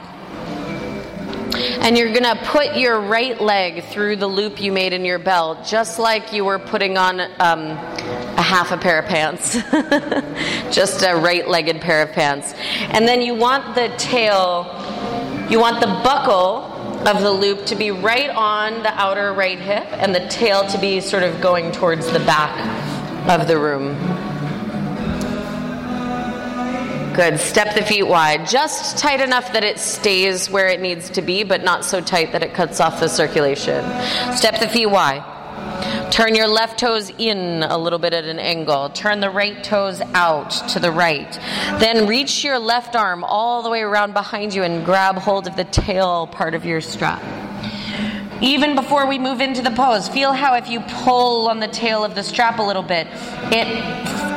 and 1.55 1.99
you're 1.99 2.12
going 2.12 2.22
to 2.22 2.41
put 2.47 2.76
your 2.76 2.99
right 2.99 3.39
leg 3.39 3.85
through 3.85 4.16
the 4.16 4.26
loop 4.26 4.59
you 4.59 4.72
made 4.72 4.95
in 4.95 5.05
your 5.05 5.18
belt, 5.18 5.66
just 5.66 5.99
like 5.99 6.33
you 6.33 6.43
were 6.43 6.59
putting 6.59 6.97
on 6.97 7.20
um, 7.20 7.61
a 8.39 8.43
half 8.43 8.72
a 8.72 8.78
pair 8.78 8.99
of 8.99 9.05
pants, 9.05 9.55
just 10.74 11.03
a 11.03 11.14
right 11.14 11.47
legged 11.47 11.83
pair 11.83 12.01
of 12.03 12.12
pants. 12.12 12.55
And 12.91 13.07
then 13.07 13.20
you 13.20 13.35
want 13.35 13.74
the 13.74 13.93
tail, 13.99 14.64
you 15.51 15.61
want 15.61 15.80
the 15.80 15.87
buckle 15.87 16.72
of 17.07 17.20
the 17.20 17.30
loop 17.30 17.66
to 17.66 17.76
be 17.76 17.91
right 17.91 18.30
on 18.30 18.83
the 18.83 18.95
outer 18.95 19.35
right 19.35 19.59
hip 19.59 19.87
and 19.93 20.14
the 20.14 20.26
tail 20.28 20.66
to 20.68 20.78
be 20.78 21.01
sort 21.01 21.22
of 21.22 21.39
going 21.43 21.70
towards 21.70 22.11
the 22.12 22.20
back 22.20 22.57
of 23.28 23.47
the 23.47 23.59
room. 23.59 23.95
Good. 27.14 27.38
Step 27.38 27.74
the 27.74 27.82
feet 27.82 28.04
wide. 28.04 28.46
Just 28.46 28.96
tight 28.96 29.20
enough 29.20 29.52
that 29.52 29.64
it 29.64 29.78
stays 29.78 30.48
where 30.48 30.68
it 30.68 30.80
needs 30.80 31.10
to 31.10 31.22
be, 31.22 31.44
but 31.44 31.62
not 31.62 31.84
so 31.84 32.00
tight 32.00 32.32
that 32.32 32.42
it 32.42 32.54
cuts 32.54 32.80
off 32.80 33.00
the 33.00 33.08
circulation. 33.08 33.84
Step 34.34 34.60
the 34.60 34.68
feet 34.68 34.86
wide. 34.86 35.22
Turn 36.10 36.34
your 36.34 36.48
left 36.48 36.78
toes 36.78 37.10
in 37.18 37.62
a 37.62 37.76
little 37.76 37.98
bit 37.98 38.14
at 38.14 38.24
an 38.24 38.38
angle. 38.38 38.88
Turn 38.90 39.20
the 39.20 39.30
right 39.30 39.62
toes 39.62 40.00
out 40.14 40.50
to 40.70 40.78
the 40.78 40.90
right. 40.90 41.32
Then 41.80 42.06
reach 42.06 42.44
your 42.44 42.58
left 42.58 42.96
arm 42.96 43.24
all 43.24 43.62
the 43.62 43.70
way 43.70 43.82
around 43.82 44.14
behind 44.14 44.54
you 44.54 44.62
and 44.62 44.84
grab 44.84 45.16
hold 45.16 45.46
of 45.46 45.56
the 45.56 45.64
tail 45.64 46.26
part 46.26 46.54
of 46.54 46.64
your 46.64 46.80
strap. 46.80 47.22
Even 48.43 48.74
before 48.74 49.07
we 49.07 49.20
move 49.20 49.40
into 49.40 49.62
the 49.62 49.70
pose, 49.70 50.09
feel 50.09 50.32
how 50.32 50.55
if 50.55 50.68
you 50.68 50.80
pull 50.80 51.49
on 51.49 51.61
the 51.61 51.68
tail 51.68 52.05
of 52.05 52.16
the 52.16 52.24
strap 52.24 52.59
a 52.59 52.62
little 52.62 52.82
bit, 52.82 53.07
it 53.53 53.68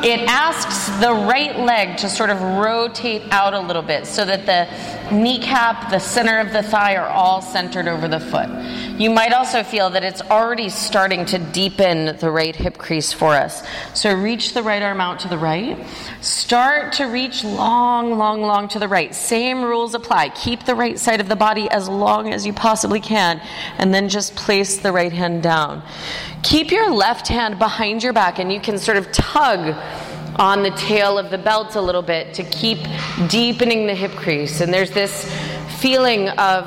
it 0.04 0.20
asks 0.28 0.86
the 1.00 1.10
right 1.10 1.58
leg 1.58 1.96
to 1.98 2.08
sort 2.08 2.30
of 2.30 2.40
rotate 2.40 3.22
out 3.32 3.52
a 3.52 3.58
little 3.58 3.82
bit 3.82 4.06
so 4.06 4.24
that 4.24 4.46
the 4.46 5.05
kneecap, 5.12 5.90
the 5.90 5.98
center 5.98 6.38
of 6.38 6.52
the 6.52 6.62
thigh 6.62 6.96
are 6.96 7.08
all 7.08 7.40
centered 7.42 7.88
over 7.88 8.08
the 8.08 8.20
foot. 8.20 8.48
You 8.98 9.10
might 9.10 9.32
also 9.32 9.62
feel 9.62 9.90
that 9.90 10.04
it's 10.04 10.22
already 10.22 10.68
starting 10.68 11.26
to 11.26 11.38
deepen 11.38 12.16
the 12.18 12.30
right 12.30 12.54
hip 12.56 12.78
crease 12.78 13.12
for 13.12 13.34
us. 13.34 13.62
So 13.94 14.14
reach 14.14 14.54
the 14.54 14.62
right 14.62 14.82
arm 14.82 15.00
out 15.00 15.20
to 15.20 15.28
the 15.28 15.38
right. 15.38 15.78
Start 16.20 16.94
to 16.94 17.04
reach 17.04 17.44
long, 17.44 18.18
long, 18.18 18.42
long 18.42 18.68
to 18.68 18.78
the 18.78 18.88
right. 18.88 19.14
Same 19.14 19.62
rules 19.62 19.94
apply. 19.94 20.30
Keep 20.30 20.64
the 20.64 20.74
right 20.74 20.98
side 20.98 21.20
of 21.20 21.28
the 21.28 21.36
body 21.36 21.68
as 21.70 21.88
long 21.88 22.32
as 22.32 22.46
you 22.46 22.52
possibly 22.52 23.00
can, 23.00 23.40
and 23.78 23.92
then 23.92 24.08
just 24.08 24.34
place 24.34 24.78
the 24.78 24.92
right 24.92 25.12
hand 25.12 25.42
down. 25.42 25.82
Keep 26.42 26.70
your 26.70 26.90
left 26.90 27.28
hand 27.28 27.58
behind 27.58 28.02
your 28.02 28.12
back, 28.12 28.38
and 28.38 28.52
you 28.52 28.60
can 28.60 28.78
sort 28.78 28.96
of 28.96 29.10
tug 29.12 29.74
on 30.38 30.62
the 30.62 30.70
tail 30.70 31.18
of 31.18 31.30
the 31.30 31.38
belt 31.38 31.74
a 31.76 31.80
little 31.80 32.02
bit 32.02 32.34
to 32.34 32.44
keep 32.44 32.78
deepening 33.28 33.86
the 33.86 33.94
hip 33.94 34.12
crease. 34.12 34.60
And 34.60 34.72
there's 34.72 34.90
this 34.90 35.24
feeling 35.78 36.28
of 36.30 36.66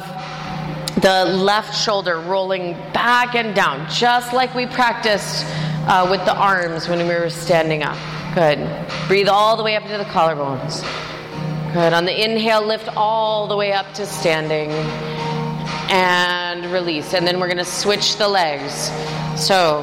the 1.02 1.26
left 1.26 1.76
shoulder 1.78 2.20
rolling 2.20 2.74
back 2.94 3.36
and 3.36 3.56
down, 3.56 3.90
just 3.90 4.34
like 4.34 4.54
we 4.54 4.66
practiced 4.66 5.46
uh, 5.88 6.08
with 6.10 6.24
the 6.26 6.36
arms 6.36 6.90
when 6.90 7.08
we 7.08 7.14
were 7.14 7.30
standing 7.30 7.84
up. 7.84 7.98
Good. 8.36 8.60
Breathe 9.08 9.28
all 9.28 9.56
the 9.56 9.64
way 9.64 9.76
up 9.76 9.84
into 9.84 9.98
the 9.98 10.04
collarbones. 10.06 10.82
Good. 11.74 11.94
On 11.94 12.06
the 12.06 12.24
inhale, 12.24 12.66
lift 12.66 12.90
all 12.98 13.48
the 13.48 13.56
way 13.56 13.72
up 13.72 13.94
to 13.94 14.06
standing 14.06 14.72
and 15.90 16.66
release. 16.72 17.14
And 17.14 17.26
then 17.26 17.40
we're 17.40 17.48
going 17.48 17.58
to 17.58 17.66
switch 17.66 18.18
the 18.18 18.28
legs. 18.28 18.92
So 19.40 19.82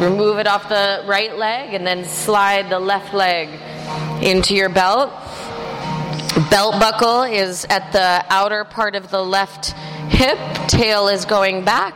remove 0.00 0.38
it 0.38 0.46
off 0.46 0.68
the 0.68 1.04
right 1.06 1.36
leg 1.36 1.74
and 1.74 1.86
then 1.86 2.04
slide 2.04 2.70
the 2.70 2.80
left 2.80 3.12
leg 3.12 3.48
into 4.22 4.54
your 4.54 4.70
belt. 4.70 5.10
Belt 6.50 6.80
buckle 6.80 7.22
is 7.22 7.66
at 7.66 7.92
the 7.92 8.24
outer 8.32 8.64
part 8.64 8.94
of 8.94 9.10
the 9.10 9.22
left 9.22 9.72
hip, 10.08 10.38
tail 10.68 11.08
is 11.08 11.24
going 11.24 11.64
back. 11.64 11.94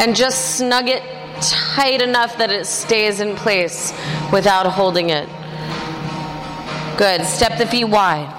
And 0.00 0.14
just 0.14 0.56
snug 0.56 0.88
it 0.88 1.02
tight 1.40 2.02
enough 2.02 2.36
that 2.38 2.50
it 2.50 2.66
stays 2.66 3.20
in 3.20 3.36
place 3.36 3.92
without 4.32 4.66
holding 4.66 5.10
it. 5.10 5.28
Good. 6.98 7.24
Step 7.24 7.58
the 7.58 7.66
feet 7.66 7.84
wide. 7.84 8.32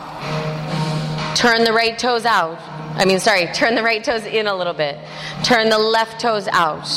Turn 1.35 1.63
the 1.63 1.73
right 1.73 1.97
toes 1.97 2.25
out. 2.25 2.59
I 2.97 3.05
mean, 3.05 3.19
sorry, 3.19 3.45
turn 3.53 3.75
the 3.75 3.83
right 3.83 4.03
toes 4.03 4.25
in 4.25 4.47
a 4.47 4.55
little 4.55 4.73
bit. 4.73 4.97
Turn 5.43 5.69
the 5.69 5.77
left 5.77 6.19
toes 6.19 6.47
out. 6.51 6.87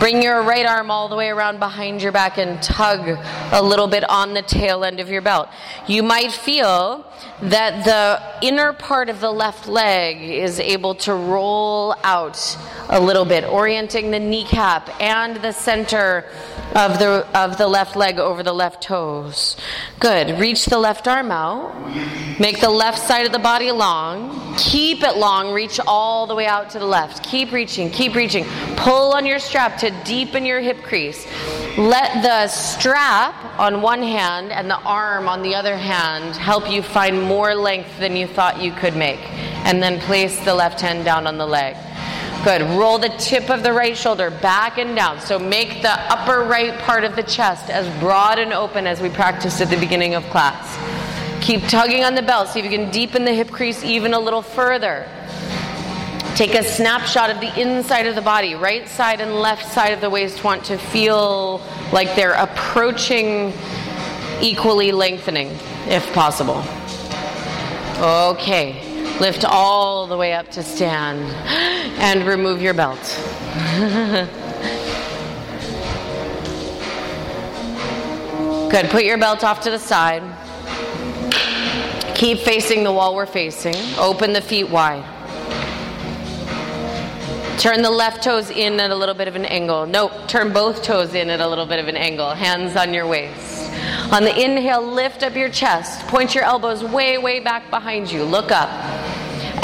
Bring 0.00 0.22
your 0.22 0.42
right 0.42 0.66
arm 0.66 0.90
all 0.90 1.08
the 1.08 1.16
way 1.16 1.28
around 1.28 1.58
behind 1.58 2.02
your 2.02 2.12
back 2.12 2.38
and 2.38 2.60
tug 2.62 3.18
a 3.52 3.62
little 3.62 3.86
bit 3.86 4.08
on 4.08 4.34
the 4.34 4.42
tail 4.42 4.84
end 4.84 4.98
of 4.98 5.08
your 5.08 5.22
belt. 5.22 5.48
You 5.86 6.02
might 6.02 6.32
feel 6.32 7.05
that 7.42 7.84
the 7.84 8.46
inner 8.46 8.72
part 8.72 9.08
of 9.08 9.20
the 9.20 9.30
left 9.30 9.68
leg 9.68 10.20
is 10.22 10.58
able 10.58 10.94
to 10.94 11.14
roll 11.14 11.94
out 12.02 12.58
a 12.88 13.00
little 13.00 13.24
bit, 13.24 13.44
orienting 13.44 14.10
the 14.10 14.20
kneecap 14.20 14.88
and 15.00 15.36
the 15.36 15.52
center 15.52 16.24
of 16.74 16.98
the 16.98 17.26
of 17.34 17.58
the 17.58 17.66
left 17.66 17.96
leg 17.96 18.18
over 18.18 18.42
the 18.42 18.52
left 18.52 18.82
toes. 18.82 19.56
Good. 20.00 20.38
Reach 20.38 20.66
the 20.66 20.78
left 20.78 21.08
arm 21.08 21.30
out. 21.30 21.74
Make 22.38 22.60
the 22.60 22.70
left 22.70 22.98
side 22.98 23.26
of 23.26 23.32
the 23.32 23.38
body 23.38 23.70
long. 23.70 24.54
Keep 24.58 25.02
it 25.02 25.16
long. 25.16 25.52
Reach 25.52 25.80
all 25.86 26.26
the 26.26 26.34
way 26.34 26.46
out 26.46 26.70
to 26.70 26.78
the 26.78 26.86
left. 26.86 27.24
Keep 27.24 27.52
reaching. 27.52 27.90
Keep 27.90 28.14
reaching. 28.14 28.44
Pull 28.76 29.12
on 29.12 29.26
your 29.26 29.38
strap 29.38 29.78
to 29.78 29.90
deepen 30.04 30.44
your 30.44 30.60
hip 30.60 30.82
crease. 30.82 31.26
Let 31.78 32.22
the 32.22 32.48
strap 32.48 33.34
on 33.58 33.82
one 33.82 34.02
hand 34.02 34.50
and 34.52 34.68
the 34.70 34.78
arm 34.80 35.28
on 35.28 35.42
the 35.42 35.54
other 35.54 35.76
hand 35.76 36.36
help 36.36 36.70
you 36.70 36.82
find 36.82 37.15
more 37.20 37.54
length 37.54 37.98
than 37.98 38.16
you 38.16 38.26
thought 38.26 38.60
you 38.60 38.72
could 38.72 38.96
make. 38.96 39.20
And 39.64 39.82
then 39.82 40.00
place 40.00 40.38
the 40.44 40.54
left 40.54 40.80
hand 40.80 41.04
down 41.04 41.26
on 41.26 41.38
the 41.38 41.46
leg. 41.46 41.76
Good. 42.44 42.62
Roll 42.78 42.98
the 42.98 43.08
tip 43.18 43.50
of 43.50 43.62
the 43.62 43.72
right 43.72 43.96
shoulder 43.96 44.30
back 44.30 44.78
and 44.78 44.94
down. 44.94 45.20
So 45.20 45.38
make 45.38 45.82
the 45.82 45.90
upper 45.90 46.42
right 46.44 46.78
part 46.80 47.02
of 47.02 47.16
the 47.16 47.22
chest 47.24 47.70
as 47.70 47.88
broad 47.98 48.38
and 48.38 48.52
open 48.52 48.86
as 48.86 49.00
we 49.00 49.08
practiced 49.08 49.60
at 49.60 49.68
the 49.68 49.76
beginning 49.76 50.14
of 50.14 50.22
class. 50.30 50.76
Keep 51.44 51.62
tugging 51.68 52.04
on 52.04 52.14
the 52.14 52.22
belt. 52.22 52.48
See 52.48 52.60
if 52.60 52.64
you 52.64 52.70
can 52.70 52.90
deepen 52.90 53.24
the 53.24 53.32
hip 53.32 53.50
crease 53.50 53.82
even 53.82 54.14
a 54.14 54.20
little 54.20 54.42
further. 54.42 55.08
Take 56.36 56.54
a 56.54 56.62
snapshot 56.62 57.30
of 57.30 57.40
the 57.40 57.60
inside 57.60 58.06
of 58.06 58.14
the 58.14 58.22
body. 58.22 58.54
Right 58.54 58.86
side 58.86 59.20
and 59.20 59.34
left 59.34 59.72
side 59.72 59.92
of 59.92 60.00
the 60.00 60.10
waist 60.10 60.44
want 60.44 60.64
to 60.66 60.76
feel 60.76 61.62
like 61.92 62.14
they're 62.14 62.34
approaching 62.34 63.52
equally 64.40 64.92
lengthening, 64.92 65.48
if 65.88 66.06
possible. 66.12 66.62
Okay. 67.98 69.18
Lift 69.20 69.46
all 69.46 70.06
the 70.06 70.16
way 70.16 70.34
up 70.34 70.50
to 70.50 70.62
stand 70.62 71.22
and 71.98 72.26
remove 72.26 72.60
your 72.60 72.74
belt. 72.74 72.98
Good. 78.70 78.90
Put 78.90 79.04
your 79.04 79.16
belt 79.16 79.42
off 79.42 79.62
to 79.62 79.70
the 79.70 79.78
side. 79.78 80.22
Keep 82.14 82.40
facing 82.40 82.84
the 82.84 82.92
wall 82.92 83.14
we're 83.14 83.24
facing. 83.24 83.76
Open 83.98 84.34
the 84.34 84.42
feet 84.42 84.68
wide. 84.68 85.04
Turn 87.58 87.80
the 87.80 87.90
left 87.90 88.22
toes 88.22 88.50
in 88.50 88.78
at 88.80 88.90
a 88.90 88.94
little 88.94 89.14
bit 89.14 89.28
of 89.28 89.36
an 89.36 89.46
angle. 89.46 89.86
Nope, 89.86 90.12
turn 90.28 90.52
both 90.52 90.82
toes 90.82 91.14
in 91.14 91.30
at 91.30 91.40
a 91.40 91.48
little 91.48 91.64
bit 91.64 91.78
of 91.78 91.88
an 91.88 91.96
angle. 91.96 92.34
Hands 92.34 92.76
on 92.76 92.92
your 92.92 93.06
waist. 93.06 93.55
On 94.12 94.22
the 94.22 94.40
inhale, 94.40 94.82
lift 94.82 95.24
up 95.24 95.34
your 95.34 95.48
chest. 95.48 96.06
Point 96.06 96.34
your 96.34 96.44
elbows 96.44 96.84
way, 96.84 97.18
way 97.18 97.40
back 97.40 97.70
behind 97.70 98.10
you. 98.10 98.22
Look 98.22 98.52
up. 98.52 98.68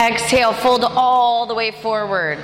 Exhale, 0.01 0.53
fold 0.53 0.83
all 0.85 1.47
the 1.47 1.55
way 1.55 1.71
forward. 1.71 2.39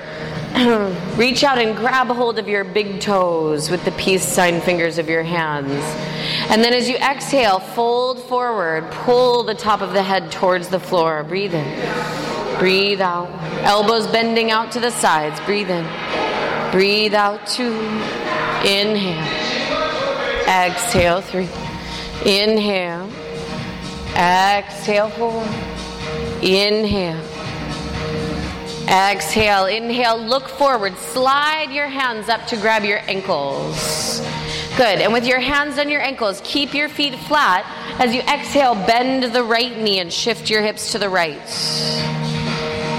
Reach 1.17 1.43
out 1.43 1.59
and 1.59 1.77
grab 1.77 2.07
hold 2.07 2.39
of 2.39 2.49
your 2.49 2.63
big 2.63 3.01
toes 3.01 3.69
with 3.69 3.85
the 3.85 3.91
peace 3.93 4.25
sign 4.25 4.61
fingers 4.61 4.99
of 4.99 5.09
your 5.09 5.25
hands. 5.25 5.73
And 6.51 6.63
then 6.63 6.73
as 6.73 6.89
you 6.89 6.97
exhale, 6.97 7.59
fold 7.59 8.23
forward, 8.23 8.89
pull 8.93 9.43
the 9.43 9.55
top 9.55 9.81
of 9.81 9.93
the 9.93 10.03
head 10.03 10.31
towards 10.31 10.69
the 10.69 10.81
floor. 10.81 11.25
Breathe 11.25 11.55
in. 11.55 12.59
Breathe 12.59 13.01
out. 13.01 13.29
Elbows 13.65 14.07
bending 14.07 14.53
out 14.53 14.71
to 14.73 14.81
the 14.81 14.91
sides. 14.91 15.41
Breathe 15.41 15.71
in. 15.71 15.85
Breathe 16.71 17.15
out 17.15 17.45
two. 17.47 17.73
Inhale. 18.65 19.27
Exhale 20.49 21.21
three. 21.21 21.49
Inhale. 22.25 23.11
Exhale 24.16 25.11
four. 25.11 25.43
Inhale. 26.43 27.23
Exhale, 28.89 29.66
inhale, 29.66 30.19
look 30.19 30.49
forward, 30.49 30.97
slide 30.97 31.71
your 31.71 31.89
hands 31.89 32.31
up 32.31 32.47
to 32.47 32.57
grab 32.57 32.85
your 32.85 33.01
ankles. 33.07 34.23
Good. 34.79 35.01
And 35.01 35.12
with 35.12 35.27
your 35.27 35.41
hands 35.41 35.79
on 35.79 35.91
your 35.91 36.01
ankles, 36.01 36.41
keep 36.43 36.73
your 36.73 36.89
feet 36.89 37.14
flat. 37.14 37.66
As 37.99 38.14
you 38.14 38.23
exhale, 38.23 38.75
bend 38.75 39.35
the 39.35 39.43
right 39.43 39.77
knee 39.77 39.99
and 39.99 40.11
shift 40.11 40.49
your 40.49 40.62
hips 40.62 40.93
to 40.93 40.99
the 40.99 41.09
right. 41.09 41.37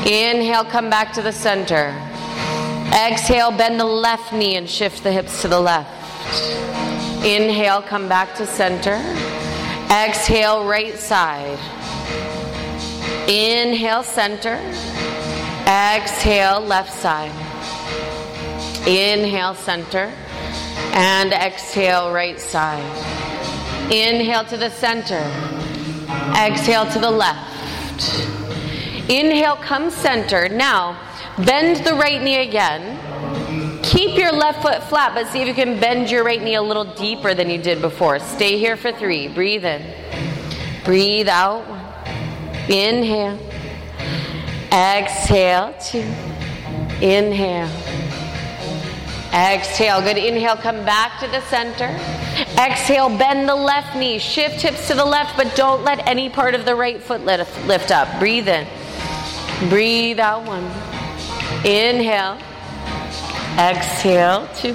Inhale, 0.06 0.66
come 0.66 0.90
back 0.90 1.14
to 1.14 1.22
the 1.22 1.32
center. 1.32 1.96
Exhale, 2.94 3.52
bend 3.52 3.80
the 3.80 3.86
left 3.86 4.32
knee 4.32 4.58
and 4.58 4.70
shift 4.70 5.04
the 5.04 5.12
hips 5.12 5.42
to 5.42 5.48
the 5.48 5.60
left. 5.60 6.89
Inhale, 7.24 7.82
come 7.82 8.08
back 8.08 8.34
to 8.36 8.46
center. 8.46 8.96
Exhale, 9.92 10.66
right 10.66 10.98
side. 10.98 11.60
Inhale, 13.28 14.04
center. 14.04 14.56
Exhale, 15.68 16.62
left 16.62 16.94
side. 16.94 17.32
Inhale, 18.88 19.54
center. 19.54 20.14
And 20.94 21.34
exhale, 21.34 22.14
right 22.14 22.40
side. 22.40 22.86
Inhale 23.92 24.46
to 24.46 24.56
the 24.56 24.70
center. 24.70 25.22
Exhale 26.38 26.86
to 26.86 27.00
the 27.00 27.12
left. 27.12 28.30
Inhale, 29.10 29.58
come 29.58 29.90
center. 29.90 30.48
Now, 30.48 30.98
bend 31.46 31.86
the 31.86 31.96
right 31.96 32.22
knee 32.22 32.48
again. 32.48 32.98
Keep 33.90 34.20
your 34.20 34.32
left 34.32 34.62
foot 34.62 34.84
flat, 34.84 35.16
but 35.16 35.26
see 35.30 35.42
if 35.42 35.48
you 35.48 35.54
can 35.56 35.80
bend 35.80 36.12
your 36.12 36.24
right 36.24 36.44
knee 36.44 36.54
a 36.54 36.62
little 36.62 36.86
deeper 36.94 37.34
than 37.34 37.50
you 37.50 37.58
did 37.58 37.82
before. 37.82 38.20
Stay 38.20 38.60
here 38.60 38.78
for 38.78 38.92
three. 38.92 39.28
Breathe 39.28 39.66
in. 39.66 39.84
Breathe 40.86 41.28
out. 41.28 41.66
Inhale. 42.70 43.40
Exhale. 44.72 45.74
Two. 45.84 46.06
Inhale. 47.02 47.68
Exhale. 49.34 50.02
Good. 50.02 50.20
Inhale. 50.20 50.58
Come 50.58 50.86
back 50.86 51.20
to 51.22 51.28
the 51.28 51.42
center. 51.48 51.88
Exhale. 52.60 53.10
Bend 53.18 53.50
the 53.50 53.56
left 53.56 53.98
knee. 53.98 54.20
Shift 54.20 54.62
hips 54.62 54.88
to 54.90 54.94
the 54.94 55.04
left, 55.04 55.36
but 55.36 55.56
don't 55.56 55.84
let 55.84 56.08
any 56.08 56.30
part 56.30 56.54
of 56.54 56.64
the 56.64 56.76
right 56.76 57.02
foot 57.02 57.26
lift, 57.26 57.66
lift 57.66 57.90
up. 57.90 58.20
Breathe 58.20 58.50
in. 58.50 58.68
Breathe 59.68 60.20
out. 60.20 60.46
One. 60.46 60.66
Inhale. 61.66 62.38
Exhale, 63.60 64.48
two. 64.56 64.70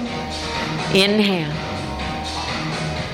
Inhale. 0.93 1.51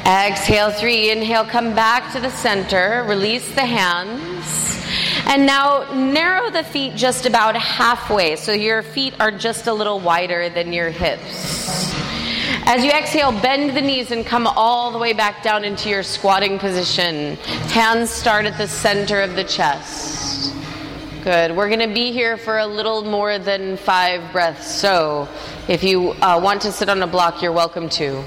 Exhale, 0.05 0.69
three. 0.69 1.11
Inhale, 1.11 1.45
come 1.45 1.73
back 1.73 2.11
to 2.11 2.19
the 2.19 2.29
center. 2.29 3.05
Release 3.07 3.55
the 3.55 3.65
hands. 3.65 4.45
And 5.27 5.45
now 5.45 5.89
narrow 5.93 6.49
the 6.49 6.63
feet 6.65 6.97
just 6.97 7.25
about 7.25 7.55
halfway 7.55 8.35
so 8.35 8.51
your 8.51 8.83
feet 8.83 9.13
are 9.21 9.31
just 9.31 9.67
a 9.67 9.73
little 9.73 10.01
wider 10.01 10.49
than 10.49 10.73
your 10.73 10.89
hips. 10.89 11.93
As 12.65 12.83
you 12.83 12.91
exhale, 12.91 13.31
bend 13.31 13.75
the 13.75 13.81
knees 13.81 14.11
and 14.11 14.25
come 14.25 14.47
all 14.47 14.91
the 14.91 14.99
way 14.99 15.13
back 15.13 15.41
down 15.41 15.63
into 15.63 15.87
your 15.87 16.03
squatting 16.03 16.59
position. 16.59 17.37
Hands 17.71 18.09
start 18.09 18.43
at 18.43 18.57
the 18.57 18.67
center 18.67 19.21
of 19.21 19.37
the 19.37 19.45
chest. 19.45 20.30
Good. 21.23 21.55
We're 21.55 21.67
going 21.67 21.87
to 21.87 21.93
be 21.93 22.11
here 22.11 22.35
for 22.35 22.57
a 22.57 22.65
little 22.65 23.03
more 23.03 23.37
than 23.37 23.77
five 23.77 24.31
breaths. 24.31 24.65
So 24.65 25.27
if 25.67 25.83
you 25.83 26.13
uh, 26.13 26.41
want 26.43 26.63
to 26.63 26.71
sit 26.71 26.89
on 26.89 27.03
a 27.03 27.05
block, 27.05 27.43
you're 27.43 27.51
welcome 27.51 27.89
to. 27.89 28.23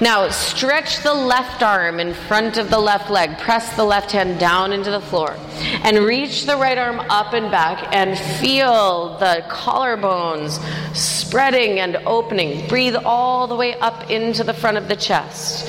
Now, 0.00 0.28
stretch 0.28 1.02
the 1.02 1.12
left 1.12 1.64
arm 1.64 1.98
in 1.98 2.14
front 2.14 2.56
of 2.56 2.70
the 2.70 2.78
left 2.78 3.10
leg. 3.10 3.36
Press 3.38 3.74
the 3.74 3.82
left 3.82 4.12
hand 4.12 4.38
down 4.38 4.72
into 4.72 4.92
the 4.92 5.00
floor. 5.00 5.36
And 5.82 5.98
reach 6.04 6.46
the 6.46 6.56
right 6.56 6.78
arm 6.78 7.00
up 7.10 7.32
and 7.32 7.50
back 7.50 7.92
and 7.92 8.16
feel 8.38 9.18
the 9.18 9.44
collarbones 9.48 10.60
spreading 10.94 11.80
and 11.80 11.96
opening. 12.06 12.68
Breathe 12.68 12.94
all 13.04 13.48
the 13.48 13.56
way 13.56 13.74
up 13.80 14.08
into 14.08 14.44
the 14.44 14.54
front 14.54 14.76
of 14.76 14.86
the 14.86 14.94
chest. 14.94 15.68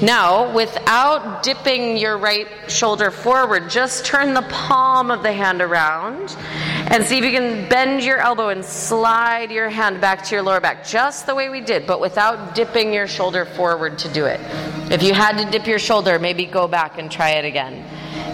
Now, 0.00 0.54
without 0.54 1.42
dipping 1.42 1.96
your 1.96 2.18
right 2.18 2.46
shoulder 2.68 3.10
forward, 3.10 3.68
just 3.68 4.06
turn 4.06 4.32
the 4.32 4.42
palm 4.42 5.10
of 5.10 5.24
the 5.24 5.32
hand 5.32 5.60
around 5.60 6.36
and 6.90 7.04
see 7.04 7.18
if 7.18 7.24
you 7.24 7.32
can 7.32 7.68
bend 7.68 8.04
your 8.04 8.18
elbow 8.18 8.50
and 8.50 8.64
slide 8.64 9.50
your 9.50 9.68
hand 9.68 10.00
back 10.00 10.22
to 10.24 10.34
your 10.36 10.42
lower 10.42 10.60
back, 10.60 10.86
just 10.86 11.26
the 11.26 11.34
way 11.34 11.48
we 11.48 11.60
did, 11.60 11.84
but 11.86 12.00
without 12.00 12.54
dipping 12.54 12.92
your 12.92 13.08
shoulder 13.08 13.44
forward 13.44 13.98
to 13.98 14.08
do 14.12 14.24
it. 14.24 14.40
If 14.90 15.02
you 15.02 15.14
had 15.14 15.36
to 15.38 15.50
dip 15.50 15.66
your 15.66 15.80
shoulder, 15.80 16.18
maybe 16.20 16.46
go 16.46 16.68
back 16.68 16.98
and 16.98 17.10
try 17.10 17.30
it 17.30 17.44
again. 17.44 17.84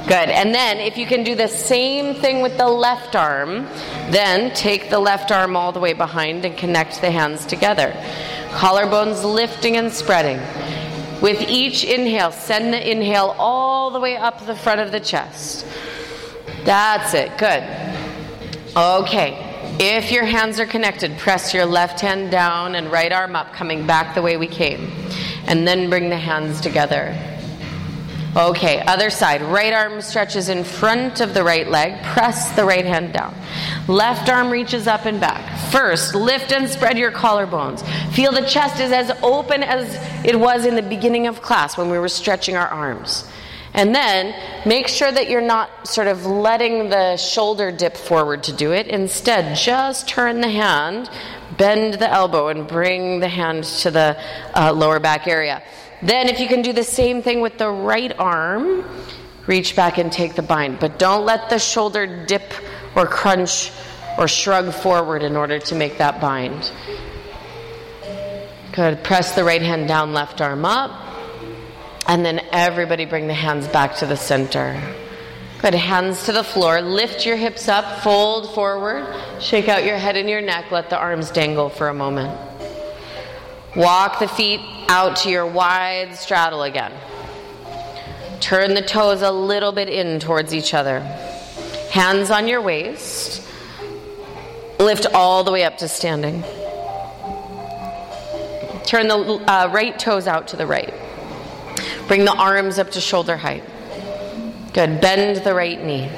Good. 0.07 0.29
And 0.29 0.55
then, 0.55 0.81
if 0.81 0.99
you 0.99 1.07
can 1.07 1.25
do 1.25 1.35
the 1.35 1.49
same 1.49 2.15
thing 2.15 2.43
with 2.43 2.59
the 2.59 2.69
left 2.69 3.17
arm, 3.17 3.65
then 4.11 4.55
take 4.55 4.91
the 4.91 4.99
left 4.99 5.33
arm 5.33 5.57
all 5.57 5.73
the 5.73 5.81
way 5.81 5.95
behind 5.95 6.45
and 6.45 6.59
connect 6.59 7.01
the 7.01 7.11
hands 7.11 7.47
together. 7.47 7.91
Collarbones 8.51 9.25
lifting 9.25 9.79
and 9.79 9.91
spreading. 9.91 10.39
With 11.25 11.49
each 11.49 11.85
inhale, 11.85 12.33
send 12.33 12.75
the 12.75 12.91
inhale 12.91 13.35
all 13.39 13.91
the 13.91 13.99
way 13.99 14.15
up 14.15 14.45
the 14.45 14.55
front 14.55 14.83
of 14.83 14.93
the 14.93 15.01
chest. 15.01 15.65
That's 16.65 17.15
it. 17.15 17.39
Good. 17.39 17.63
Okay. 18.77 19.41
If 19.81 20.13
your 20.13 20.27
hands 20.27 20.61
are 20.61 20.67
connected, 20.67 21.17
press 21.17 21.55
your 21.55 21.65
left 21.65 21.99
hand 21.99 22.31
down 22.31 22.75
and 22.75 22.93
right 22.93 23.11
arm 23.11 23.37
up, 23.37 23.55
coming 23.55 23.87
back 23.87 24.15
the 24.15 24.21
way 24.21 24.37
we 24.37 24.47
came. 24.47 24.93
And 25.47 25.67
then 25.67 25.89
bring 25.89 26.11
the 26.11 26.19
hands 26.19 26.61
together. 26.61 27.17
Okay, 28.37 28.81
other 28.81 29.11
side. 29.11 29.43
Right 29.43 29.73
arm 29.73 30.01
stretches 30.01 30.49
in 30.49 30.65
front 30.65 31.21
of 31.21 31.35
the 31.35 31.45
right 31.45 31.69
leg. 31.69 32.03
Press 32.03 32.51
the 32.57 32.65
right 32.65 32.85
hand 32.85 33.13
down. 33.13 33.33
Left 33.87 34.29
arm 34.29 34.51
reaches 34.51 34.89
up 34.89 35.05
and 35.05 35.21
back. 35.21 35.71
First, 35.71 36.17
lift 36.17 36.53
and 36.53 36.69
spread 36.69 36.99
your 36.99 37.13
collarbones. 37.13 37.87
Feel 38.13 38.33
the 38.33 38.45
chest 38.45 38.81
is 38.81 38.91
as 38.91 39.13
open 39.23 39.63
as 39.63 39.95
it 40.25 40.39
was 40.39 40.67
in 40.67 40.75
the 40.75 40.83
beginning 40.83 41.29
of 41.29 41.43
class 41.43 41.79
when 41.79 41.91
we 41.91 41.99
were 41.99 42.09
stretching 42.09 42.57
our 42.57 42.67
arms. 42.67 43.25
And 43.73 43.95
then 43.95 44.35
make 44.67 44.89
sure 44.89 45.11
that 45.11 45.29
you're 45.29 45.41
not 45.41 45.87
sort 45.87 46.09
of 46.09 46.27
letting 46.27 46.91
the 46.91 47.17
shoulder 47.17 47.71
dip 47.71 47.97
forward 47.97 48.45
to 48.45 48.53
do 48.53 48.73
it. 48.73 48.89
Instead, 48.89 49.57
just 49.57 50.09
turn 50.09 50.41
the 50.41 50.49
hand, 50.49 51.09
bend 51.57 51.95
the 51.95 52.11
elbow, 52.11 52.49
and 52.49 52.67
bring 52.67 53.21
the 53.21 53.29
hand 53.29 53.65
to 53.65 53.91
the 53.93 54.21
uh, 54.55 54.73
lower 54.73 54.99
back 54.99 55.29
area. 55.29 55.63
Then, 56.05 56.29
if 56.29 56.39
you 56.39 56.49
can 56.49 56.61
do 56.61 56.73
the 56.73 56.85
same 56.85 57.23
thing 57.23 57.41
with 57.41 57.57
the 57.57 57.71
right 57.71 58.13
arm, 58.19 58.85
reach 59.47 59.75
back 59.75 59.97
and 59.97 60.13
take 60.13 60.35
the 60.35 60.43
bind. 60.43 60.79
But 60.79 60.99
don't 60.99 61.25
let 61.25 61.49
the 61.49 61.59
shoulder 61.59 62.27
dip 62.27 62.53
or 62.95 63.07
crunch 63.07 63.73
or 64.19 64.29
shrug 64.29 64.73
forward 64.73 65.23
in 65.23 65.35
order 65.35 65.59
to 65.59 65.75
make 65.75 65.99
that 65.99 66.21
bind. 66.21 66.71
Good. 68.73 69.03
Press 69.03 69.35
the 69.35 69.45
right 69.45 69.63
hand 69.63 69.89
down, 69.89 70.13
left 70.13 70.41
arm 70.41 70.65
up. 70.65 70.91
And 72.07 72.25
then 72.25 72.41
everybody 72.53 73.07
bring 73.07 73.27
the 73.29 73.35
hands 73.35 73.67
back 73.69 73.97
to 73.97 74.07
the 74.07 74.17
center. 74.17 74.81
Good. 75.63 75.75
Hands 75.75 76.23
to 76.27 76.33
the 76.33 76.45
floor. 76.45 76.83
Lift 76.83 77.25
your 77.25 77.37
hips 77.37 77.69
up, 77.69 78.03
fold 78.03 78.55
forward, 78.55 79.07
shake 79.41 79.69
out 79.69 79.85
your 79.85 79.97
head 79.97 80.17
and 80.17 80.29
your 80.29 80.43
neck, 80.43 80.71
let 80.71 80.91
the 80.91 80.99
arms 80.99 81.31
dangle 81.31 81.71
for 81.71 81.89
a 81.89 81.95
moment. 81.95 82.39
Walk 83.77 84.21
the 84.21 84.29
feet 84.29 84.61
out 84.89 85.17
to 85.17 85.31
your 85.31 85.47
wide 85.47 86.15
straddle 86.15 86.63
again. 86.63 86.93
Turn 88.39 88.75
the 88.75 88.83
toes 88.83 89.23
a 89.23 89.33
little 89.33 89.73
bit 89.73 89.89
in 89.89 90.21
towards 90.21 90.55
each 90.55 90.75
other. 90.75 91.01
Hands 91.91 92.31
on 92.31 92.47
your 92.47 92.61
waist. 92.61 93.43
Lift 94.79 95.07
all 95.15 95.43
the 95.43 95.51
way 95.51 95.65
up 95.65 95.79
to 95.79 95.89
standing. 95.89 96.43
Turn 98.85 99.09
the 99.09 99.43
uh, 99.49 99.71
right 99.73 99.99
toes 99.99 100.29
out 100.29 100.49
to 100.49 100.57
the 100.57 100.67
right. 100.67 100.95
Bring 102.07 102.25
the 102.25 102.35
arms 102.35 102.79
up 102.79 102.91
to 102.93 103.01
shoulder 103.01 103.37
height. 103.37 103.65
Good. 104.73 105.01
Bend 105.01 105.39
the 105.39 105.55
right 105.55 105.83
knee. 105.83 106.11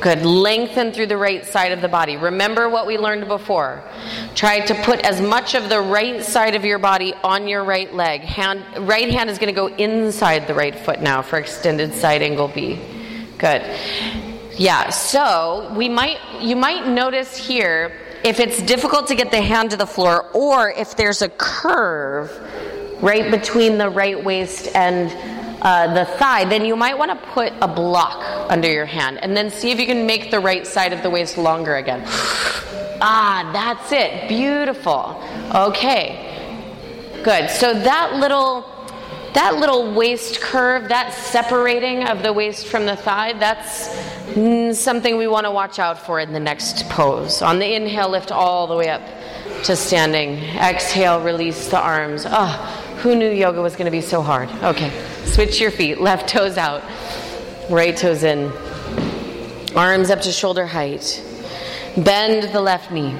Good. 0.00 0.24
Lengthen 0.24 0.92
through 0.92 1.06
the 1.06 1.16
right 1.16 1.44
side 1.44 1.72
of 1.72 1.82
the 1.82 1.88
body. 1.88 2.16
Remember 2.16 2.68
what 2.68 2.86
we 2.86 2.96
learned 2.96 3.28
before. 3.28 3.84
Try 4.34 4.60
to 4.60 4.74
put 4.82 5.00
as 5.00 5.20
much 5.20 5.54
of 5.54 5.68
the 5.68 5.80
right 5.80 6.24
side 6.24 6.54
of 6.54 6.64
your 6.64 6.78
body 6.78 7.12
on 7.22 7.46
your 7.46 7.64
right 7.64 7.92
leg. 7.94 8.22
Hand, 8.22 8.88
right 8.88 9.10
hand 9.10 9.28
is 9.28 9.38
going 9.38 9.54
to 9.54 9.58
go 9.58 9.66
inside 9.66 10.46
the 10.46 10.54
right 10.54 10.74
foot 10.74 11.02
now 11.02 11.20
for 11.20 11.38
extended 11.38 11.92
side 11.92 12.22
angle 12.22 12.48
B. 12.48 12.80
Good. 13.38 13.62
Yeah, 14.56 14.90
so 14.90 15.72
we 15.76 15.88
might 15.88 16.18
you 16.40 16.56
might 16.56 16.86
notice 16.86 17.36
here 17.36 17.96
if 18.24 18.40
it's 18.40 18.60
difficult 18.62 19.08
to 19.08 19.14
get 19.14 19.30
the 19.30 19.40
hand 19.40 19.70
to 19.70 19.76
the 19.76 19.86
floor 19.86 20.28
or 20.34 20.70
if 20.70 20.96
there's 20.96 21.22
a 21.22 21.28
curve 21.30 22.30
right 23.02 23.30
between 23.30 23.78
the 23.78 23.88
right 23.88 24.22
waist 24.22 24.68
and 24.74 25.10
uh, 25.62 25.92
the 25.94 26.04
thigh, 26.04 26.44
then 26.44 26.64
you 26.64 26.76
might 26.76 26.96
want 26.96 27.10
to 27.10 27.28
put 27.28 27.52
a 27.60 27.68
block 27.68 28.50
under 28.50 28.70
your 28.70 28.86
hand 28.86 29.18
and 29.22 29.36
then 29.36 29.50
see 29.50 29.70
if 29.70 29.78
you 29.78 29.86
can 29.86 30.06
make 30.06 30.30
the 30.30 30.40
right 30.40 30.66
side 30.66 30.92
of 30.92 31.02
the 31.02 31.10
waist 31.10 31.36
longer 31.36 31.76
again. 31.76 32.02
ah, 33.02 33.50
that's 33.52 33.92
it. 33.92 34.28
Beautiful. 34.28 35.22
Okay. 35.54 36.26
Good. 37.22 37.50
So 37.50 37.74
that 37.74 38.14
little 38.14 38.66
that 39.34 39.56
little 39.56 39.94
waist 39.94 40.40
curve, 40.40 40.88
that 40.88 41.12
separating 41.14 42.08
of 42.08 42.24
the 42.24 42.32
waist 42.32 42.66
from 42.66 42.84
the 42.84 42.96
thigh, 42.96 43.32
that's 43.34 43.88
something 44.76 45.16
we 45.16 45.28
want 45.28 45.46
to 45.46 45.52
watch 45.52 45.78
out 45.78 46.04
for 46.04 46.18
in 46.18 46.32
the 46.32 46.40
next 46.40 46.88
pose. 46.88 47.40
On 47.40 47.60
the 47.60 47.74
inhale, 47.74 48.08
lift 48.08 48.32
all 48.32 48.66
the 48.66 48.74
way 48.74 48.88
up 48.88 49.02
to 49.64 49.76
standing. 49.76 50.38
Exhale, 50.56 51.20
release 51.20 51.68
the 51.68 51.80
arms. 51.80 52.24
Oh, 52.26 52.96
who 52.98 53.14
knew 53.14 53.30
yoga 53.30 53.62
was 53.62 53.74
going 53.74 53.86
to 53.86 53.90
be 53.90 54.00
so 54.00 54.22
hard? 54.22 54.48
Okay, 54.62 54.90
switch 55.24 55.60
your 55.60 55.70
feet, 55.70 56.00
left 56.00 56.28
toes 56.28 56.56
out, 56.56 56.82
right 57.70 57.96
toes 57.96 58.22
in. 58.22 58.52
Arms 59.76 60.10
up 60.10 60.20
to 60.22 60.32
shoulder 60.32 60.66
height. 60.66 61.22
Bend 61.96 62.52
the 62.52 62.60
left 62.60 62.90
knee. 62.90 63.16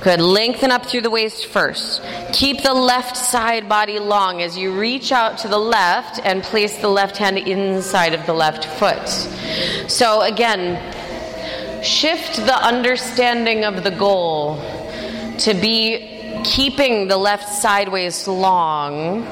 Good. 0.00 0.20
Lengthen 0.20 0.70
up 0.70 0.86
through 0.86 1.00
the 1.02 1.10
waist 1.10 1.46
first. 1.46 2.02
Keep 2.32 2.62
the 2.62 2.72
left 2.72 3.16
side 3.16 3.68
body 3.68 3.98
long 3.98 4.40
as 4.40 4.56
you 4.56 4.78
reach 4.78 5.12
out 5.12 5.38
to 5.38 5.48
the 5.48 5.58
left 5.58 6.20
and 6.24 6.42
place 6.42 6.78
the 6.78 6.88
left 6.88 7.16
hand 7.16 7.38
inside 7.38 8.14
of 8.14 8.24
the 8.24 8.32
left 8.32 8.64
foot. 8.64 9.08
So, 9.90 10.22
again, 10.22 10.78
shift 11.82 12.36
the 12.36 12.56
understanding 12.56 13.64
of 13.64 13.82
the 13.82 13.90
goal 13.90 14.56
to 15.38 15.54
be 15.54 16.42
keeping 16.44 17.08
the 17.08 17.16
left 17.16 17.48
sideways 17.48 18.26
long 18.28 19.24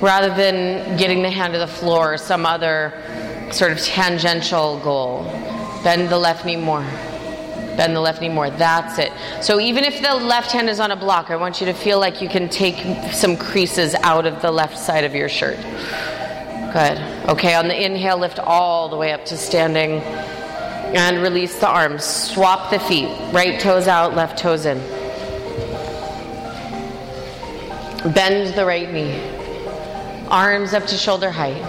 rather 0.00 0.34
than 0.34 0.96
getting 0.96 1.22
the 1.22 1.30
hand 1.30 1.52
to 1.52 1.58
the 1.58 1.66
floor 1.66 2.14
or 2.14 2.18
some 2.18 2.44
other 2.44 2.92
sort 3.52 3.72
of 3.72 3.78
tangential 3.80 4.78
goal. 4.80 5.24
Bend 5.82 6.08
the 6.08 6.18
left 6.18 6.44
knee 6.44 6.56
more. 6.56 6.82
Bend 7.76 7.94
the 7.94 8.00
left 8.00 8.20
knee 8.20 8.28
more. 8.28 8.50
That's 8.50 8.98
it. 8.98 9.12
So 9.42 9.60
even 9.60 9.84
if 9.84 10.00
the 10.00 10.14
left 10.14 10.52
hand 10.52 10.68
is 10.68 10.80
on 10.80 10.90
a 10.90 10.96
block, 10.96 11.30
I 11.30 11.36
want 11.36 11.60
you 11.60 11.66
to 11.66 11.72
feel 11.72 11.98
like 11.98 12.22
you 12.22 12.28
can 12.28 12.48
take 12.48 12.76
some 13.12 13.36
creases 13.36 13.94
out 13.96 14.26
of 14.26 14.42
the 14.42 14.50
left 14.50 14.78
side 14.78 15.04
of 15.04 15.14
your 15.14 15.28
shirt. 15.28 15.56
Good. 16.72 16.98
Okay, 17.28 17.54
on 17.54 17.68
the 17.68 17.84
inhale, 17.84 18.18
lift 18.18 18.38
all 18.38 18.88
the 18.88 18.96
way 18.96 19.12
up 19.12 19.24
to 19.26 19.36
standing. 19.36 20.02
And 20.94 21.22
release 21.22 21.58
the 21.58 21.68
arms. 21.68 22.04
Swap 22.04 22.70
the 22.70 22.78
feet. 22.78 23.08
Right 23.32 23.58
toes 23.58 23.88
out, 23.88 24.14
left 24.14 24.38
toes 24.38 24.64
in. 24.64 24.78
Bend 28.12 28.54
the 28.54 28.66
right 28.66 28.92
knee. 28.92 29.18
Arms 30.28 30.74
up 30.74 30.86
to 30.88 30.96
shoulder 30.96 31.30
height. 31.30 31.62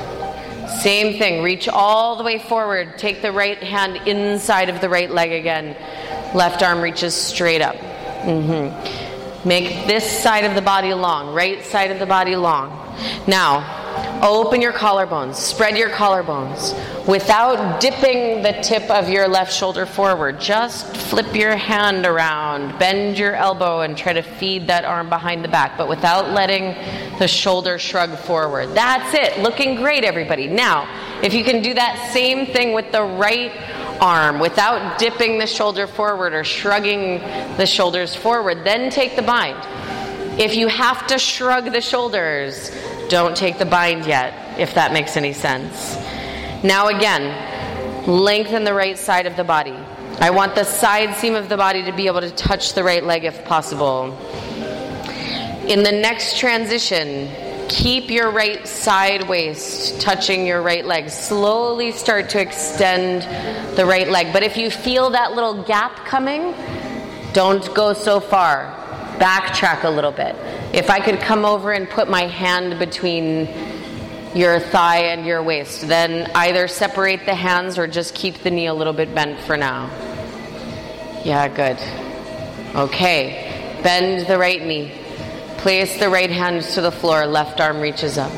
Same 0.82 1.18
thing. 1.18 1.44
Reach 1.44 1.68
all 1.68 2.18
the 2.18 2.24
way 2.24 2.40
forward. 2.40 2.98
Take 2.98 3.22
the 3.22 3.32
right 3.32 3.62
hand 3.62 4.08
inside 4.08 4.70
of 4.70 4.82
the 4.82 4.90
right 4.90 5.10
leg 5.10 5.32
again. 5.32 5.76
Left 6.36 6.62
arm 6.62 6.82
reaches 6.82 7.14
straight 7.14 7.62
up. 7.62 7.76
Mm-hmm. 7.76 9.05
Make 9.46 9.88
this 9.88 10.24
side 10.24 10.44
of 10.44 10.56
the 10.56 10.62
body 10.62 10.94
long, 10.94 11.34
right 11.34 11.64
side 11.64 11.92
of 11.92 12.00
the 12.00 12.06
body 12.06 12.36
long. 12.36 12.70
Now, 13.28 13.86
Open 14.22 14.62
your 14.62 14.74
collarbones, 14.74 15.36
spread 15.36 15.78
your 15.78 15.90
collarbones 15.90 16.74
without 17.08 17.80
dipping 17.80 18.42
the 18.42 18.54
tip 18.64 18.90
of 18.90 19.10
your 19.10 19.28
left 19.28 19.54
shoulder 19.54 19.86
forward. 19.86 20.40
Just 20.40 20.96
flip 20.98 21.36
your 21.36 21.56
hand 21.56 22.06
around, 22.06 22.80
bend 22.80 23.18
your 23.18 23.36
elbow, 23.36 23.82
and 23.82 23.98
try 23.98 24.14
to 24.14 24.22
feed 24.22 24.68
that 24.68 24.84
arm 24.84 25.10
behind 25.10 25.44
the 25.44 25.48
back, 25.48 25.78
but 25.78 25.88
without 25.88 26.32
letting 26.32 26.74
the 27.20 27.28
shoulder 27.28 27.78
shrug 27.78 28.18
forward. 28.20 28.70
That's 28.74 29.14
it. 29.14 29.42
Looking 29.44 29.76
great, 29.76 30.04
everybody. 30.04 30.48
Now, 30.48 30.88
if 31.22 31.34
you 31.34 31.44
can 31.44 31.62
do 31.62 31.74
that 31.74 32.12
same 32.12 32.48
thing 32.48 32.74
with 32.74 32.92
the 32.92 33.04
right 33.04 33.52
arm 34.02 34.40
without 34.40 34.98
dipping 34.98 35.40
the 35.40 35.48
shoulder 35.48 35.88
forward 35.88 36.34
or 36.34 36.44
shrugging 36.44 37.20
the 37.58 37.66
shoulders 37.66 38.16
forward, 38.16 38.64
then 38.64 38.90
take 38.90 39.16
the 39.16 39.22
bind. 39.22 39.58
If 40.40 40.56
you 40.56 40.68
have 40.68 41.08
to 41.08 41.18
shrug 41.18 41.72
the 41.72 41.82
shoulders, 41.82 42.72
don't 43.10 43.38
take 43.38 43.58
the 43.58 43.66
bind 43.66 44.06
yet, 44.06 44.60
if 44.60 44.74
that 44.76 44.92
makes 44.92 45.16
any 45.16 45.34
sense. 45.34 45.96
Now, 46.64 46.88
again, 46.88 48.08
lengthen 48.08 48.64
the 48.64 48.74
right 48.74 48.98
side 48.98 49.28
of 49.28 49.36
the 49.36 49.44
body. 49.44 49.78
I 50.20 50.30
want 50.32 50.56
the 50.56 50.64
side 50.64 51.16
seam 51.16 51.36
of 51.36 51.50
the 51.50 51.58
body 51.58 51.84
to 51.84 51.92
be 51.92 52.08
able 52.08 52.22
to 52.22 52.32
touch 52.32 52.74
the 52.74 52.84
right 52.84 53.04
leg 53.04 53.26
if 53.26 53.46
possible. 53.46 54.18
In 55.68 55.84
the 55.84 55.92
next 55.92 56.38
transition, 56.38 57.28
keep 57.70 58.10
your 58.10 58.32
right 58.32 58.68
side 58.68 59.28
waist 59.28 60.00
touching 60.02 60.46
your 60.46 60.62
right 60.62 60.86
leg. 60.86 61.10
Slowly 61.10 61.92
start 61.92 62.30
to 62.30 62.42
extend 62.42 63.24
the 63.78 63.86
right 63.86 64.10
leg. 64.10 64.34
But 64.34 64.44
if 64.44 64.58
you 64.58 64.70
feel 64.70 65.12
that 65.12 65.34
little 65.34 65.64
gap 65.64 66.06
coming, 66.06 66.54
don't 67.34 67.74
go 67.74 67.94
so 67.94 68.20
far 68.20 68.74
backtrack 69.18 69.84
a 69.84 69.90
little 69.90 70.12
bit. 70.12 70.36
If 70.74 70.90
I 70.90 71.00
could 71.00 71.20
come 71.20 71.46
over 71.46 71.72
and 71.72 71.90
put 71.90 72.10
my 72.10 72.24
hand 72.24 72.80
between 72.80 73.48
your 74.36 74.60
thigh 74.60 75.06
and 75.06 75.26
your 75.26 75.42
waist, 75.42 75.88
then 75.88 76.30
either 76.36 76.68
separate 76.68 77.26
the 77.26 77.36
hands 77.36 77.78
or 77.78 77.88
just 77.88 78.14
keep 78.14 78.44
the 78.44 78.52
knee 78.52 78.68
a 78.68 78.74
little 78.74 78.94
bit 78.94 79.16
bent 79.16 79.40
for 79.40 79.56
now. 79.56 79.90
Yeah, 81.24 81.48
good. 81.48 81.80
Okay, 82.76 83.80
bend 83.82 84.28
the 84.28 84.38
right 84.38 84.62
knee. 84.62 84.92
Place 85.58 86.00
the 86.00 86.10
right 86.10 86.30
hand 86.30 86.64
to 86.64 86.82
the 86.82 86.92
floor, 86.92 87.26
left 87.26 87.60
arm 87.60 87.80
reaches 87.80 88.18
up. 88.18 88.32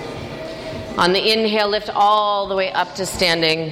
On 0.98 1.14
the 1.14 1.32
inhale, 1.32 1.70
lift 1.70 1.90
all 1.94 2.48
the 2.48 2.56
way 2.56 2.72
up 2.72 2.96
to 2.96 3.06
standing. 3.06 3.72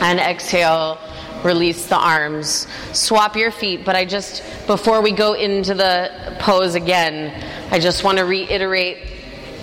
And 0.00 0.18
exhale, 0.18 0.98
release 1.44 1.86
the 1.86 1.96
arms, 1.96 2.66
swap 2.92 3.36
your 3.36 3.50
feet. 3.50 3.84
But 3.84 3.96
I 3.96 4.04
just, 4.04 4.42
before 4.66 5.02
we 5.02 5.12
go 5.12 5.34
into 5.34 5.74
the 5.74 6.36
pose 6.40 6.74
again, 6.74 7.32
I 7.70 7.78
just 7.78 8.02
want 8.02 8.18
to 8.18 8.24
reiterate 8.24 8.98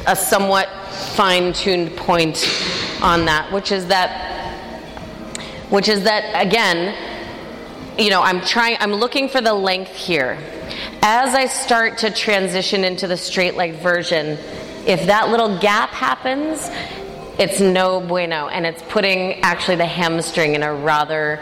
a 0.06 0.16
somewhat 0.16 0.70
fine 1.16 1.54
tuned 1.54 1.96
point 1.98 2.46
on 3.02 3.26
that, 3.26 3.52
which 3.52 3.72
is 3.72 3.88
that, 3.88 4.10
which 5.70 5.90
is 5.90 6.04
that, 6.04 6.46
again, 6.46 6.96
you 8.00 8.10
know, 8.10 8.22
I'm 8.22 8.42
trying, 8.42 8.78
I'm 8.80 8.94
looking 8.94 9.28
for 9.28 9.42
the 9.42 9.54
length 9.54 9.96
here. 9.96 10.38
As 11.10 11.34
I 11.34 11.46
start 11.46 12.00
to 12.00 12.12
transition 12.12 12.84
into 12.84 13.08
the 13.08 13.16
straight 13.16 13.56
leg 13.56 13.76
version, 13.76 14.38
if 14.86 15.06
that 15.06 15.30
little 15.30 15.58
gap 15.58 15.92
happens, 15.92 16.70
it's 17.40 17.62
no 17.62 18.02
bueno, 18.02 18.50
and 18.50 18.66
it's 18.66 18.84
putting 18.90 19.36
actually 19.42 19.78
the 19.78 19.86
hamstring 19.86 20.54
in 20.54 20.64
a 20.64 20.74
rather 20.76 21.40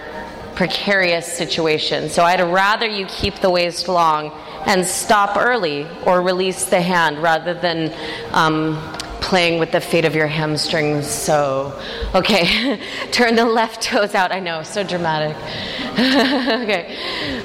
precarious 0.53 1.25
situation. 1.25 2.09
So 2.09 2.21
I'd 2.23 2.41
rather 2.41 2.85
you 2.85 3.07
keep 3.07 3.37
the 3.37 3.49
waist 3.49 3.87
long 3.87 4.29
and 4.67 4.85
stop 4.85 5.35
early 5.35 5.87
or 6.05 6.21
release 6.21 6.65
the 6.65 6.79
hand 6.79 7.23
rather 7.23 7.55
than 7.55 7.91
um, 8.33 8.94
playing 9.25 9.59
with 9.59 9.71
the 9.71 9.81
fate 9.81 10.05
of 10.05 10.15
your 10.15 10.27
hamstrings. 10.27 11.07
So, 11.07 11.79
okay, 12.13 12.79
turn 13.11 13.35
the 13.35 13.45
left 13.45 13.81
toes 13.81 14.15
out. 14.15 14.31
I 14.31 14.39
know, 14.39 14.63
so 14.63 14.83
dramatic. 14.83 15.35
okay, 15.91 16.95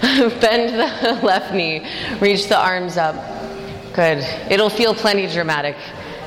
bend 0.40 0.78
the 0.78 1.26
left 1.26 1.52
knee, 1.52 1.86
reach 2.20 2.48
the 2.48 2.58
arms 2.58 2.96
up. 2.96 3.16
Good. 3.94 4.18
It'll 4.50 4.70
feel 4.70 4.94
plenty 4.94 5.26
dramatic. 5.26 5.76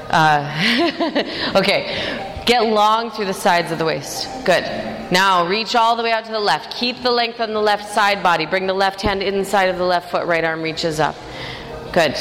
Uh, 0.09 1.53
okay, 1.55 2.33
Get 2.45 2.65
long 2.65 3.09
through 3.11 3.25
the 3.25 3.33
sides 3.33 3.71
of 3.71 3.77
the 3.77 3.85
waist. 3.85 4.27
Good. 4.43 4.63
Now 5.11 5.47
reach 5.47 5.75
all 5.75 5.95
the 5.95 6.03
way 6.03 6.11
out 6.11 6.25
to 6.25 6.31
the 6.31 6.39
left. 6.39 6.75
Keep 6.75 7.01
the 7.01 7.11
length 7.11 7.39
on 7.39 7.53
the 7.53 7.61
left 7.61 7.93
side 7.93 8.21
body. 8.21 8.45
Bring 8.45 8.67
the 8.67 8.73
left 8.73 9.01
hand 9.01 9.23
inside 9.23 9.69
of 9.69 9.77
the 9.77 9.85
left 9.85 10.11
foot. 10.11 10.27
Right 10.27 10.43
arm 10.43 10.61
reaches 10.61 10.99
up. 10.99 11.15
Good. 11.93 12.17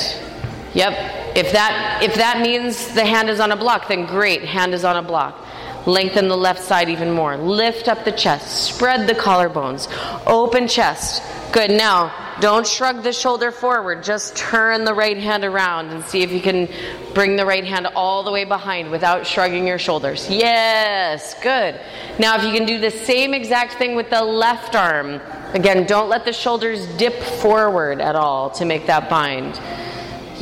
Yep. 0.74 1.36
If 1.36 1.52
that 1.52 2.00
if 2.02 2.14
that 2.14 2.40
means 2.40 2.94
the 2.94 3.04
hand 3.04 3.28
is 3.30 3.40
on 3.40 3.52
a 3.52 3.56
block, 3.56 3.88
then 3.88 4.06
great. 4.06 4.42
Hand 4.44 4.74
is 4.74 4.84
on 4.84 4.96
a 4.96 5.02
block. 5.02 5.38
Lengthen 5.86 6.28
the 6.28 6.36
left 6.36 6.62
side 6.62 6.88
even 6.88 7.10
more. 7.10 7.36
Lift 7.36 7.88
up 7.88 8.04
the 8.04 8.12
chest. 8.12 8.64
Spread 8.64 9.08
the 9.08 9.14
collarbones. 9.14 9.88
Open 10.26 10.68
chest. 10.68 11.22
Good. 11.52 11.70
Now, 11.70 12.36
don't 12.40 12.66
shrug 12.66 13.02
the 13.02 13.12
shoulder 13.12 13.50
forward. 13.50 14.04
Just 14.04 14.36
turn 14.36 14.84
the 14.84 14.94
right 14.94 15.18
hand 15.18 15.44
around 15.44 15.90
and 15.90 16.04
see 16.04 16.22
if 16.22 16.30
you 16.30 16.40
can 16.40 16.68
bring 17.14 17.36
the 17.36 17.44
right 17.44 17.64
hand 17.64 17.88
all 17.94 18.22
the 18.22 18.30
way 18.30 18.44
behind 18.44 18.90
without 18.90 19.26
shrugging 19.26 19.66
your 19.66 19.78
shoulders. 19.78 20.30
Yes. 20.30 21.34
Good. 21.42 21.78
Now, 22.18 22.36
if 22.36 22.44
you 22.44 22.52
can 22.52 22.64
do 22.64 22.78
the 22.78 22.90
same 22.90 23.34
exact 23.34 23.74
thing 23.74 23.96
with 23.96 24.08
the 24.08 24.22
left 24.22 24.76
arm, 24.76 25.20
again, 25.52 25.84
don't 25.86 26.08
let 26.08 26.24
the 26.24 26.32
shoulders 26.32 26.86
dip 26.96 27.20
forward 27.20 28.00
at 28.00 28.16
all 28.16 28.50
to 28.50 28.64
make 28.64 28.86
that 28.86 29.10
bind. 29.10 29.60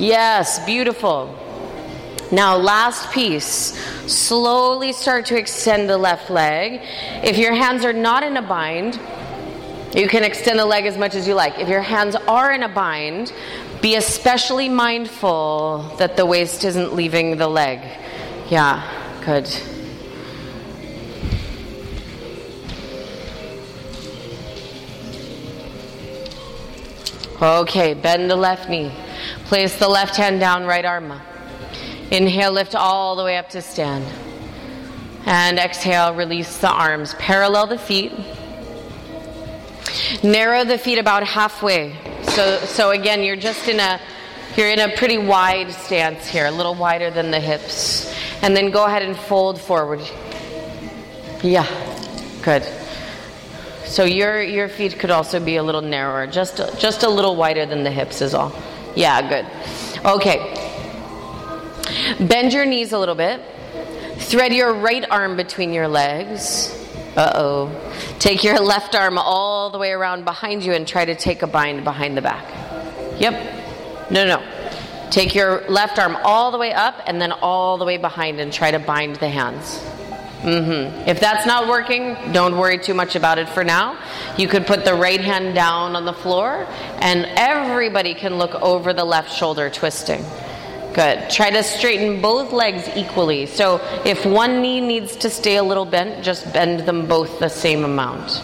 Yes. 0.01 0.65
Beautiful. 0.65 1.37
Now, 2.33 2.57
last 2.57 3.13
piece. 3.13 3.77
Slowly 4.11 4.93
start 4.93 5.27
to 5.27 5.37
extend 5.37 5.91
the 5.91 5.99
left 5.99 6.31
leg. 6.31 6.81
If 7.23 7.37
your 7.37 7.53
hands 7.55 7.85
are 7.85 7.93
not 7.93 8.23
in 8.23 8.37
a 8.39 8.43
bind, 8.43 8.99
you 9.95 10.09
can 10.09 10.25
extend 10.25 10.59
the 10.59 10.65
leg 10.65 10.87
as 10.87 10.97
much 10.97 11.15
as 11.15 11.29
you 11.29 11.35
like. 11.35 11.59
If 11.59 11.69
your 11.69 11.83
hands 11.83 12.17
are 12.17 12.51
in 12.51 12.63
a 12.63 12.69
bind, 12.69 13.31
be 13.83 13.97
especially 13.97 14.71
mindful 14.71 15.95
that 15.99 16.17
the 16.17 16.25
waist 16.25 16.65
isn't 16.65 16.95
leaving 16.95 17.37
the 17.37 17.49
leg. 17.49 17.81
Yeah, 18.49 18.83
good. 19.25 19.49
Okay, 27.43 27.93
bend 27.93 28.31
the 28.31 28.37
left 28.37 28.71
knee. 28.71 28.93
Place 29.51 29.77
the 29.81 29.89
left 29.89 30.15
hand 30.15 30.39
down, 30.39 30.65
right 30.65 30.85
arm 30.85 31.11
up. 31.11 31.23
Inhale, 32.13 32.53
lift 32.53 32.77
all 32.77 33.17
the 33.17 33.25
way 33.25 33.37
up 33.37 33.49
to 33.49 33.61
stand. 33.61 34.07
And 35.27 35.59
exhale, 35.59 36.15
release 36.15 36.59
the 36.59 36.71
arms. 36.71 37.15
Parallel 37.15 37.67
the 37.67 37.77
feet. 37.77 38.13
Narrow 40.23 40.63
the 40.63 40.79
feet 40.79 40.99
about 40.99 41.25
halfway. 41.25 41.97
So, 42.23 42.59
so 42.59 42.93
again, 42.93 43.25
you're 43.25 43.35
just 43.35 43.67
in 43.67 43.81
a 43.81 44.01
you're 44.57 44.71
in 44.71 44.79
a 44.79 44.97
pretty 44.97 45.19
wide 45.19 45.73
stance 45.73 46.29
here, 46.29 46.47
a 46.47 46.53
little 46.53 46.77
wider 46.77 47.11
than 47.11 47.33
the 47.33 47.41
hips. 47.41 48.15
And 48.43 48.57
then 48.57 48.71
go 48.71 48.87
ahead 48.87 49.03
and 49.03 49.17
fold 49.17 49.61
forward. 49.61 50.01
Yeah, 51.43 51.67
good. 52.43 52.63
So 53.85 54.05
your 54.05 54.41
your 54.41 54.69
feet 54.69 55.01
could 55.01 55.11
also 55.11 55.41
be 55.41 55.57
a 55.57 55.63
little 55.65 55.83
narrower, 55.83 56.29
just 56.29 56.59
just 56.79 57.03
a 57.03 57.09
little 57.09 57.35
wider 57.35 57.67
than 57.67 57.83
the 57.83 57.91
hips 57.91 58.23
is 58.23 58.33
all. 58.33 58.55
Yeah, 58.97 59.29
good. 59.29 60.05
Okay. 60.05 60.55
Bend 62.21 62.53
your 62.53 62.65
knees 62.65 62.93
a 62.93 62.99
little 62.99 63.15
bit. 63.15 63.41
Thread 64.19 64.53
your 64.53 64.73
right 64.75 65.05
arm 65.11 65.37
between 65.37 65.73
your 65.73 65.89
legs. 65.89 66.77
Uh 67.17 67.33
oh. 67.35 68.17
Take 68.19 68.45
your 68.45 68.61
left 68.61 68.95
arm 68.95 69.19
all 69.19 69.71
the 69.71 69.79
way 69.79 69.91
around 69.91 70.25
behind 70.25 70.65
you 70.65 70.73
and 70.73 70.87
try 70.87 71.05
to 71.05 71.15
take 71.15 71.43
a 71.43 71.47
bind 71.47 71.85
behind 71.85 72.17
the 72.17 72.23
back. 72.23 72.47
Yep. 73.21 74.11
No, 74.11 74.27
no. 74.27 74.43
Take 75.11 75.35
your 75.35 75.69
left 75.69 75.99
arm 75.99 76.17
all 76.23 76.53
the 76.53 76.59
way 76.59 76.73
up 76.73 77.03
and 77.07 77.21
then 77.21 77.33
all 77.33 77.79
the 77.79 77.85
way 77.85 77.97
behind 77.97 78.39
and 78.39 78.53
try 78.53 78.71
to 78.71 78.79
bind 78.79 79.17
the 79.17 79.29
hands. 79.29 79.83
Mm-hmm. 80.43 81.09
If 81.09 81.21
that's 81.21 81.47
not 81.47 81.69
working, 81.69 82.17
don't 82.33 82.57
worry 82.57 82.79
too 82.79 82.95
much 82.95 83.15
about 83.15 83.39
it 83.39 83.49
for 83.49 83.63
now. 83.63 83.99
You 84.39 84.49
could 84.49 84.67
put 84.67 84.87
the 84.87 84.95
right 84.95 85.21
hand 85.21 85.55
down 85.55 85.95
on 85.97 86.07
the 86.07 86.15
floor, 86.15 86.67
and 86.99 87.27
everybody 87.37 88.15
can 88.15 88.39
look 88.39 88.55
over 88.55 88.95
the 88.95 89.05
left 89.05 89.33
shoulder, 89.33 89.69
twisting. 89.69 90.25
Good. 90.95 91.31
Try 91.31 91.51
to 91.51 91.63
straighten 91.63 92.21
both 92.23 92.53
legs 92.53 92.89
equally. 92.97 93.47
So 93.47 93.81
if 94.05 94.25
one 94.25 94.63
knee 94.63 94.81
needs 94.81 95.15
to 95.17 95.31
stay 95.31 95.57
a 95.57 95.63
little 95.63 95.85
bent, 95.85 96.25
just 96.25 96.53
bend 96.53 96.81
them 96.81 97.07
both 97.07 97.39
the 97.39 97.49
same 97.49 97.85
amount. 97.85 98.43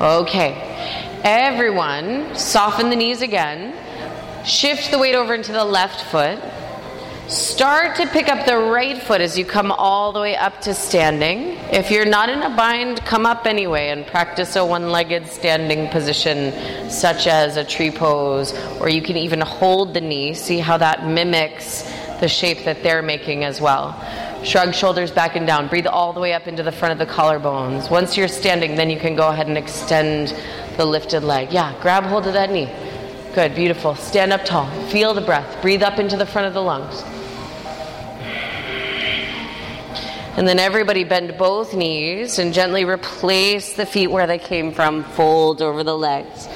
Okay. 0.00 0.60
Everyone, 1.22 2.34
soften 2.36 2.90
the 2.90 2.96
knees 2.96 3.22
again. 3.22 3.72
Shift 4.44 4.90
the 4.90 4.98
weight 4.98 5.14
over 5.14 5.32
into 5.32 5.52
the 5.52 5.64
left 5.64 6.02
foot. 6.10 6.38
Start 7.28 7.96
to 7.96 8.06
pick 8.06 8.28
up 8.28 8.46
the 8.46 8.56
right 8.56 9.02
foot 9.02 9.20
as 9.20 9.36
you 9.36 9.44
come 9.44 9.72
all 9.72 10.12
the 10.12 10.20
way 10.20 10.36
up 10.36 10.60
to 10.60 10.72
standing. 10.72 11.58
If 11.72 11.90
you're 11.90 12.04
not 12.04 12.28
in 12.28 12.40
a 12.40 12.54
bind, 12.54 13.04
come 13.04 13.26
up 13.26 13.46
anyway 13.46 13.88
and 13.88 14.06
practice 14.06 14.54
a 14.54 14.64
one 14.64 14.90
legged 14.90 15.26
standing 15.26 15.88
position, 15.88 16.52
such 16.88 17.26
as 17.26 17.56
a 17.56 17.64
tree 17.64 17.90
pose, 17.90 18.56
or 18.78 18.88
you 18.88 19.02
can 19.02 19.16
even 19.16 19.40
hold 19.40 19.92
the 19.92 20.00
knee. 20.00 20.34
See 20.34 20.60
how 20.60 20.78
that 20.78 21.04
mimics 21.04 21.82
the 22.20 22.28
shape 22.28 22.64
that 22.64 22.84
they're 22.84 23.02
making 23.02 23.42
as 23.42 23.60
well. 23.60 24.00
Shrug 24.44 24.72
shoulders 24.72 25.10
back 25.10 25.34
and 25.34 25.48
down. 25.48 25.66
Breathe 25.66 25.88
all 25.88 26.12
the 26.12 26.20
way 26.20 26.32
up 26.32 26.46
into 26.46 26.62
the 26.62 26.70
front 26.70 26.92
of 26.92 27.04
the 27.04 27.12
collarbones. 27.12 27.90
Once 27.90 28.16
you're 28.16 28.28
standing, 28.28 28.76
then 28.76 28.88
you 28.88 29.00
can 29.00 29.16
go 29.16 29.30
ahead 29.30 29.48
and 29.48 29.58
extend 29.58 30.32
the 30.76 30.86
lifted 30.86 31.24
leg. 31.24 31.52
Yeah, 31.52 31.74
grab 31.82 32.04
hold 32.04 32.28
of 32.28 32.34
that 32.34 32.52
knee. 32.52 32.72
Good, 33.34 33.56
beautiful. 33.56 33.96
Stand 33.96 34.32
up 34.32 34.44
tall. 34.44 34.70
Feel 34.90 35.12
the 35.12 35.20
breath. 35.20 35.60
Breathe 35.60 35.82
up 35.82 35.98
into 35.98 36.16
the 36.16 36.24
front 36.24 36.46
of 36.46 36.54
the 36.54 36.62
lungs. 36.62 37.02
And 40.36 40.46
then 40.46 40.58
everybody 40.58 41.02
bend 41.04 41.38
both 41.38 41.72
knees 41.72 42.38
and 42.38 42.52
gently 42.52 42.84
replace 42.84 43.72
the 43.72 43.86
feet 43.86 44.08
where 44.08 44.26
they 44.26 44.38
came 44.38 44.70
from. 44.70 45.02
Fold 45.02 45.62
over 45.62 45.82
the 45.82 45.96
legs. 45.96 46.46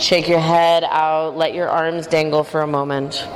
Shake 0.00 0.28
your 0.28 0.38
head 0.38 0.82
out. 0.84 1.36
Let 1.36 1.52
your 1.52 1.68
arms 1.68 2.06
dangle 2.06 2.42
for 2.42 2.62
a 2.62 2.66
moment. 2.66 3.26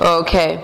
Okay. 0.00 0.56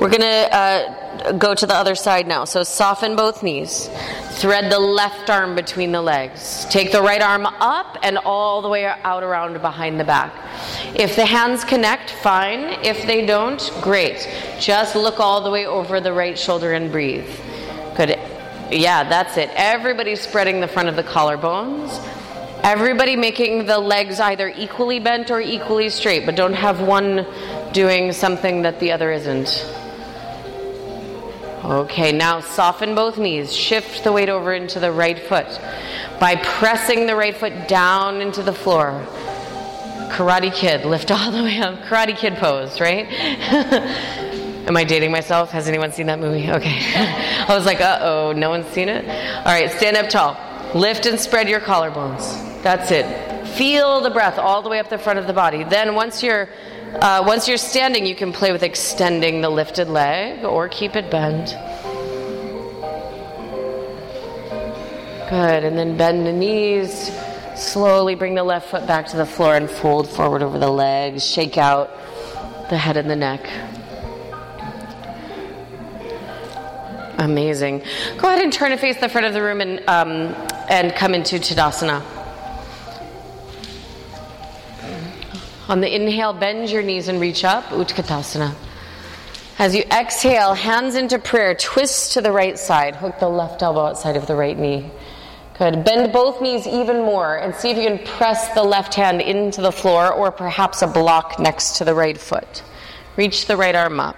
We're 0.00 0.10
going 0.10 0.22
to 0.22 0.54
uh, 0.54 1.05
go 1.38 1.54
to 1.54 1.66
the 1.66 1.74
other 1.74 1.94
side 1.94 2.26
now. 2.26 2.44
So 2.44 2.62
soften 2.62 3.16
both 3.16 3.42
knees. 3.42 3.88
Thread 4.32 4.70
the 4.70 4.78
left 4.78 5.30
arm 5.30 5.54
between 5.54 5.92
the 5.92 6.02
legs. 6.02 6.66
Take 6.70 6.92
the 6.92 7.00
right 7.00 7.22
arm 7.22 7.46
up 7.46 7.96
and 8.02 8.18
all 8.18 8.62
the 8.62 8.68
way 8.68 8.84
out 8.84 9.22
around 9.22 9.60
behind 9.60 9.98
the 9.98 10.04
back. 10.04 10.32
If 10.94 11.16
the 11.16 11.26
hands 11.26 11.64
connect, 11.64 12.10
fine. 12.10 12.84
If 12.84 13.06
they 13.06 13.24
don't, 13.24 13.70
great. 13.80 14.28
Just 14.60 14.94
look 14.94 15.20
all 15.20 15.40
the 15.40 15.50
way 15.50 15.66
over 15.66 16.00
the 16.00 16.12
right 16.12 16.38
shoulder 16.38 16.72
and 16.72 16.92
breathe. 16.92 17.28
Good. 17.96 18.18
Yeah, 18.70 19.08
that's 19.08 19.36
it. 19.36 19.50
Everybody 19.54 20.16
spreading 20.16 20.60
the 20.60 20.68
front 20.68 20.88
of 20.88 20.96
the 20.96 21.04
collarbones. 21.04 22.02
Everybody 22.62 23.14
making 23.14 23.66
the 23.66 23.78
legs 23.78 24.18
either 24.18 24.48
equally 24.48 24.98
bent 24.98 25.30
or 25.30 25.40
equally 25.40 25.88
straight, 25.88 26.26
but 26.26 26.34
don't 26.34 26.52
have 26.52 26.80
one 26.80 27.24
doing 27.72 28.12
something 28.12 28.62
that 28.62 28.80
the 28.80 28.90
other 28.90 29.12
isn't. 29.12 29.64
Okay, 31.66 32.12
now 32.12 32.40
soften 32.40 32.94
both 32.94 33.18
knees. 33.18 33.52
Shift 33.52 34.04
the 34.04 34.12
weight 34.12 34.28
over 34.28 34.54
into 34.54 34.78
the 34.78 34.92
right 34.92 35.18
foot 35.18 35.48
by 36.20 36.36
pressing 36.36 37.06
the 37.06 37.16
right 37.16 37.36
foot 37.36 37.66
down 37.66 38.20
into 38.20 38.40
the 38.40 38.52
floor. 38.52 39.04
Karate 40.12 40.54
Kid, 40.54 40.84
lift 40.84 41.10
all 41.10 41.32
the 41.32 41.42
way 41.42 41.58
up. 41.58 41.80
Karate 41.82 42.16
Kid 42.16 42.36
pose, 42.36 42.80
right? 42.80 43.08
Am 44.68 44.76
I 44.76 44.84
dating 44.84 45.10
myself? 45.10 45.50
Has 45.50 45.66
anyone 45.66 45.90
seen 45.90 46.06
that 46.06 46.20
movie? 46.20 46.48
Okay. 46.48 46.78
I 47.48 47.54
was 47.54 47.66
like, 47.66 47.80
uh 47.80 47.98
oh, 48.00 48.32
no 48.32 48.48
one's 48.48 48.68
seen 48.68 48.88
it? 48.88 49.04
All 49.04 49.44
right, 49.46 49.68
stand 49.72 49.96
up 49.96 50.08
tall. 50.08 50.36
Lift 50.72 51.06
and 51.06 51.18
spread 51.18 51.48
your 51.48 51.60
collarbones. 51.60 52.62
That's 52.62 52.92
it. 52.92 53.46
Feel 53.56 54.00
the 54.02 54.10
breath 54.10 54.38
all 54.38 54.62
the 54.62 54.68
way 54.68 54.78
up 54.78 54.88
the 54.88 54.98
front 54.98 55.18
of 55.18 55.26
the 55.26 55.32
body. 55.32 55.64
Then, 55.64 55.96
once 55.96 56.22
you're 56.22 56.48
uh, 57.00 57.24
once 57.26 57.48
you're 57.48 57.56
standing, 57.56 58.06
you 58.06 58.14
can 58.14 58.32
play 58.32 58.52
with 58.52 58.62
extending 58.62 59.40
the 59.40 59.50
lifted 59.50 59.88
leg 59.88 60.44
or 60.44 60.68
keep 60.68 60.96
it 60.96 61.10
bent. 61.10 61.50
Good, 65.28 65.64
and 65.64 65.76
then 65.76 65.96
bend 65.96 66.26
the 66.26 66.32
knees. 66.32 67.10
Slowly 67.56 68.14
bring 68.14 68.34
the 68.34 68.44
left 68.44 68.70
foot 68.70 68.86
back 68.86 69.06
to 69.08 69.16
the 69.16 69.26
floor 69.26 69.56
and 69.56 69.68
fold 69.68 70.08
forward 70.08 70.42
over 70.42 70.58
the 70.58 70.70
legs. 70.70 71.24
Shake 71.24 71.58
out 71.58 71.90
the 72.70 72.78
head 72.78 72.96
and 72.96 73.10
the 73.10 73.16
neck. 73.16 73.48
Amazing. 77.18 77.82
Go 78.18 78.28
ahead 78.28 78.42
and 78.42 78.52
turn 78.52 78.70
to 78.70 78.76
face 78.76 78.98
the 78.98 79.08
front 79.08 79.26
of 79.26 79.32
the 79.32 79.42
room 79.42 79.60
and, 79.60 79.80
um, 79.88 80.34
and 80.68 80.94
come 80.94 81.14
into 81.14 81.36
Tadasana. 81.36 82.15
On 85.68 85.80
the 85.80 85.92
inhale, 85.92 86.32
bend 86.32 86.70
your 86.70 86.82
knees 86.82 87.08
and 87.08 87.20
reach 87.20 87.44
up, 87.44 87.64
Utkatasana. 87.66 88.54
As 89.58 89.74
you 89.74 89.82
exhale, 89.90 90.54
hands 90.54 90.94
into 90.94 91.18
prayer, 91.18 91.54
twist 91.54 92.12
to 92.12 92.20
the 92.20 92.30
right 92.30 92.58
side, 92.58 92.94
hook 92.94 93.18
the 93.18 93.28
left 93.28 93.62
elbow 93.62 93.86
outside 93.86 94.16
of 94.16 94.26
the 94.26 94.36
right 94.36 94.56
knee. 94.56 94.90
Good. 95.58 95.84
Bend 95.84 96.12
both 96.12 96.42
knees 96.42 96.66
even 96.66 96.98
more 96.98 97.36
and 97.36 97.54
see 97.54 97.70
if 97.70 97.78
you 97.78 97.88
can 97.88 98.06
press 98.06 98.52
the 98.54 98.62
left 98.62 98.94
hand 98.94 99.22
into 99.22 99.62
the 99.62 99.72
floor 99.72 100.12
or 100.12 100.30
perhaps 100.30 100.82
a 100.82 100.86
block 100.86 101.38
next 101.38 101.78
to 101.78 101.84
the 101.84 101.94
right 101.94 102.18
foot. 102.18 102.62
Reach 103.16 103.46
the 103.46 103.56
right 103.56 103.74
arm 103.74 103.98
up. 103.98 104.16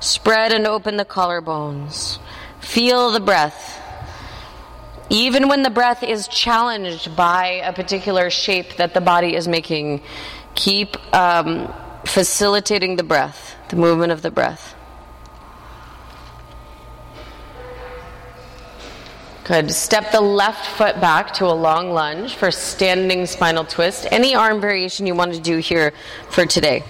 Spread 0.00 0.52
and 0.52 0.66
open 0.66 0.96
the 0.96 1.04
collarbones. 1.04 2.18
Feel 2.60 3.10
the 3.10 3.20
breath. 3.20 3.76
Even 5.10 5.48
when 5.48 5.62
the 5.62 5.70
breath 5.70 6.02
is 6.02 6.26
challenged 6.28 7.14
by 7.14 7.60
a 7.64 7.74
particular 7.74 8.30
shape 8.30 8.76
that 8.76 8.94
the 8.94 9.00
body 9.02 9.36
is 9.36 9.46
making, 9.46 10.00
Keep 10.60 11.14
um, 11.14 11.72
facilitating 12.04 12.96
the 12.96 13.02
breath, 13.02 13.56
the 13.70 13.76
movement 13.76 14.12
of 14.12 14.20
the 14.20 14.30
breath. 14.30 14.74
Good. 19.44 19.70
Step 19.70 20.12
the 20.12 20.20
left 20.20 20.66
foot 20.76 21.00
back 21.00 21.32
to 21.34 21.46
a 21.46 21.56
long 21.56 21.92
lunge 21.92 22.34
for 22.34 22.50
standing 22.50 23.24
spinal 23.24 23.64
twist. 23.64 24.06
Any 24.10 24.34
arm 24.34 24.60
variation 24.60 25.06
you 25.06 25.14
want 25.14 25.32
to 25.32 25.40
do 25.40 25.56
here 25.56 25.94
for 26.28 26.44
today. 26.44 26.84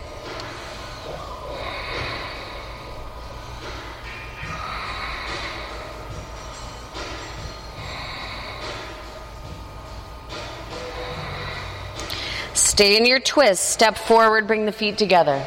Stay 12.71 12.97
in 12.97 13.05
your 13.05 13.19
twist. 13.19 13.69
Step 13.69 13.99
forward, 13.99 14.47
bring 14.47 14.65
the 14.65 14.71
feet 14.71 14.97
together. 14.97 15.45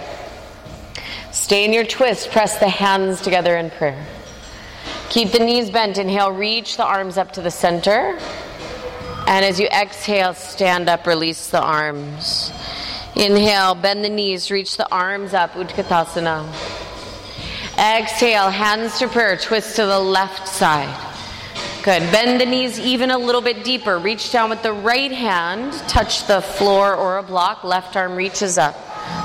Stay 1.31 1.63
in 1.63 1.71
your 1.71 1.85
twist. 1.85 2.31
Press 2.31 2.59
the 2.59 2.67
hands 2.67 3.21
together 3.21 3.55
in 3.55 3.69
prayer. 3.69 4.05
Keep 5.09 5.31
the 5.31 5.39
knees 5.39 5.69
bent. 5.69 5.97
Inhale, 5.97 6.33
reach 6.33 6.75
the 6.75 6.83
arms 6.83 7.17
up 7.17 7.31
to 7.31 7.41
the 7.41 7.49
center. 7.49 8.19
And 9.25 9.45
as 9.45 9.57
you 9.57 9.67
exhale, 9.67 10.33
stand 10.33 10.89
up, 10.89 11.07
release 11.07 11.49
the 11.49 11.61
arms. 11.61 12.51
Inhale, 13.15 13.73
bend 13.73 14.03
the 14.03 14.09
knees, 14.09 14.51
reach 14.51 14.75
the 14.75 14.91
arms 14.91 15.33
up, 15.33 15.53
Utkatasana. 15.53 16.45
Exhale, 17.79 18.49
hands 18.49 18.99
to 18.99 19.07
prayer, 19.07 19.37
twist 19.37 19.77
to 19.77 19.85
the 19.85 19.97
left 19.97 20.45
side. 20.45 21.12
Good. 21.83 22.01
Bend 22.13 22.39
the 22.39 22.45
knees 22.45 22.79
even 22.79 23.11
a 23.11 23.17
little 23.17 23.41
bit 23.41 23.65
deeper. 23.65 23.99
Reach 23.99 24.31
down 24.31 24.49
with 24.49 24.63
the 24.63 24.71
right 24.71 25.11
hand, 25.11 25.73
touch 25.89 26.25
the 26.27 26.41
floor 26.41 26.95
or 26.95 27.17
a 27.17 27.23
block. 27.23 27.65
Left 27.65 27.97
arm 27.97 28.15
reaches 28.15 28.57
up. 28.57 28.73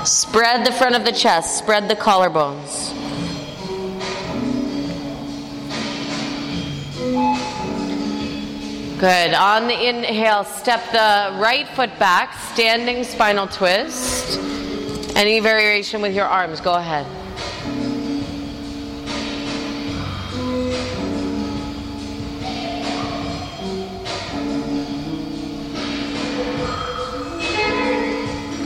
Spread 0.05 0.65
the 0.65 0.73
front 0.73 0.95
of 0.95 1.05
the 1.05 1.13
chest, 1.13 1.57
spread 1.57 1.87
the 1.87 1.95
collarbones. 1.95 2.93
Good. 8.99 9.33
On 9.33 9.67
the 9.69 9.87
inhale, 9.87 10.43
step 10.43 10.83
the 10.91 11.39
right 11.39 11.65
foot 11.69 11.97
back, 11.97 12.37
standing 12.51 13.05
spinal 13.05 13.47
twist. 13.47 14.37
Any 15.15 15.39
variation 15.39 16.01
with 16.01 16.13
your 16.13 16.25
arms, 16.25 16.59
go 16.59 16.73
ahead. 16.73 17.05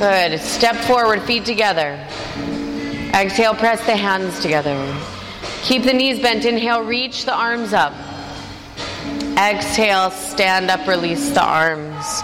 Good. 0.03 0.41
Step 0.41 0.75
forward, 0.83 1.21
feet 1.21 1.45
together. 1.45 1.97
Exhale, 3.13 3.55
press 3.55 3.85
the 3.85 3.95
hands 3.95 4.37
together. 4.41 4.75
Keep 5.61 5.83
the 5.83 5.93
knees 5.93 6.19
bent. 6.19 6.43
Inhale, 6.43 6.81
reach 6.81 7.23
the 7.23 7.33
arms 7.33 7.71
up. 7.71 7.93
Exhale, 9.37 10.11
stand 10.11 10.69
up, 10.69 10.85
release 10.89 11.29
the 11.29 11.41
arms. 11.41 12.21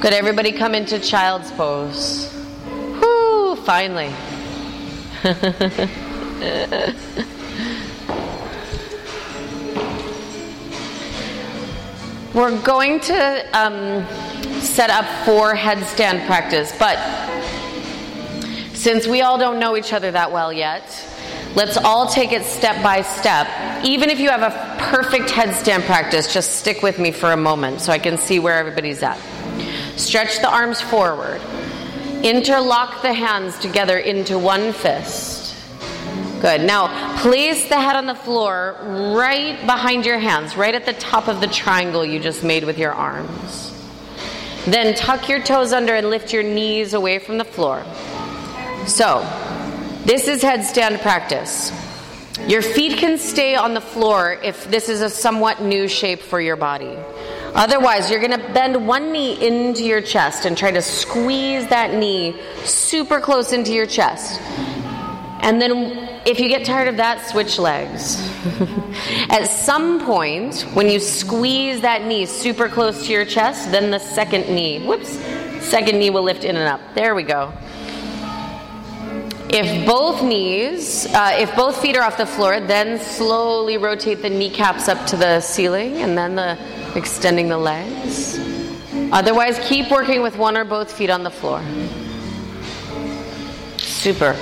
Good. 0.00 0.12
Everybody 0.12 0.52
come 0.52 0.72
into 0.72 1.00
child's 1.00 1.50
pose. 1.50 2.32
Whoo, 2.68 3.56
finally. 3.56 4.14
We're 12.34 12.60
going 12.62 12.98
to 12.98 13.48
um, 13.56 14.04
set 14.60 14.90
up 14.90 15.04
for 15.24 15.54
headstand 15.54 16.26
practice, 16.26 16.76
but 16.80 16.98
since 18.74 19.06
we 19.06 19.22
all 19.22 19.38
don't 19.38 19.60
know 19.60 19.76
each 19.76 19.92
other 19.92 20.10
that 20.10 20.32
well 20.32 20.52
yet, 20.52 20.82
let's 21.54 21.76
all 21.76 22.08
take 22.08 22.32
it 22.32 22.42
step 22.42 22.82
by 22.82 23.02
step. 23.02 23.46
Even 23.84 24.10
if 24.10 24.18
you 24.18 24.30
have 24.30 24.42
a 24.42 24.76
perfect 24.90 25.28
headstand 25.28 25.86
practice, 25.86 26.34
just 26.34 26.56
stick 26.56 26.82
with 26.82 26.98
me 26.98 27.12
for 27.12 27.30
a 27.30 27.36
moment 27.36 27.80
so 27.80 27.92
I 27.92 28.00
can 28.00 28.18
see 28.18 28.40
where 28.40 28.58
everybody's 28.58 29.04
at. 29.04 29.18
Stretch 29.94 30.40
the 30.40 30.50
arms 30.50 30.80
forward. 30.80 31.40
Interlock 32.24 33.00
the 33.02 33.12
hands 33.12 33.56
together 33.60 33.98
into 33.98 34.40
one 34.40 34.72
fist. 34.72 35.33
Good. 36.44 36.60
Now, 36.60 37.16
place 37.22 37.70
the 37.70 37.80
head 37.80 37.96
on 37.96 38.04
the 38.04 38.14
floor 38.14 38.76
right 39.16 39.58
behind 39.64 40.04
your 40.04 40.18
hands, 40.18 40.58
right 40.58 40.74
at 40.74 40.84
the 40.84 40.92
top 40.92 41.26
of 41.26 41.40
the 41.40 41.46
triangle 41.46 42.04
you 42.04 42.20
just 42.20 42.44
made 42.44 42.64
with 42.64 42.76
your 42.76 42.92
arms. 42.92 43.72
Then 44.66 44.94
tuck 44.94 45.30
your 45.30 45.42
toes 45.42 45.72
under 45.72 45.94
and 45.94 46.10
lift 46.10 46.34
your 46.34 46.42
knees 46.42 46.92
away 46.92 47.18
from 47.18 47.38
the 47.38 47.46
floor. 47.46 47.82
So, 48.86 49.20
this 50.04 50.28
is 50.28 50.42
headstand 50.42 51.00
practice. 51.00 51.72
Your 52.46 52.60
feet 52.60 52.98
can 52.98 53.16
stay 53.16 53.54
on 53.54 53.72
the 53.72 53.80
floor 53.80 54.38
if 54.42 54.70
this 54.70 54.90
is 54.90 55.00
a 55.00 55.08
somewhat 55.08 55.62
new 55.62 55.88
shape 55.88 56.20
for 56.20 56.42
your 56.42 56.56
body. 56.56 56.94
Otherwise, 57.54 58.10
you're 58.10 58.20
going 58.20 58.38
to 58.38 58.52
bend 58.52 58.86
one 58.86 59.12
knee 59.12 59.46
into 59.46 59.82
your 59.82 60.02
chest 60.02 60.44
and 60.44 60.58
try 60.58 60.70
to 60.70 60.82
squeeze 60.82 61.66
that 61.68 61.94
knee 61.94 62.38
super 62.64 63.18
close 63.18 63.54
into 63.54 63.72
your 63.72 63.86
chest. 63.86 64.42
And 65.44 65.60
then 65.60 66.08
if 66.24 66.40
you 66.40 66.48
get 66.48 66.64
tired 66.64 66.88
of 66.88 66.96
that, 66.96 67.28
switch 67.28 67.58
legs. 67.58 68.16
At 69.28 69.44
some 69.44 70.06
point, 70.06 70.62
when 70.72 70.88
you 70.88 70.98
squeeze 70.98 71.82
that 71.82 72.06
knee 72.06 72.24
super 72.24 72.66
close 72.66 73.06
to 73.06 73.12
your 73.12 73.26
chest, 73.26 73.70
then 73.70 73.90
the 73.90 73.98
second 73.98 74.48
knee, 74.48 74.82
whoops, 74.86 75.18
second 75.62 75.98
knee 75.98 76.08
will 76.08 76.22
lift 76.22 76.44
in 76.44 76.56
and 76.56 76.66
up. 76.66 76.80
There 76.94 77.14
we 77.14 77.24
go. 77.24 77.52
If 79.50 79.86
both 79.86 80.22
knees, 80.22 81.04
uh, 81.12 81.36
if 81.38 81.54
both 81.54 81.78
feet 81.78 81.98
are 81.98 82.02
off 82.02 82.16
the 82.16 82.24
floor, 82.24 82.60
then 82.60 82.98
slowly 82.98 83.76
rotate 83.76 84.22
the 84.22 84.30
kneecaps 84.30 84.88
up 84.88 85.06
to 85.08 85.16
the 85.16 85.42
ceiling 85.42 85.98
and 85.98 86.16
then 86.16 86.36
the 86.36 86.58
extending 86.96 87.50
the 87.50 87.58
legs. 87.58 88.38
Otherwise, 89.12 89.58
keep 89.68 89.90
working 89.90 90.22
with 90.22 90.38
one 90.38 90.56
or 90.56 90.64
both 90.64 90.90
feet 90.90 91.10
on 91.10 91.22
the 91.22 91.30
floor. 91.30 91.62
Super. 93.76 94.34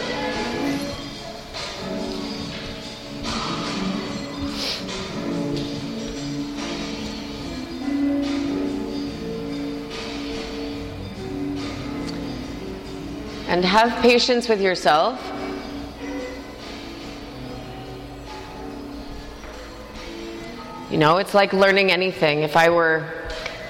And 13.48 13.64
have 13.64 14.02
patience 14.02 14.48
with 14.48 14.60
yourself. 14.60 15.20
You 20.90 20.98
know, 20.98 21.18
it's 21.18 21.34
like 21.34 21.52
learning 21.52 21.90
anything. 21.90 22.42
If 22.42 22.56
I 22.56 22.68
were 22.68 23.10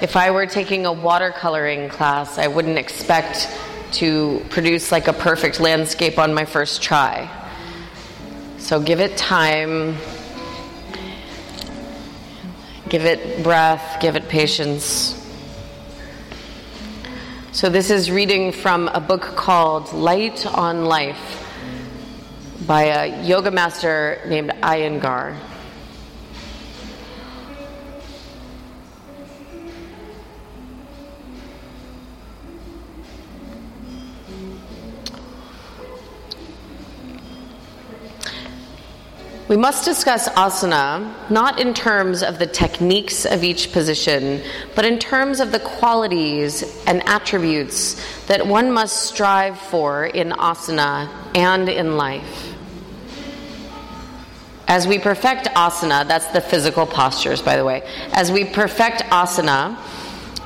if 0.00 0.16
I 0.16 0.32
were 0.32 0.46
taking 0.46 0.86
a 0.86 0.90
watercoloring 0.90 1.88
class, 1.88 2.36
I 2.36 2.48
wouldn't 2.48 2.76
expect 2.76 3.48
to 3.92 4.44
produce 4.50 4.90
like 4.90 5.06
a 5.06 5.12
perfect 5.12 5.60
landscape 5.60 6.18
on 6.18 6.34
my 6.34 6.44
first 6.44 6.82
try. 6.82 7.30
So 8.58 8.80
give 8.80 8.98
it 8.98 9.16
time. 9.16 9.96
Give 12.88 13.04
it 13.04 13.42
breath, 13.44 14.00
give 14.00 14.16
it 14.16 14.28
patience. 14.28 15.21
So, 17.54 17.68
this 17.68 17.90
is 17.90 18.10
reading 18.10 18.50
from 18.50 18.88
a 18.88 18.98
book 18.98 19.20
called 19.20 19.92
Light 19.92 20.46
on 20.46 20.86
Life 20.86 21.46
by 22.66 22.84
a 22.84 23.22
yoga 23.22 23.50
master 23.50 24.22
named 24.26 24.52
Iyengar. 24.62 25.36
We 39.52 39.58
must 39.58 39.84
discuss 39.84 40.30
asana 40.30 41.28
not 41.28 41.60
in 41.60 41.74
terms 41.74 42.22
of 42.22 42.38
the 42.38 42.46
techniques 42.46 43.26
of 43.26 43.44
each 43.44 43.70
position, 43.70 44.40
but 44.74 44.86
in 44.86 44.98
terms 44.98 45.40
of 45.40 45.52
the 45.52 45.60
qualities 45.60 46.82
and 46.86 47.06
attributes 47.06 48.02
that 48.28 48.46
one 48.46 48.72
must 48.72 49.02
strive 49.02 49.58
for 49.58 50.06
in 50.06 50.30
asana 50.30 51.10
and 51.34 51.68
in 51.68 51.98
life. 51.98 52.54
As 54.68 54.86
we 54.86 54.98
perfect 54.98 55.48
asana, 55.48 56.08
that's 56.08 56.28
the 56.28 56.40
physical 56.40 56.86
postures, 56.86 57.42
by 57.42 57.58
the 57.58 57.64
way, 57.66 57.82
as 58.14 58.32
we 58.32 58.46
perfect 58.46 59.02
asana, 59.10 59.76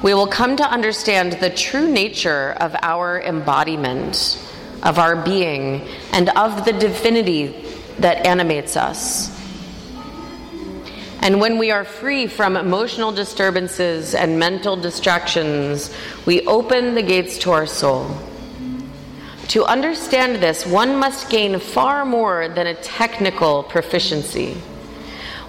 we 0.03 0.15
will 0.15 0.27
come 0.27 0.57
to 0.57 0.65
understand 0.65 1.35
the 1.35 1.51
true 1.51 1.89
nature 1.89 2.57
of 2.59 2.75
our 2.83 3.23
embodiment, 3.23 4.37
of 4.83 4.99
our 4.99 5.15
being, 5.15 5.87
and 6.11 6.29
of 6.31 6.65
the 6.65 6.73
divinity 6.73 7.66
that 7.99 8.27
animates 8.27 8.77
us. 8.77 9.37
And 11.21 11.41
when 11.41 11.59
we 11.59 11.71
are 11.71 11.85
free 11.85 12.27
from 12.27 12.57
emotional 12.57 13.11
disturbances 13.11 14.15
and 14.15 14.39
mental 14.39 14.77
distractions, 14.77 15.93
we 16.25 16.47
open 16.47 16.95
the 16.95 17.03
gates 17.03 17.39
to 17.39 17.51
our 17.51 17.67
soul. 17.67 18.09
To 19.49 19.65
understand 19.65 20.37
this, 20.37 20.67
one 20.67 20.97
must 20.99 21.31
gain 21.31 21.59
far 21.59 22.05
more 22.05 22.49
than 22.49 22.67
a 22.67 22.75
technical 22.75 23.63
proficiency. 23.63 24.55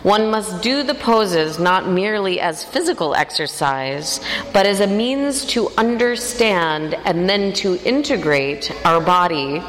One 0.03 0.31
must 0.31 0.61
do 0.61 0.83
the 0.83 0.93
poses 0.93 1.59
not 1.59 1.89
merely 1.89 2.39
as 2.39 2.63
physical 2.63 3.13
exercise, 3.13 4.19
but 4.53 4.65
as 4.65 4.79
a 4.79 4.87
means 4.87 5.45
to 5.47 5.69
understand 5.77 6.93
and 7.05 7.29
then 7.29 7.51
to 7.53 7.75
integrate 7.85 8.71
our 8.85 9.01
body 9.01 9.61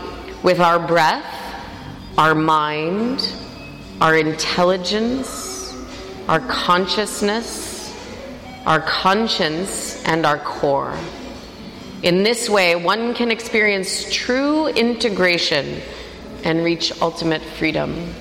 with 0.42 0.60
our 0.60 0.78
breath 0.78 1.37
our 2.18 2.34
mind, 2.34 3.32
our 4.00 4.16
intelligence, 4.16 5.72
our 6.26 6.40
consciousness, 6.40 7.94
our 8.66 8.80
conscience, 8.80 10.04
and 10.04 10.26
our 10.26 10.38
core. 10.40 10.98
In 12.02 12.24
this 12.24 12.50
way, 12.50 12.74
one 12.74 13.14
can 13.14 13.30
experience 13.30 14.12
true 14.12 14.66
integration 14.66 15.80
and 16.42 16.64
reach 16.64 16.90
ultimate 17.00 17.40
freedom. 17.40 18.12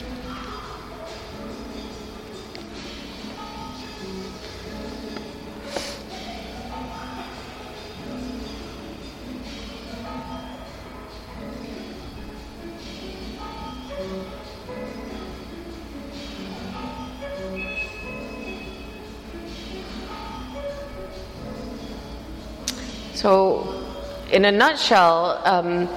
So, 23.27 23.83
in 24.31 24.45
a 24.45 24.53
nutshell, 24.53 25.41
um, 25.43 25.89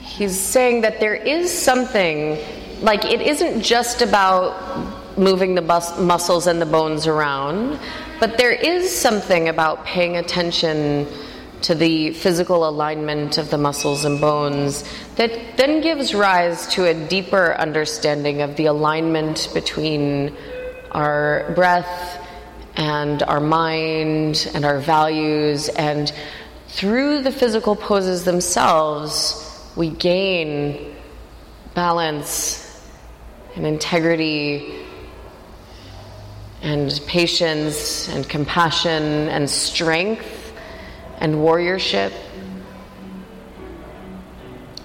he's 0.00 0.40
saying 0.40 0.80
that 0.80 1.00
there 1.00 1.14
is 1.14 1.52
something, 1.52 2.38
like, 2.80 3.04
it 3.04 3.20
isn't 3.20 3.60
just 3.60 4.00
about 4.00 5.18
moving 5.18 5.54
the 5.54 5.60
muscles 5.60 6.46
and 6.46 6.62
the 6.62 6.64
bones 6.64 7.06
around, 7.06 7.78
but 8.20 8.38
there 8.38 8.52
is 8.52 8.90
something 8.90 9.50
about 9.50 9.84
paying 9.84 10.16
attention 10.16 11.06
to 11.60 11.74
the 11.74 12.12
physical 12.14 12.66
alignment 12.66 13.36
of 13.36 13.50
the 13.50 13.58
muscles 13.58 14.06
and 14.06 14.18
bones 14.18 14.84
that 15.16 15.58
then 15.58 15.82
gives 15.82 16.14
rise 16.14 16.66
to 16.68 16.86
a 16.86 16.94
deeper 16.94 17.54
understanding 17.58 18.40
of 18.40 18.56
the 18.56 18.64
alignment 18.64 19.50
between 19.52 20.34
our 20.92 21.52
breath 21.54 22.17
and 22.78 23.24
our 23.24 23.40
mind 23.40 24.48
and 24.54 24.64
our 24.64 24.78
values. 24.78 25.68
And 25.68 26.10
through 26.68 27.22
the 27.22 27.32
physical 27.32 27.74
poses 27.76 28.24
themselves, 28.24 29.44
we 29.76 29.90
gain 29.90 30.94
balance 31.74 32.64
and 33.56 33.66
integrity 33.66 34.86
and 36.62 37.00
patience 37.06 38.08
and 38.08 38.28
compassion 38.28 39.28
and 39.28 39.50
strength 39.50 40.52
and 41.18 41.34
warriorship 41.34 42.12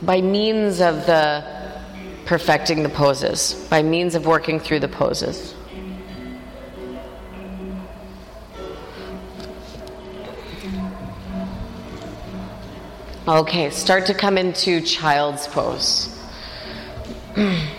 by 0.01 0.19
means 0.21 0.81
of 0.81 1.05
the 1.05 1.43
perfecting 2.25 2.83
the 2.83 2.89
poses, 2.89 3.67
by 3.69 3.83
means 3.83 4.15
of 4.15 4.25
working 4.25 4.59
through 4.59 4.79
the 4.79 4.87
poses. 4.87 5.53
Okay, 13.25 13.69
start 13.69 14.05
to 14.07 14.13
come 14.13 14.37
into 14.37 14.81
child's 14.81 15.47
pose. 15.47 16.13
and 17.37 17.71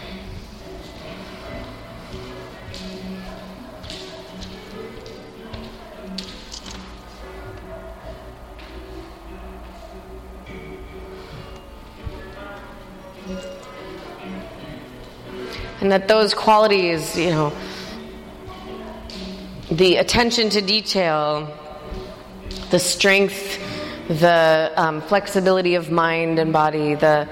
that 15.93 16.09
those 16.09 16.33
qualities, 16.33 17.19
you 17.19 17.29
know, 17.29 17.53
the 19.71 19.97
attention 19.97 20.49
to 20.49 20.63
detail, 20.63 21.55
the 22.71 22.79
strength, 22.79 23.61
the 24.09 24.73
um, 24.77 25.01
flexibility 25.01 25.75
of 25.75 25.91
mind 25.91 26.39
and 26.39 26.53
body, 26.53 26.95
the 26.95 27.29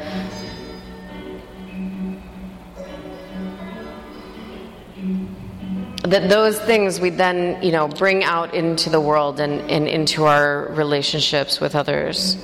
that 6.05 6.29
those 6.29 6.59
things 6.59 7.01
we 7.01 7.11
then 7.11 7.63
you 7.63 7.73
know 7.73 7.89
bring 7.89 8.25
out 8.25 8.55
into 8.55 8.91
the 8.91 9.01
world 9.01 9.41
and, 9.41 9.71
and 9.71 9.89
into 9.89 10.25
our 10.25 10.67
relationships 10.73 11.61
with 11.61 11.75
others. 11.75 12.37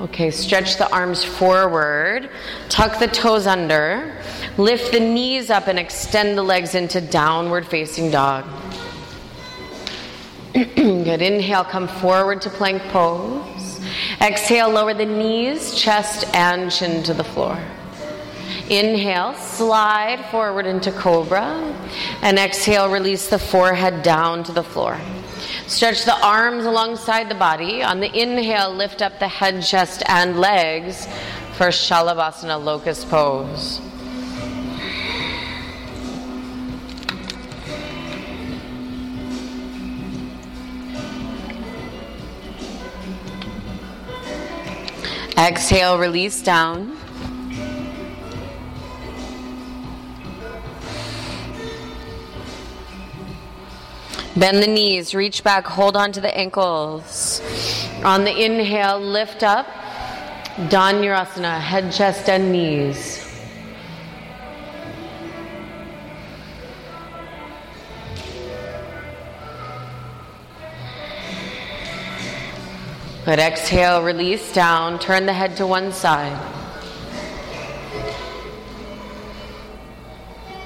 Okay, 0.00 0.30
stretch 0.30 0.78
the 0.78 0.88
arms 0.92 1.24
forward, 1.24 2.30
tuck 2.68 3.00
the 3.00 3.08
toes 3.08 3.48
under, 3.48 4.16
lift 4.56 4.92
the 4.92 5.00
knees 5.00 5.50
up, 5.50 5.66
and 5.66 5.76
extend 5.76 6.38
the 6.38 6.42
legs 6.42 6.76
into 6.76 7.00
downward 7.00 7.66
facing 7.66 8.12
dog. 8.12 8.44
Good. 10.54 11.20
Inhale, 11.20 11.64
come 11.64 11.88
forward 11.88 12.40
to 12.42 12.50
plank 12.50 12.82
pose. 12.84 13.80
Exhale, 14.20 14.70
lower 14.70 14.94
the 14.94 15.04
knees, 15.04 15.74
chest, 15.74 16.24
and 16.34 16.70
chin 16.70 17.02
to 17.02 17.12
the 17.12 17.24
floor. 17.24 17.58
Inhale, 18.70 19.34
slide 19.34 20.24
forward 20.30 20.64
into 20.64 20.90
cobra. 20.92 21.76
And 22.22 22.38
exhale, 22.38 22.90
release 22.90 23.28
the 23.28 23.38
forehead 23.38 24.02
down 24.02 24.42
to 24.44 24.52
the 24.52 24.62
floor. 24.62 24.98
Stretch 25.66 26.04
the 26.04 26.18
arms 26.24 26.64
alongside 26.64 27.28
the 27.28 27.34
body. 27.34 27.82
On 27.82 28.00
the 28.00 28.10
inhale, 28.18 28.74
lift 28.74 29.02
up 29.02 29.18
the 29.18 29.28
head, 29.28 29.62
chest, 29.62 30.02
and 30.06 30.40
legs 30.40 31.06
for 31.56 31.68
Shalabhasana 31.68 32.62
locust 32.62 33.10
pose. 33.10 33.80
Exhale, 45.38 46.00
release 46.00 46.42
down. 46.42 46.96
Bend 54.36 54.60
the 54.60 54.66
knees, 54.66 55.14
reach 55.14 55.44
back, 55.44 55.64
hold 55.64 55.96
on 55.96 56.10
to 56.10 56.20
the 56.20 56.36
ankles. 56.36 57.40
On 58.02 58.24
the 58.24 58.36
inhale, 58.36 58.98
lift 58.98 59.44
up. 59.44 59.68
Dhanurasana, 60.70 61.60
head, 61.60 61.92
chest, 61.92 62.28
and 62.28 62.50
knees. 62.50 63.27
Good. 73.28 73.40
Exhale, 73.40 74.02
release 74.02 74.54
down. 74.54 74.98
Turn 74.98 75.26
the 75.26 75.34
head 75.34 75.54
to 75.58 75.66
one 75.66 75.92
side. 75.92 76.32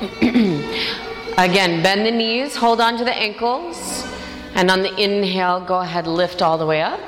Again, 1.38 1.82
bend 1.82 2.06
the 2.06 2.12
knees, 2.12 2.54
hold 2.54 2.80
on 2.80 2.96
to 2.98 3.04
the 3.04 3.12
ankles, 3.12 4.06
and 4.54 4.70
on 4.70 4.82
the 4.82 4.94
inhale, 4.94 5.58
go 5.58 5.80
ahead, 5.80 6.06
lift 6.06 6.40
all 6.40 6.56
the 6.56 6.64
way 6.64 6.82
up. 6.82 7.00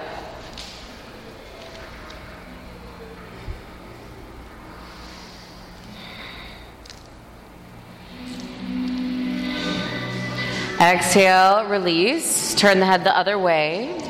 Exhale, 10.81 11.65
release. 11.69 12.57
Turn 12.57 12.81
the 12.81 12.87
head 12.87 13.05
the 13.05 13.17
other 13.17 13.39
way. 13.39 14.04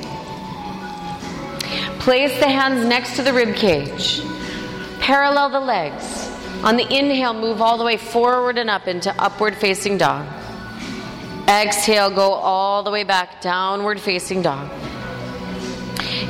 Place 2.05 2.39
the 2.39 2.49
hands 2.49 2.87
next 2.87 3.17
to 3.17 3.23
the 3.23 3.33
rib 3.33 3.57
cage. 3.57 4.21
Parallel 5.01 5.49
the 5.49 5.61
legs. 5.61 6.29
On 6.63 6.77
the 6.77 6.85
inhale, 6.95 7.33
move 7.33 7.63
all 7.63 7.79
the 7.79 7.85
way 7.85 7.97
forward 7.97 8.59
and 8.59 8.69
up 8.69 8.87
into 8.87 9.11
upward 9.19 9.57
facing 9.57 9.97
dog. 9.97 10.27
Exhale, 11.49 12.11
go 12.11 12.35
all 12.35 12.83
the 12.83 12.91
way 12.91 13.05
back, 13.05 13.41
downward 13.41 13.99
facing 13.99 14.43
dog. 14.43 14.71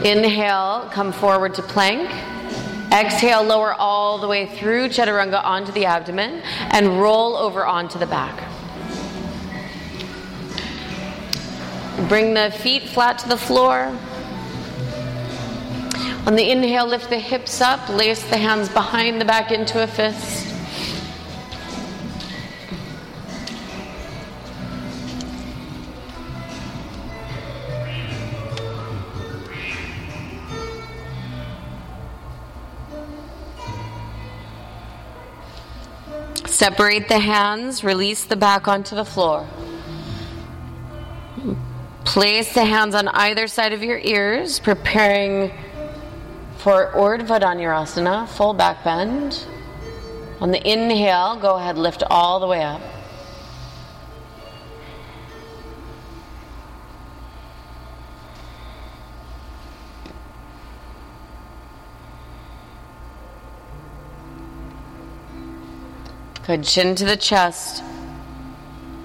Inhale, 0.04 0.88
come 0.92 1.10
forward 1.10 1.54
to 1.56 1.62
plank. 1.62 2.08
Exhale, 2.92 3.42
lower 3.42 3.74
all 3.74 4.18
the 4.18 4.28
way 4.28 4.46
through 4.46 4.90
chaturanga 4.90 5.42
onto 5.42 5.72
the 5.72 5.86
abdomen 5.86 6.40
and 6.70 7.00
roll 7.00 7.34
over 7.34 7.66
onto 7.66 7.98
the 7.98 8.06
back. 8.06 8.38
Bring 12.08 12.32
the 12.34 12.52
feet 12.52 12.84
flat 12.84 13.18
to 13.18 13.28
the 13.28 13.36
floor. 13.36 13.92
On 16.26 16.36
the 16.36 16.50
inhale, 16.50 16.86
lift 16.86 17.10
the 17.10 17.18
hips 17.18 17.60
up, 17.60 17.86
lace 17.90 18.22
the 18.24 18.38
hands 18.38 18.70
behind 18.70 19.20
the 19.20 19.26
back 19.26 19.52
into 19.52 19.82
a 19.82 19.86
fist. 19.86 20.52
Separate 36.46 37.08
the 37.08 37.18
hands, 37.18 37.84
release 37.84 38.24
the 38.24 38.36
back 38.36 38.66
onto 38.66 38.96
the 38.96 39.04
floor. 39.04 39.46
Place 42.06 42.54
the 42.54 42.64
hands 42.64 42.94
on 42.94 43.08
either 43.08 43.46
side 43.46 43.74
of 43.74 43.82
your 43.82 43.98
ears, 43.98 44.58
preparing 44.58 45.52
for 46.64 46.90
Urdhva 46.94 47.42
Dhanurasana, 47.42 48.26
full 48.26 48.54
back 48.54 48.82
bend. 48.82 49.46
On 50.40 50.50
the 50.50 50.66
inhale, 50.66 51.36
go 51.36 51.56
ahead, 51.56 51.76
lift 51.76 52.02
all 52.10 52.40
the 52.40 52.46
way 52.46 52.62
up. 52.62 52.80
Good. 66.46 66.64
Chin 66.64 66.94
to 66.94 67.04
the 67.04 67.18
chest 67.18 67.82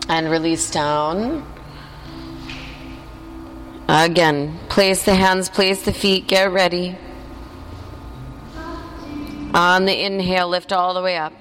and 0.08 0.32
release 0.32 0.72
down. 0.72 1.46
Again, 3.90 4.58
place 4.70 5.04
the 5.04 5.16
hands, 5.16 5.50
place 5.50 5.84
the 5.84 5.92
feet, 5.92 6.28
get 6.28 6.54
ready. 6.54 6.98
On 9.54 9.86
the 9.86 10.06
inhale, 10.06 10.48
lift 10.48 10.72
all 10.72 10.94
the 10.94 11.02
way 11.02 11.18
up. 11.18 11.34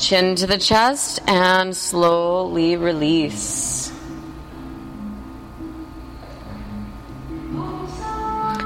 Chin 0.00 0.34
to 0.36 0.46
the 0.46 0.58
chest 0.58 1.20
and 1.28 1.76
slowly 1.76 2.76
release. 2.76 3.92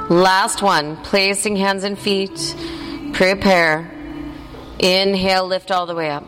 Last 0.09 0.62
one, 0.62 0.97
placing 0.99 1.57
hands 1.57 1.85
and 1.85 1.99
feet. 1.99 2.55
Prepare. 3.12 3.94
Inhale, 4.78 5.46
lift 5.46 5.70
all 5.70 5.86
the 5.86 5.94
way 5.94 6.10
up. 6.10 6.24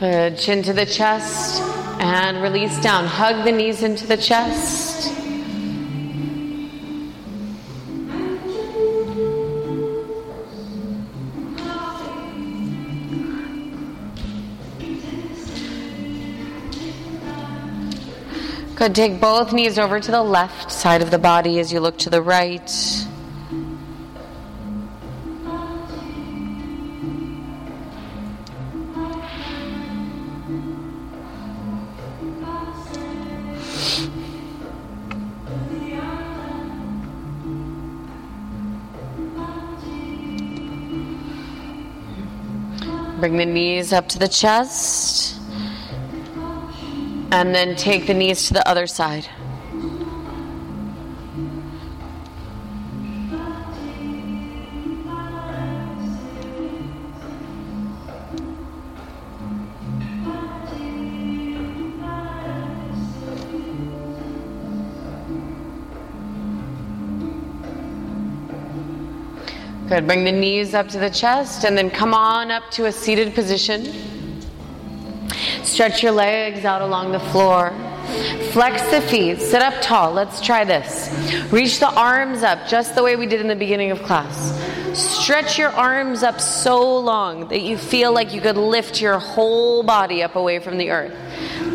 Good. 0.00 0.36
Chin 0.36 0.62
to 0.64 0.72
the 0.74 0.84
chest 0.84 1.62
and 1.98 2.42
release 2.42 2.78
down. 2.82 3.06
Hug 3.06 3.44
the 3.44 3.52
knees 3.52 3.82
into 3.82 4.06
the 4.06 4.18
chest. 4.18 5.13
Good. 18.84 18.94
Take 18.94 19.18
both 19.18 19.54
knees 19.54 19.78
over 19.78 19.98
to 19.98 20.10
the 20.10 20.22
left 20.22 20.70
side 20.70 21.00
of 21.00 21.10
the 21.10 21.16
body 21.16 21.58
as 21.58 21.72
you 21.72 21.80
look 21.80 21.96
to 22.00 22.10
the 22.10 22.20
right. 22.20 22.70
Bring 43.18 43.38
the 43.38 43.46
knees 43.46 43.94
up 43.94 44.10
to 44.10 44.18
the 44.18 44.28
chest. 44.28 45.43
And 47.34 47.52
then 47.52 47.74
take 47.74 48.06
the 48.06 48.14
knees 48.14 48.46
to 48.46 48.54
the 48.54 48.66
other 48.68 48.86
side. 48.86 49.26
Good. 69.88 70.06
Bring 70.06 70.22
the 70.24 70.30
knees 70.30 70.72
up 70.72 70.86
to 70.90 71.00
the 71.00 71.10
chest 71.10 71.64
and 71.64 71.76
then 71.76 71.90
come 71.90 72.14
on 72.14 72.52
up 72.52 72.70
to 72.70 72.86
a 72.86 72.92
seated 72.92 73.34
position. 73.34 74.23
Stretch 75.64 76.02
your 76.02 76.12
legs 76.12 76.64
out 76.64 76.82
along 76.82 77.12
the 77.12 77.20
floor. 77.20 77.72
Flex 78.52 78.82
the 78.90 79.00
feet. 79.00 79.40
Sit 79.40 79.62
up 79.62 79.74
tall. 79.80 80.12
Let's 80.12 80.40
try 80.40 80.62
this. 80.62 81.10
Reach 81.50 81.80
the 81.80 81.88
arms 81.88 82.42
up 82.42 82.68
just 82.68 82.94
the 82.94 83.02
way 83.02 83.16
we 83.16 83.26
did 83.26 83.40
in 83.40 83.48
the 83.48 83.56
beginning 83.56 83.90
of 83.90 84.02
class. 84.02 84.52
Stretch 84.96 85.58
your 85.58 85.70
arms 85.70 86.22
up 86.22 86.38
so 86.38 86.98
long 86.98 87.48
that 87.48 87.62
you 87.62 87.78
feel 87.78 88.12
like 88.12 88.32
you 88.32 88.40
could 88.40 88.58
lift 88.58 89.00
your 89.00 89.18
whole 89.18 89.82
body 89.82 90.22
up 90.22 90.36
away 90.36 90.58
from 90.58 90.76
the 90.76 90.90
earth. 90.90 91.16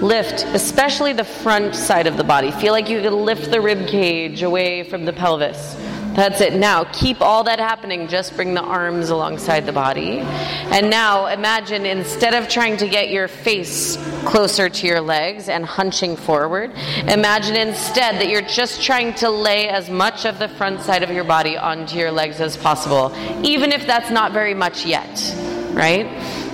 Lift, 0.02 0.46
especially 0.54 1.12
the 1.12 1.26
front 1.26 1.76
side 1.76 2.06
of 2.08 2.16
the 2.16 2.24
body. 2.24 2.52
Feel 2.52 2.72
like 2.72 2.90
you 2.90 3.02
could 3.02 3.12
lift 3.12 3.50
the 3.52 3.60
rib 3.60 3.88
cage 3.88 4.44
away 4.44 4.84
from 4.84 5.04
the 5.04 5.12
pelvis. 5.12 5.76
That's 6.16 6.42
it. 6.42 6.54
Now, 6.56 6.86
keep 6.86 7.22
all 7.22 7.44
that 7.46 7.60
happening. 7.60 8.08
Just 8.08 8.36
bring 8.36 8.54
the 8.54 8.62
arms 8.62 9.10
alongside 9.10 9.66
the 9.66 9.72
body. 9.72 10.20
And 10.20 10.90
now, 10.90 11.28
imagine 11.28 11.86
instead 11.86 12.34
of 12.34 12.50
trying 12.50 12.78
to 12.78 12.88
get 12.88 13.10
your 13.10 13.28
face 13.28 13.96
closer 14.26 14.70
to 14.70 14.88
your 14.88 15.02
legs 15.02 15.50
and 15.50 15.64
hunching 15.64 16.16
forward, 16.16 16.72
imagine 17.08 17.56
instead 17.56 18.16
that 18.16 18.30
you're 18.30 18.42
just 18.42 18.82
trying 18.82 19.14
to 19.16 19.30
lay 19.30 19.70
as 19.70 19.90
much 19.90 20.26
of 20.26 20.40
the 20.40 20.50
front 20.50 20.82
side 20.82 21.04
of 21.04 21.12
your 21.12 21.24
body 21.24 21.58
onto 21.58 21.98
your 21.98 22.12
legs 22.12 22.42
as 22.42 22.58
possible, 22.58 23.14
even 23.46 23.72
if 23.72 23.86
that's 23.86 24.10
not 24.10 24.32
very 24.34 24.54
much 24.54 24.86
yet, 24.86 25.36
right? 25.74 26.08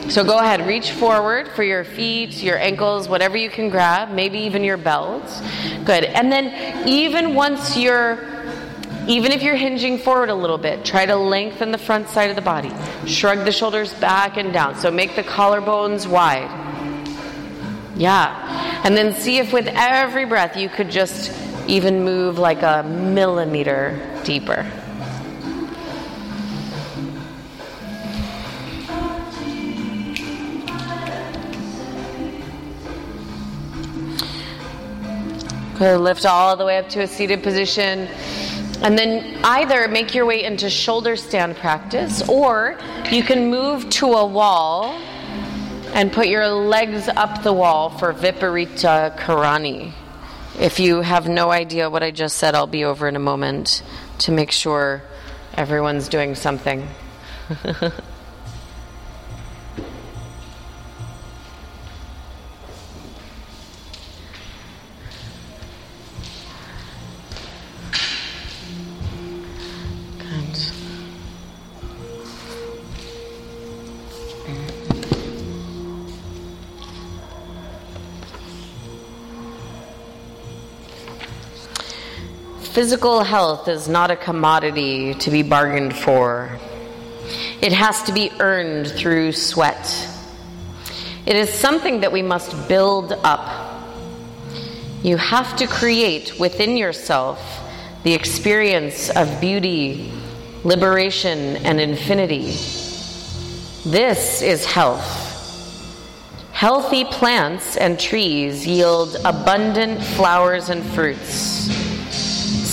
So 0.10 0.24
go 0.24 0.38
ahead, 0.38 0.68
reach 0.68 0.92
forward 0.92 1.48
for 1.54 1.64
your 1.64 1.84
feet, 1.84 2.44
your 2.44 2.60
ankles, 2.60 3.10
whatever 3.10 3.38
you 3.38 3.50
can 3.50 3.70
grab, 3.70 4.12
maybe 4.12 4.38
even 4.40 4.64
your 4.64 4.78
belt. 4.78 5.24
Good. 5.84 6.04
And 6.04 6.32
then, 6.32 6.88
even 6.88 7.34
once 7.34 7.76
you're 7.76 8.35
even 9.08 9.32
if 9.32 9.44
you're 9.44 9.56
hinging 9.56 9.98
forward 10.00 10.30
a 10.30 10.36
little 10.36 10.58
bit, 10.58 10.84
try 10.84 11.06
to 11.06 11.16
lengthen 11.16 11.72
the 11.72 11.78
front 11.78 12.10
side 12.10 12.30
of 12.30 12.36
the 12.36 12.42
body. 12.42 12.72
Shrug 13.06 13.46
the 13.46 13.52
shoulders 13.52 13.94
back 13.94 14.38
and 14.38 14.52
down. 14.52 14.76
So 14.76 14.90
make 14.90 15.16
the 15.16 15.24
collarbones 15.24 16.08
wide. 16.08 16.50
Yeah. 17.96 18.82
And 18.84 18.98
then 18.98 19.14
see 19.14 19.38
if 19.38 19.54
with 19.54 19.68
every 19.68 20.26
breath 20.26 20.58
you 20.58 20.70
could 20.70 20.90
just 20.90 21.32
even 21.68 22.04
move 22.04 22.38
like 22.38 22.62
a 22.62 22.84
millimeter 22.84 24.22
deeper. 24.24 24.66
Good. 35.78 36.00
Lift 36.00 36.26
all 36.26 36.56
the 36.56 36.66
way 36.66 36.78
up 36.78 36.88
to 36.90 37.02
a 37.02 37.08
seated 37.08 37.44
position. 37.44 38.08
And 38.82 38.98
then 38.98 39.40
either 39.44 39.88
make 39.88 40.14
your 40.14 40.26
way 40.26 40.44
into 40.44 40.70
shoulder 40.70 41.16
stand 41.16 41.56
practice, 41.58 42.28
or 42.28 42.78
you 43.12 43.24
can 43.24 43.50
move 43.50 43.90
to 43.92 44.08
a 44.14 44.26
wall 44.26 45.00
and 45.94 46.12
put 46.12 46.28
your 46.28 46.48
legs 46.48 47.08
up 47.08 47.42
the 47.44 47.54
wall 47.54 47.90
for 47.90 48.14
Viparita 48.14 49.18
Karani. 49.18 49.94
If 50.60 50.80
you 50.80 51.02
have 51.02 51.28
no 51.28 51.52
idea 51.52 51.90
what 51.90 52.04
I 52.04 52.12
just 52.12 52.38
said, 52.38 52.56
I'll 52.56 52.68
be 52.68 52.86
over 52.86 53.08
in 53.08 53.16
a 53.16 53.20
moment 53.20 53.84
to 54.20 54.32
make 54.32 54.52
sure 54.52 55.02
everyone's 55.56 56.08
doing 56.08 56.36
something. 56.36 56.88
Physical 82.76 83.24
health 83.24 83.70
is 83.70 83.88
not 83.88 84.12
a 84.12 84.18
commodity 84.18 85.14
to 85.14 85.32
be 85.32 85.44
bargained 85.44 85.96
for. 85.96 86.60
It 87.62 87.72
has 87.72 88.04
to 88.04 88.12
be 88.12 88.30
earned 88.42 88.88
through 88.88 89.32
sweat. 89.32 90.10
It 91.26 91.38
is 91.38 91.50
something 91.50 92.02
that 92.02 92.12
we 92.12 92.22
must 92.22 92.68
build 92.68 93.14
up. 93.24 93.86
You 95.04 95.16
have 95.16 95.56
to 95.56 95.68
create 95.68 96.38
within 96.38 96.76
yourself 96.76 97.40
the 98.04 98.14
experience 98.14 99.10
of 99.10 99.40
beauty, 99.40 100.12
liberation, 100.66 101.56
and 101.66 101.80
infinity. 101.80 102.58
This 103.86 104.42
is 104.42 104.66
health. 104.66 105.08
Healthy 106.52 107.06
plants 107.06 107.78
and 107.78 107.98
trees 107.98 108.68
yield 108.68 109.16
abundant 109.24 110.04
flowers 110.04 110.68
and 110.68 110.86
fruits. 110.88 111.56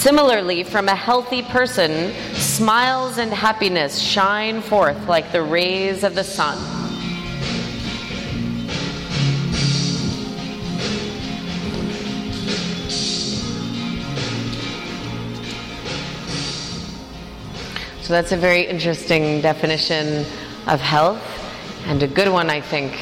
Similarly, 0.03 0.65
from 0.65 0.89
a 0.89 0.97
healthy 0.97 1.43
person, 1.43 2.13
smiles 2.35 3.19
and 3.19 3.33
happiness 3.33 4.01
shine 4.01 4.61
forth 4.61 5.07
like 5.07 5.31
the 5.31 5.41
rays 5.41 6.03
of 6.03 6.17
the 6.17 6.25
sun. 6.25 6.59
So 18.03 18.13
that's 18.13 18.33
a 18.33 18.37
very 18.37 18.63
interesting 18.63 19.41
definition 19.41 20.27
of 20.67 20.81
health 20.81 21.23
and 21.87 22.03
a 22.03 22.09
good 22.09 22.27
one, 22.27 22.51
I 22.51 22.61
think. 22.61 22.99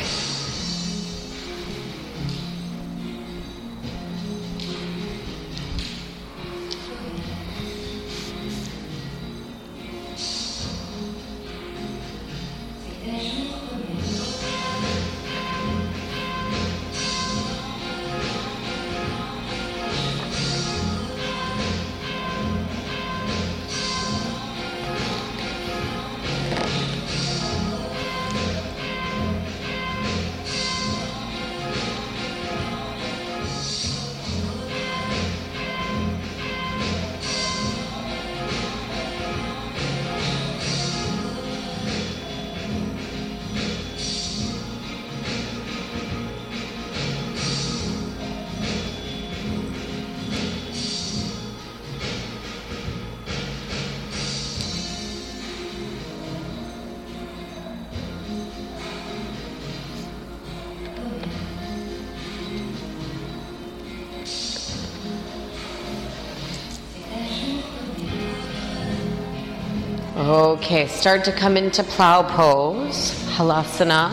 Okay, 70.31 70.87
start 70.87 71.25
to 71.25 71.33
come 71.33 71.57
into 71.57 71.83
plow 71.83 72.23
pose, 72.23 73.11
halasana. 73.31 74.13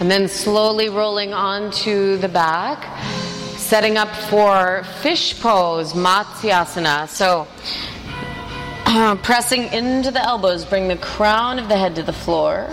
And 0.00 0.10
then 0.10 0.26
slowly 0.26 0.88
rolling 0.88 1.32
onto 1.32 2.16
the 2.16 2.28
back, 2.28 2.98
setting 3.56 3.96
up 3.96 4.12
for 4.28 4.82
fish 5.02 5.38
pose, 5.38 5.92
Matsyasana. 5.92 7.06
So 7.06 7.46
Uh-huh. 8.98 9.14
pressing 9.22 9.72
into 9.72 10.10
the 10.10 10.20
elbows, 10.20 10.64
bring 10.64 10.88
the 10.88 10.96
crown 10.96 11.60
of 11.60 11.68
the 11.68 11.76
head 11.76 11.94
to 11.94 12.02
the 12.02 12.12
floor, 12.12 12.68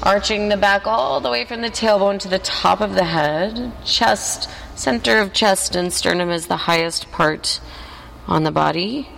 arching 0.00 0.48
the 0.48 0.56
back 0.56 0.86
all 0.86 1.18
the 1.18 1.28
way 1.28 1.44
from 1.44 1.60
the 1.60 1.70
tailbone 1.70 2.20
to 2.20 2.28
the 2.28 2.38
top 2.38 2.80
of 2.80 2.94
the 2.94 3.02
head. 3.02 3.72
Chest, 3.84 4.48
center 4.76 5.18
of 5.18 5.32
chest 5.32 5.74
and 5.74 5.92
sternum 5.92 6.30
is 6.30 6.46
the 6.46 6.56
highest 6.56 7.10
part 7.10 7.60
on 8.28 8.44
the 8.44 8.52
body. 8.52 9.08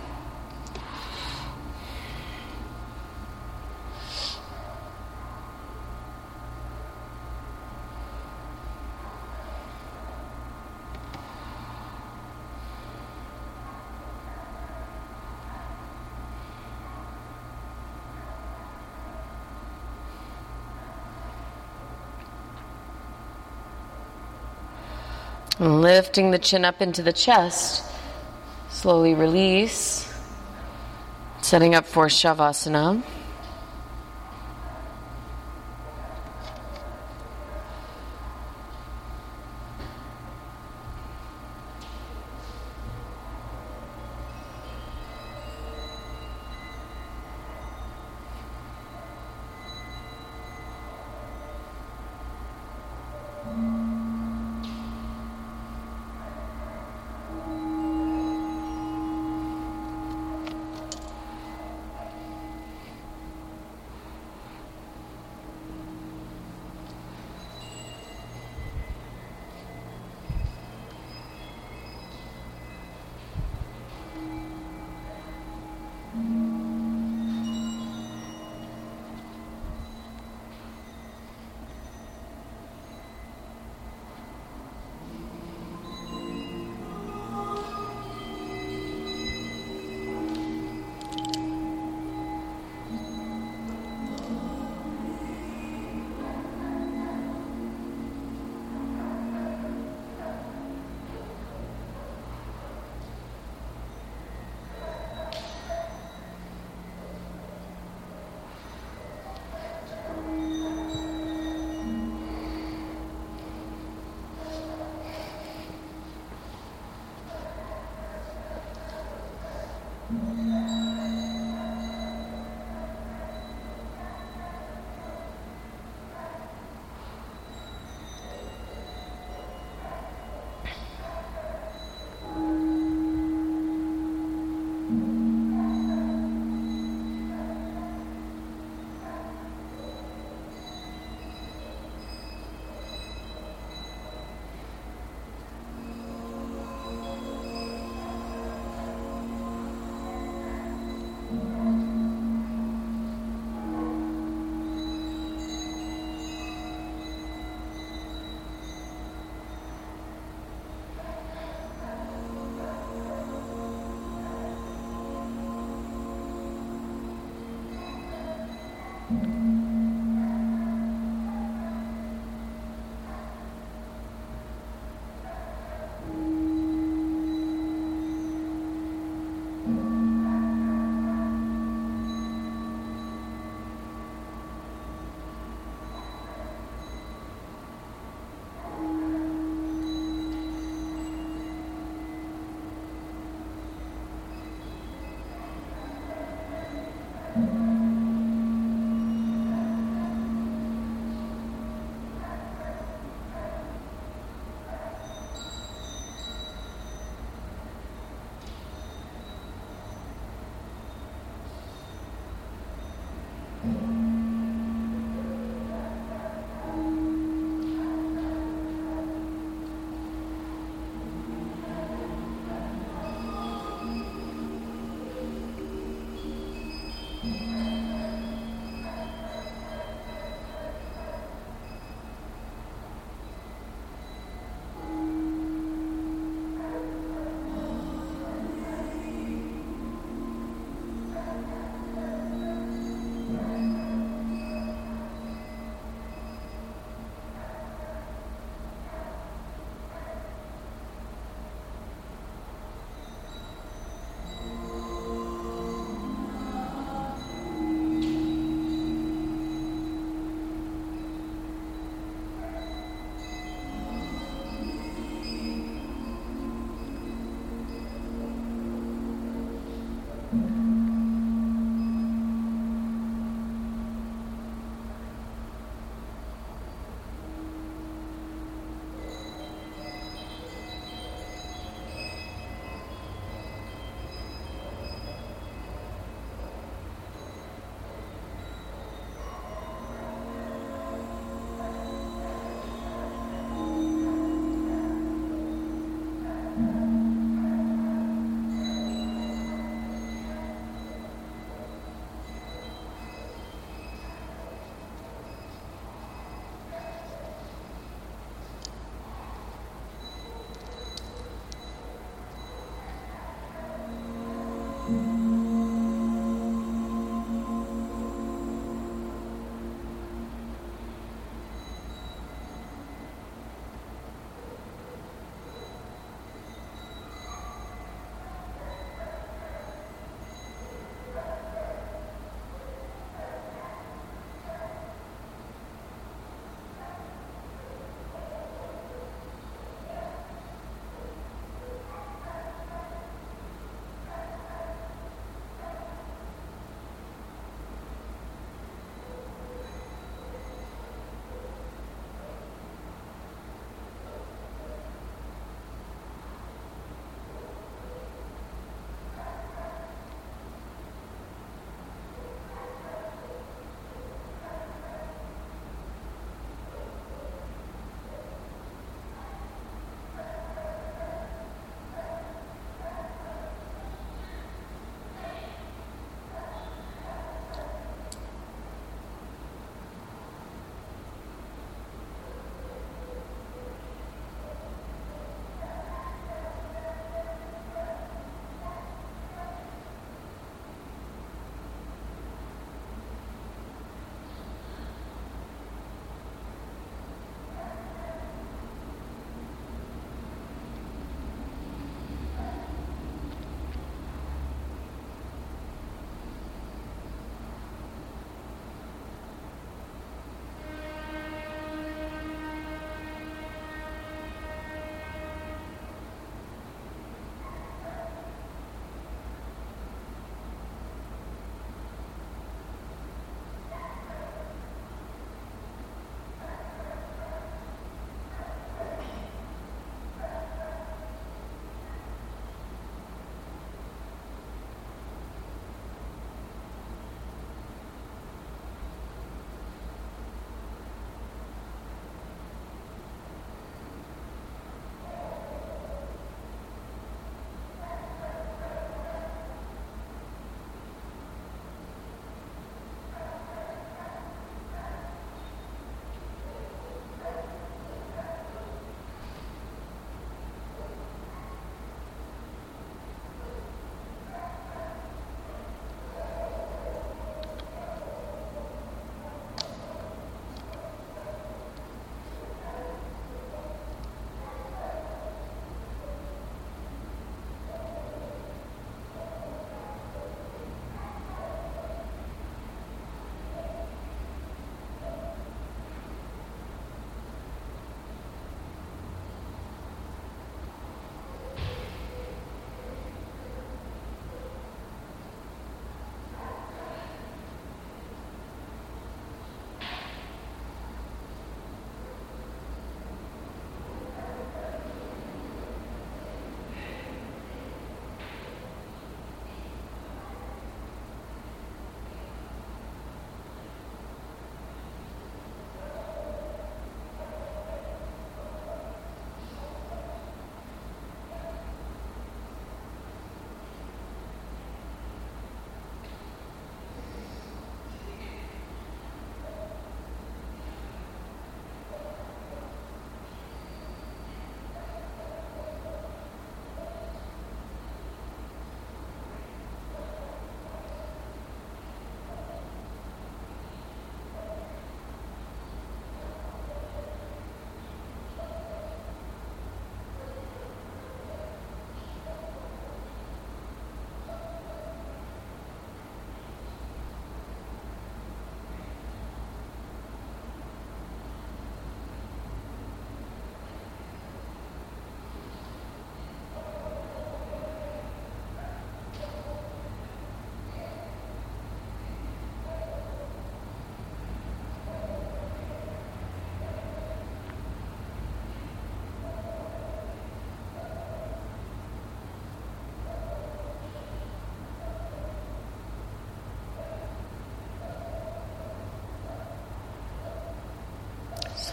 Lifting 25.63 26.31
the 26.31 26.39
chin 26.39 26.65
up 26.65 26.81
into 26.81 27.01
the 27.01 27.13
chest. 27.13 27.85
Slowly 28.69 29.13
release. 29.13 30.13
Setting 31.41 31.73
up 31.73 31.85
for 31.85 32.07
Shavasana. 32.07 33.01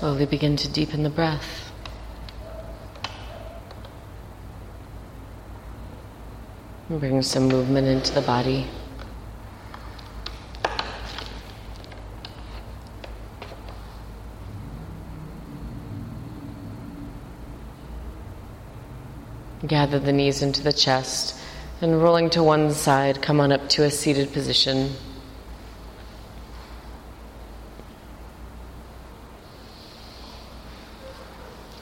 Slowly 0.01 0.25
begin 0.25 0.57
to 0.57 0.67
deepen 0.67 1.03
the 1.03 1.11
breath. 1.11 1.71
And 6.89 6.99
bring 6.99 7.21
some 7.21 7.49
movement 7.49 7.87
into 7.87 8.15
the 8.15 8.23
body. 8.23 8.67
Gather 19.67 19.99
the 19.99 20.13
knees 20.13 20.41
into 20.41 20.63
the 20.63 20.73
chest 20.73 21.39
and 21.83 22.03
rolling 22.03 22.31
to 22.31 22.43
one 22.43 22.73
side, 22.73 23.21
come 23.21 23.39
on 23.39 23.53
up 23.53 23.69
to 23.69 23.85
a 23.85 23.91
seated 23.91 24.33
position. 24.33 24.95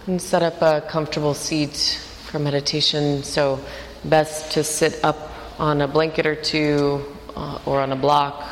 And 0.09 0.23
set 0.23 0.43
up 0.43 0.63
a 0.63 0.81
comfortable 0.89 1.35
seat 1.35 2.01
for 2.23 2.39
meditation. 2.39 3.23
So, 3.23 3.61
best 4.07 4.53
to 4.53 4.65
sit 4.65 5.05
up 5.05 5.31
on 5.61 5.83
a 5.83 5.87
blanket 5.87 6.25
or 6.25 6.35
two 6.35 7.05
uh, 7.37 7.59
or 7.67 7.83
on 7.83 7.93
a 7.93 7.97
block. 7.97 8.43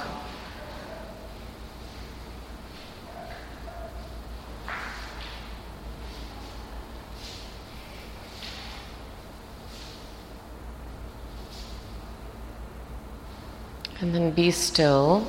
And 14.02 14.14
then 14.14 14.30
be 14.32 14.50
still. 14.50 15.26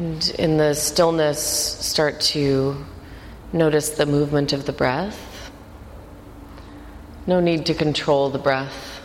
And 0.00 0.30
in 0.38 0.56
the 0.56 0.72
stillness, 0.72 1.38
start 1.38 2.20
to 2.32 2.86
notice 3.52 3.90
the 3.90 4.06
movement 4.06 4.54
of 4.54 4.64
the 4.64 4.72
breath. 4.72 5.50
No 7.26 7.38
need 7.38 7.66
to 7.66 7.74
control 7.74 8.30
the 8.30 8.38
breath. 8.38 9.02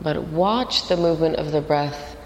But 0.00 0.28
watch 0.28 0.86
the 0.86 0.96
movement 0.96 1.34
of 1.38 1.50
the 1.50 1.60
breath 1.60 2.16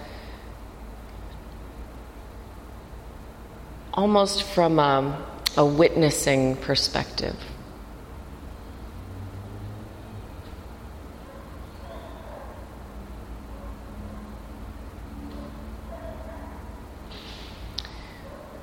almost 3.94 4.42
from 4.42 4.78
a, 4.78 5.26
a 5.56 5.64
witnessing 5.64 6.56
perspective. 6.56 7.36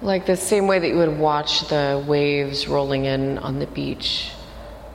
Like 0.02 0.26
the 0.26 0.36
same 0.36 0.66
way 0.66 0.80
that 0.80 0.88
you 0.88 0.98
would 0.98 1.20
watch 1.20 1.68
the 1.68 2.04
waves 2.08 2.68
rolling 2.68 3.06
in 3.06 3.38
on 3.38 3.60
the 3.60 3.68
beach. 3.68 4.32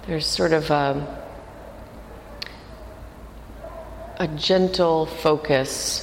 There's 0.07 0.27
sort 0.27 0.53
of 0.53 0.69
a, 0.71 1.25
a 4.19 4.27
gentle 4.27 5.07
focus 5.07 6.03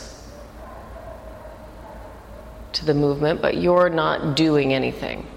to 2.71 2.85
the 2.85 2.93
movement, 2.93 3.41
but 3.41 3.57
you're 3.57 3.89
not 3.89 4.38
doing 4.38 4.73
anything. 4.73 5.27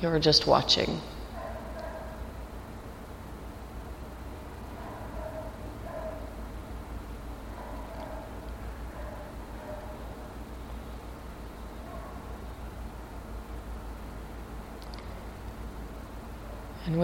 You're 0.00 0.20
just 0.20 0.46
watching. 0.46 1.00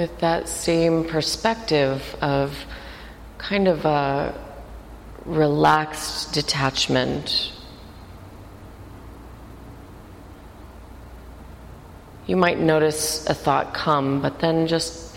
With 0.02 0.18
that 0.18 0.48
same 0.48 1.04
perspective 1.04 2.16
of 2.20 2.66
kind 3.38 3.68
of 3.68 3.84
a 3.84 4.34
relaxed 5.24 6.34
detachment, 6.34 7.52
you 12.26 12.36
might 12.36 12.58
notice 12.58 13.24
a 13.28 13.34
thought 13.34 13.72
come, 13.72 14.20
but 14.20 14.40
then 14.40 14.66
just 14.66 15.16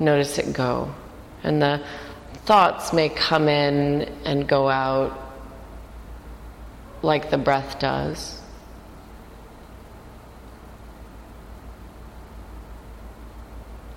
notice 0.00 0.36
it 0.38 0.52
go. 0.52 0.92
And 1.44 1.62
the 1.62 1.80
thoughts 2.44 2.92
may 2.92 3.10
come 3.10 3.48
in 3.48 4.02
and 4.24 4.48
go 4.48 4.68
out 4.68 5.16
like 7.02 7.30
the 7.30 7.38
breath 7.38 7.78
does. 7.78 8.40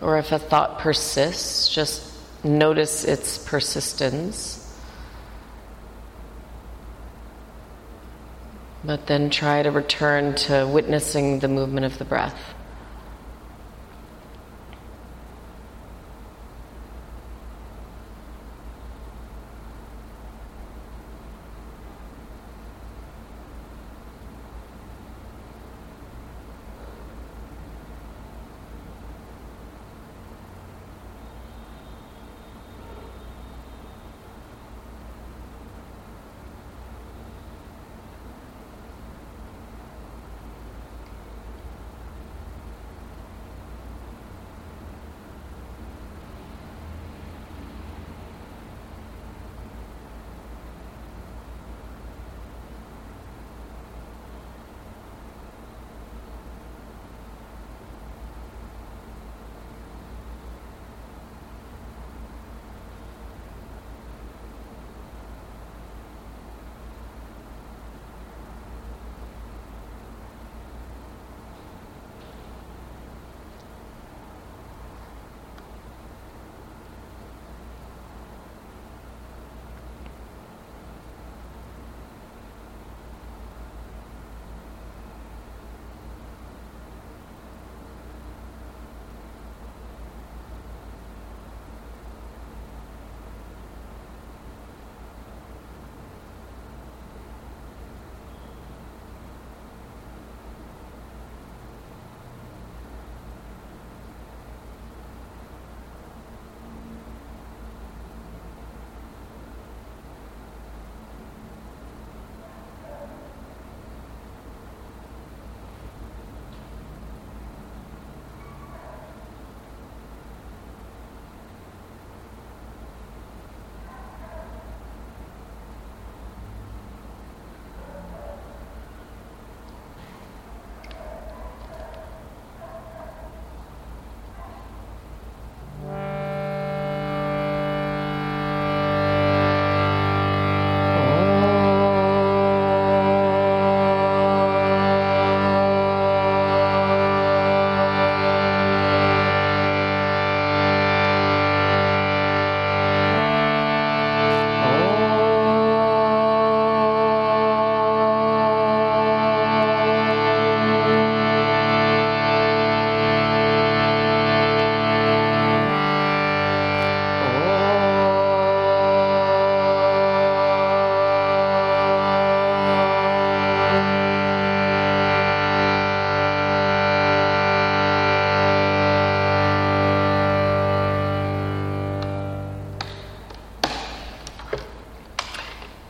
Or 0.02 0.18
if 0.18 0.32
a 0.32 0.40
thought 0.40 0.80
persists, 0.80 1.68
just 1.74 2.14
notice 2.44 3.04
its 3.04 3.38
persistence. 3.38 4.64
But 8.84 9.08
then 9.08 9.30
try 9.30 9.64
to 9.64 9.72
return 9.72 10.36
to 10.36 10.68
witnessing 10.68 11.40
the 11.40 11.48
movement 11.48 11.86
of 11.86 11.98
the 11.98 12.06
breath. 12.06 12.54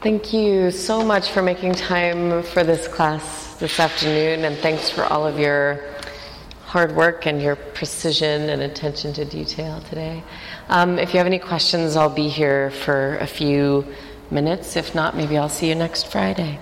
Thank 0.07 0.31
you 0.31 0.71
so 0.71 1.03
much 1.03 1.31
for 1.31 1.41
making 1.41 1.73
time 1.73 2.41
for 2.41 2.63
this 2.63 2.87
class 2.87 3.55
this 3.55 3.77
afternoon, 3.77 4.45
and 4.45 4.55
thanks 4.59 4.89
for 4.89 5.03
all 5.03 5.27
of 5.27 5.37
your 5.37 5.83
hard 6.63 6.95
work 6.95 7.25
and 7.27 7.41
your 7.41 7.57
precision 7.57 8.49
and 8.49 8.61
attention 8.61 9.11
to 9.11 9.25
detail 9.25 9.81
today. 9.81 10.23
Um, 10.69 10.97
if 10.97 11.13
you 11.13 11.17
have 11.17 11.27
any 11.27 11.39
questions, 11.39 11.97
I'll 11.97 12.09
be 12.09 12.29
here 12.29 12.71
for 12.71 13.17
a 13.17 13.27
few 13.27 13.85
minutes. 14.31 14.77
If 14.77 14.95
not, 14.95 15.17
maybe 15.17 15.37
I'll 15.37 15.49
see 15.49 15.67
you 15.67 15.75
next 15.75 16.07
Friday. 16.07 16.57